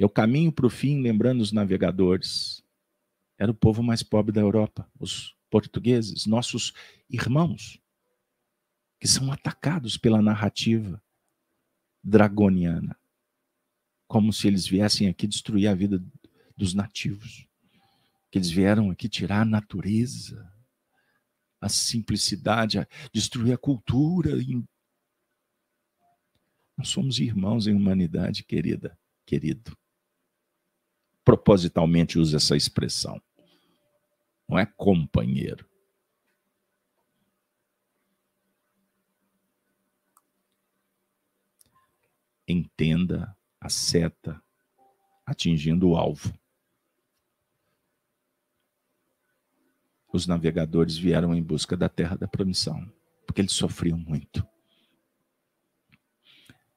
[0.01, 2.63] O caminho para o fim, lembrando os navegadores.
[3.37, 6.71] Era o povo mais pobre da Europa, os portugueses, nossos
[7.09, 7.77] irmãos,
[9.01, 11.03] que são atacados pela narrativa
[12.01, 12.97] dragoniana,
[14.07, 16.01] como se eles viessem aqui destruir a vida
[16.55, 17.45] dos nativos,
[18.31, 20.52] que eles vieram aqui tirar a natureza,
[21.63, 24.31] a simplicidade, a destruir a cultura.
[26.77, 29.77] Nós somos irmãos em humanidade, querida, querido.
[31.23, 33.21] Propositalmente usa essa expressão.
[34.47, 35.65] Não é companheiro.
[42.45, 44.43] Entenda a seta
[45.25, 46.37] atingindo o alvo.
[50.13, 52.87] Os navegadores vieram em busca da terra da promissão,
[53.25, 54.47] porque eles sofriam muito.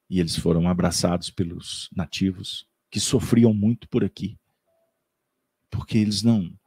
[0.08, 4.38] E eles foram abraçados pelos nativos, que sofriam muito por aqui,
[5.70, 6.58] porque eles não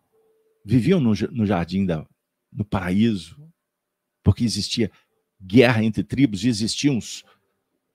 [0.64, 2.06] viviam no, no jardim da,
[2.54, 3.52] no paraíso,
[4.22, 4.92] porque existia
[5.42, 7.24] guerra entre tribos e existiam os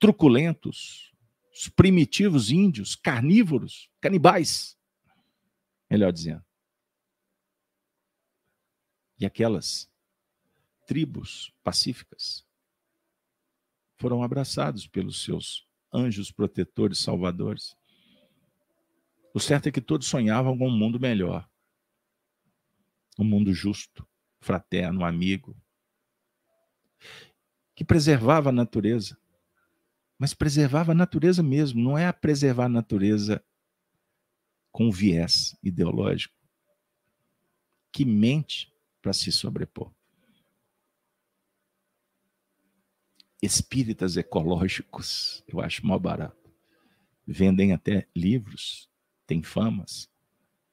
[0.01, 1.13] truculentos,
[1.53, 4.77] os primitivos índios, carnívoros, canibais,
[5.89, 6.43] melhor dizendo.
[9.19, 9.91] E aquelas
[10.87, 12.45] tribos pacíficas
[13.97, 17.77] foram abraçados pelos seus anjos protetores, salvadores.
[19.33, 21.49] O certo é que todos sonhavam com um mundo melhor.
[23.19, 24.07] Um mundo justo,
[24.41, 25.57] fraterno, amigo,
[27.75, 29.17] que preservava a natureza,
[30.19, 33.45] mas preservava a natureza mesmo, não é a preservar a natureza
[34.73, 36.35] com viés ideológico
[37.95, 38.74] que mente
[39.05, 39.93] para se sobrepor.
[43.43, 46.51] Espíritas ecológicos, eu acho mó barato.
[47.27, 48.89] Vendem até livros,
[49.27, 50.09] têm famas,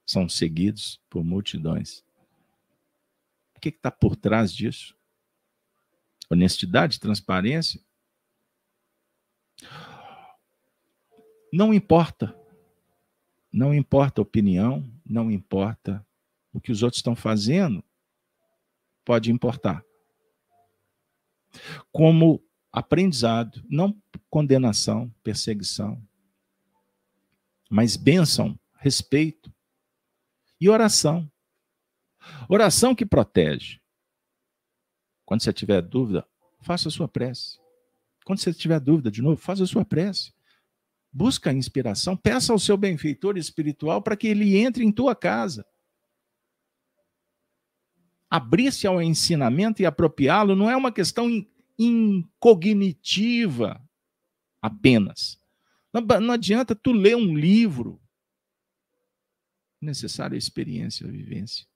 [0.06, 2.06] são seguidos por multidões.
[3.53, 4.95] O que está por trás disso?
[6.30, 7.84] Honestidade, transparência,
[11.53, 12.34] Não importa.
[13.52, 16.08] Não importa a opinião, não importa
[16.53, 17.84] o que os outros estão fazendo,
[19.03, 19.84] pode importar.
[21.91, 23.95] Como aprendizado, não
[24.30, 26.02] condenação, perseguição,
[27.69, 29.53] mas bênção, respeito
[30.60, 31.30] e oração.
[32.48, 33.80] Oração que protege.
[35.26, 36.28] Quando você tiver dúvida,
[36.61, 37.57] faça a sua prece.
[38.26, 40.34] Quando você tiver dúvida de novo, faça a sua prece.
[41.11, 45.65] Busca a inspiração, peça ao seu benfeitor espiritual para que ele entre em tua casa.
[48.32, 51.45] Abrir-se ao ensinamento e apropriá-lo não é uma questão
[51.78, 53.82] incognitiva
[54.62, 55.38] apenas.
[55.91, 58.02] Não, não adianta tu ler um livro.
[59.82, 61.68] Necessária a experiência, a vivência.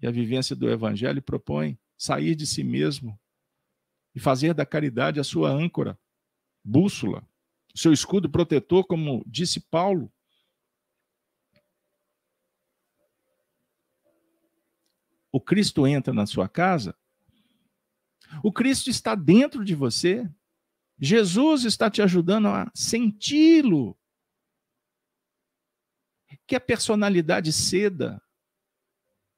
[0.00, 3.20] E a vivência do Evangelho propõe sair de si mesmo
[4.14, 5.98] e fazer da caridade a sua âncora,
[6.64, 7.22] bússola
[7.74, 10.12] seu escudo protetor, como disse Paulo.
[15.32, 16.96] O Cristo entra na sua casa,
[18.42, 20.30] o Cristo está dentro de você,
[20.98, 23.96] Jesus está te ajudando a senti-lo.
[26.46, 28.22] Que a personalidade ceda,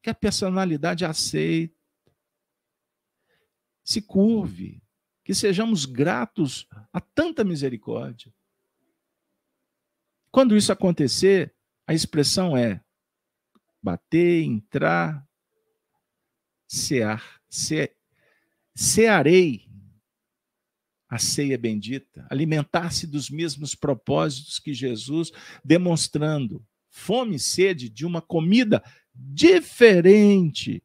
[0.02, 1.76] que a personalidade aceite,
[3.84, 4.82] se curve,
[5.24, 8.32] que sejamos gratos a tanta misericórdia.
[10.30, 11.54] Quando isso acontecer,
[11.86, 12.82] a expressão é
[13.82, 15.26] bater, entrar,
[16.72, 17.94] cear, ce,
[18.74, 19.68] cearei
[21.08, 25.30] a ceia bendita, alimentar-se dos mesmos propósitos que Jesus,
[25.62, 28.82] demonstrando fome e sede de uma comida
[29.14, 30.82] diferente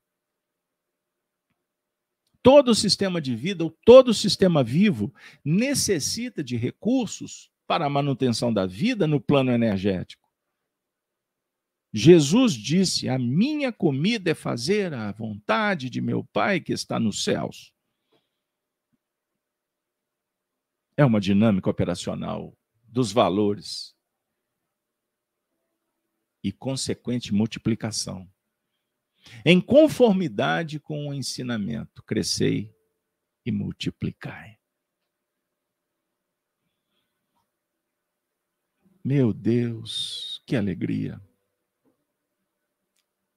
[2.43, 8.65] todo sistema de vida, ou todo sistema vivo, necessita de recursos para a manutenção da
[8.65, 10.27] vida no plano energético.
[11.93, 17.23] Jesus disse: A minha comida é fazer a vontade de meu Pai que está nos
[17.23, 17.73] céus.
[20.95, 23.95] É uma dinâmica operacional dos valores
[26.43, 28.30] e consequente multiplicação
[29.45, 32.73] em conformidade com o ensinamento, crescei
[33.45, 34.57] e multiplicai.
[39.03, 41.22] Meu Deus, Que alegria.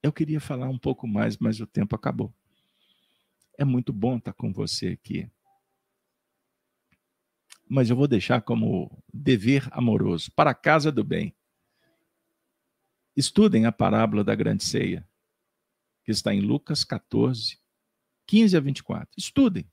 [0.02, 2.32] Eu queria falar um pouco mais, mas o tempo acabou.
[3.58, 5.30] É muito bom estar com você aqui.
[7.68, 11.34] Mas eu vou deixar como dever amoroso para a casa do bem.
[13.14, 15.06] Estudem a parábola da grande ceia,
[16.02, 17.58] que está em Lucas 14,
[18.26, 19.10] 15 a 24.
[19.18, 19.70] Estudem.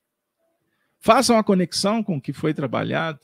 [0.99, 3.21] Façam a conexão com o que foi trabalhado.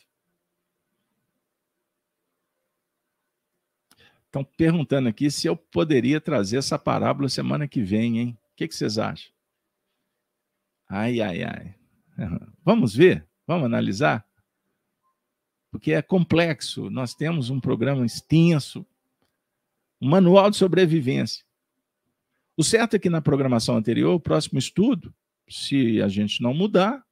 [4.34, 8.38] Estão perguntando aqui se eu poderia trazer essa parábola semana que vem, hein?
[8.52, 9.32] O que, que vocês acham?
[10.90, 11.76] Ai, ai, ai.
[12.66, 13.28] Vamos ver?
[13.46, 14.28] Vamos analisar?
[15.70, 16.90] Porque é complexo.
[16.90, 18.84] Nós temos um programa extenso,
[20.02, 21.46] um manual de sobrevivência.
[22.58, 25.14] O certo é que na programação anterior, o próximo estudo,
[25.48, 27.06] se a gente não mudar,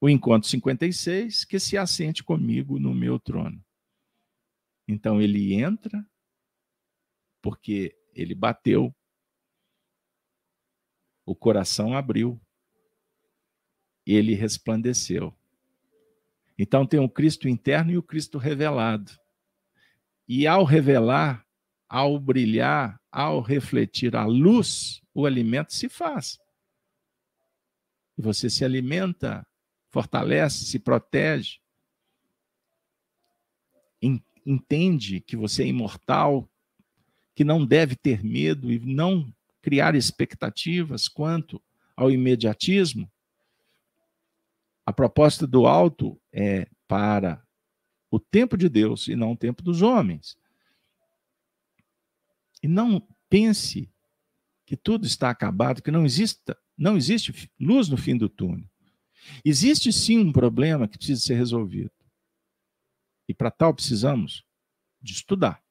[0.00, 3.64] o encontro 56, que se assente comigo no meu trono.
[4.86, 6.04] Então ele entra,
[7.40, 8.94] porque ele bateu,
[11.24, 12.40] o coração abriu,
[14.04, 15.34] ele resplandeceu.
[16.58, 19.12] Então tem o Cristo interno e o Cristo revelado.
[20.28, 21.46] E ao revelar,
[21.88, 26.38] ao brilhar, ao refletir a luz, o alimento se faz.
[28.16, 29.46] E você se alimenta,
[29.90, 31.60] fortalece, se protege,
[34.44, 36.48] entende que você é imortal,
[37.34, 41.62] que não deve ter medo e não criar expectativas quanto
[41.96, 43.10] ao imediatismo.
[44.84, 47.42] A proposta do alto é para
[48.10, 50.36] o tempo de Deus e não o tempo dos homens.
[52.62, 53.88] E não pense
[54.66, 58.68] que tudo está acabado, que não exista, não existe luz no fim do túnel.
[59.44, 61.92] Existe sim um problema que precisa ser resolvido.
[63.32, 64.44] E para tal precisamos
[65.00, 65.64] de estudar.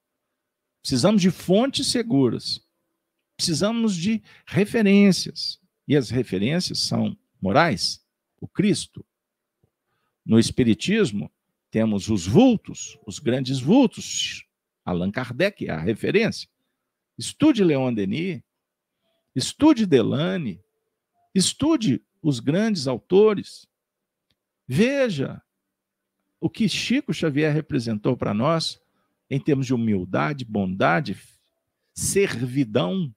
[0.81, 2.59] Precisamos de fontes seguras.
[3.37, 5.61] Precisamos de referências.
[5.87, 8.03] E as referências são morais.
[8.39, 9.05] O Cristo.
[10.25, 11.31] No Espiritismo,
[11.69, 14.43] temos os vultos, os grandes vultos.
[14.83, 16.49] Allan Kardec é a referência.
[17.15, 18.41] Estude Leon Denis,
[19.35, 20.59] estude Delane,
[21.35, 23.67] estude os grandes autores.
[24.67, 25.39] Veja
[26.41, 28.81] o que Chico Xavier representou para nós
[29.29, 31.15] em termos de humildade, bondade,
[31.93, 33.13] servidão,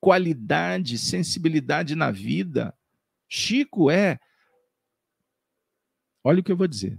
[0.00, 2.72] qualidade, sensibilidade na vida.
[3.28, 4.20] Chico é.
[6.22, 6.96] Olha o que eu vou dizer.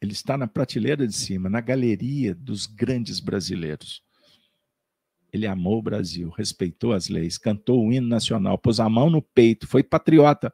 [0.00, 4.02] Ele está na prateleira de cima, na galeria dos grandes brasileiros.
[5.32, 9.20] Ele amou o Brasil, respeitou as leis, cantou o hino nacional, pôs a mão no
[9.20, 10.52] peito, foi patriota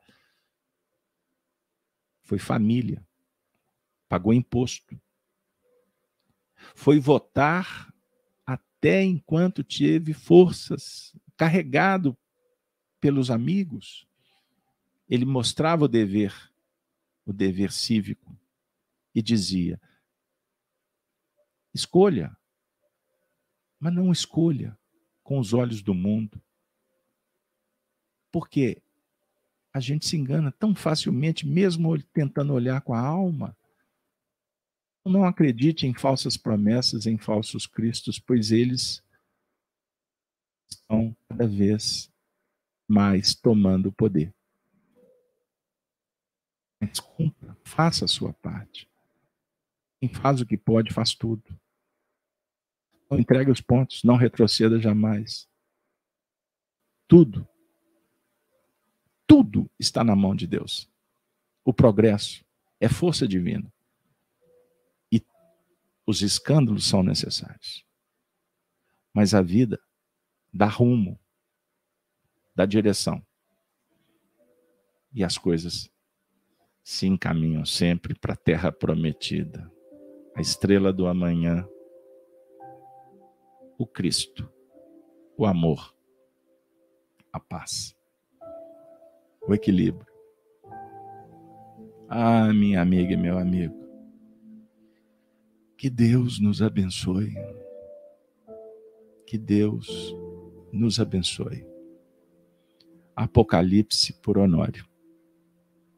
[2.30, 3.04] foi família,
[4.08, 4.96] pagou imposto,
[6.76, 7.92] foi votar
[8.46, 12.16] até enquanto teve forças, carregado
[13.00, 14.06] pelos amigos.
[15.08, 16.32] Ele mostrava o dever,
[17.26, 18.38] o dever cívico,
[19.12, 19.80] e dizia:
[21.74, 22.36] escolha,
[23.76, 24.78] mas não escolha
[25.24, 26.40] com os olhos do mundo.
[28.30, 28.80] Porque
[29.72, 33.56] a gente se engana tão facilmente, mesmo tentando olhar com a alma.
[35.04, 39.02] Não acredite em falsas promessas, em falsos cristos, pois eles
[40.70, 42.12] estão cada vez
[42.88, 44.34] mais tomando poder.
[46.80, 48.90] Mas cumpra, faça a sua parte.
[50.00, 51.42] Quem faz o que pode, faz tudo.
[53.10, 55.48] Não entregue os pontos, não retroceda jamais.
[57.08, 57.48] Tudo
[59.30, 60.90] tudo está na mão de Deus.
[61.64, 62.44] O progresso
[62.80, 63.72] é força divina.
[65.12, 65.24] E
[66.04, 67.86] os escândalos são necessários.
[69.14, 69.80] Mas a vida
[70.52, 71.16] dá rumo,
[72.56, 73.24] dá direção.
[75.14, 75.88] E as coisas
[76.82, 79.72] se encaminham sempre para a terra prometida,
[80.34, 81.64] a estrela do amanhã,
[83.78, 84.52] o Cristo,
[85.36, 85.94] o amor,
[87.32, 87.94] a paz
[89.50, 90.06] o equilíbrio.
[92.08, 93.74] Ah, minha amiga e meu amigo,
[95.76, 97.34] que Deus nos abençoe.
[99.26, 100.14] Que Deus
[100.72, 101.64] nos abençoe.
[103.14, 104.84] Apocalipse por Honório.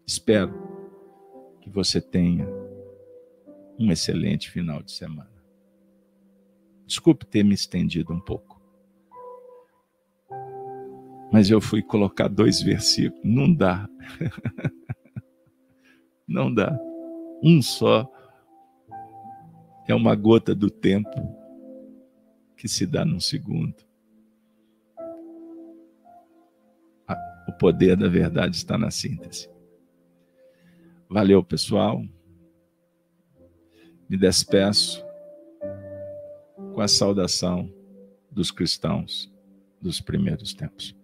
[0.06, 0.52] Espero
[1.60, 2.46] que você tenha
[3.78, 5.30] um excelente final de semana.
[6.86, 8.51] Desculpe ter me estendido um pouco
[11.32, 13.24] mas eu fui colocar dois versículos.
[13.24, 13.88] Não dá.
[16.28, 16.78] Não dá.
[17.42, 18.08] Um só
[19.88, 21.10] é uma gota do tempo
[22.54, 23.74] que se dá num segundo.
[27.48, 29.50] O poder da verdade está na síntese.
[31.08, 32.04] Valeu, pessoal.
[34.08, 35.04] Me despeço
[36.74, 37.72] com a saudação
[38.30, 39.30] dos cristãos
[39.80, 40.94] dos primeiros tempos.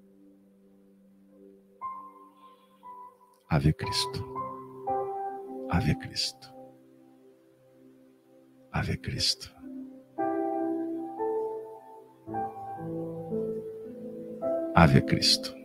[3.50, 4.24] Ave Cristo.
[5.70, 6.48] Ave Cristo.
[8.74, 9.48] Ave Cristo.
[14.76, 15.57] Ave Cristo.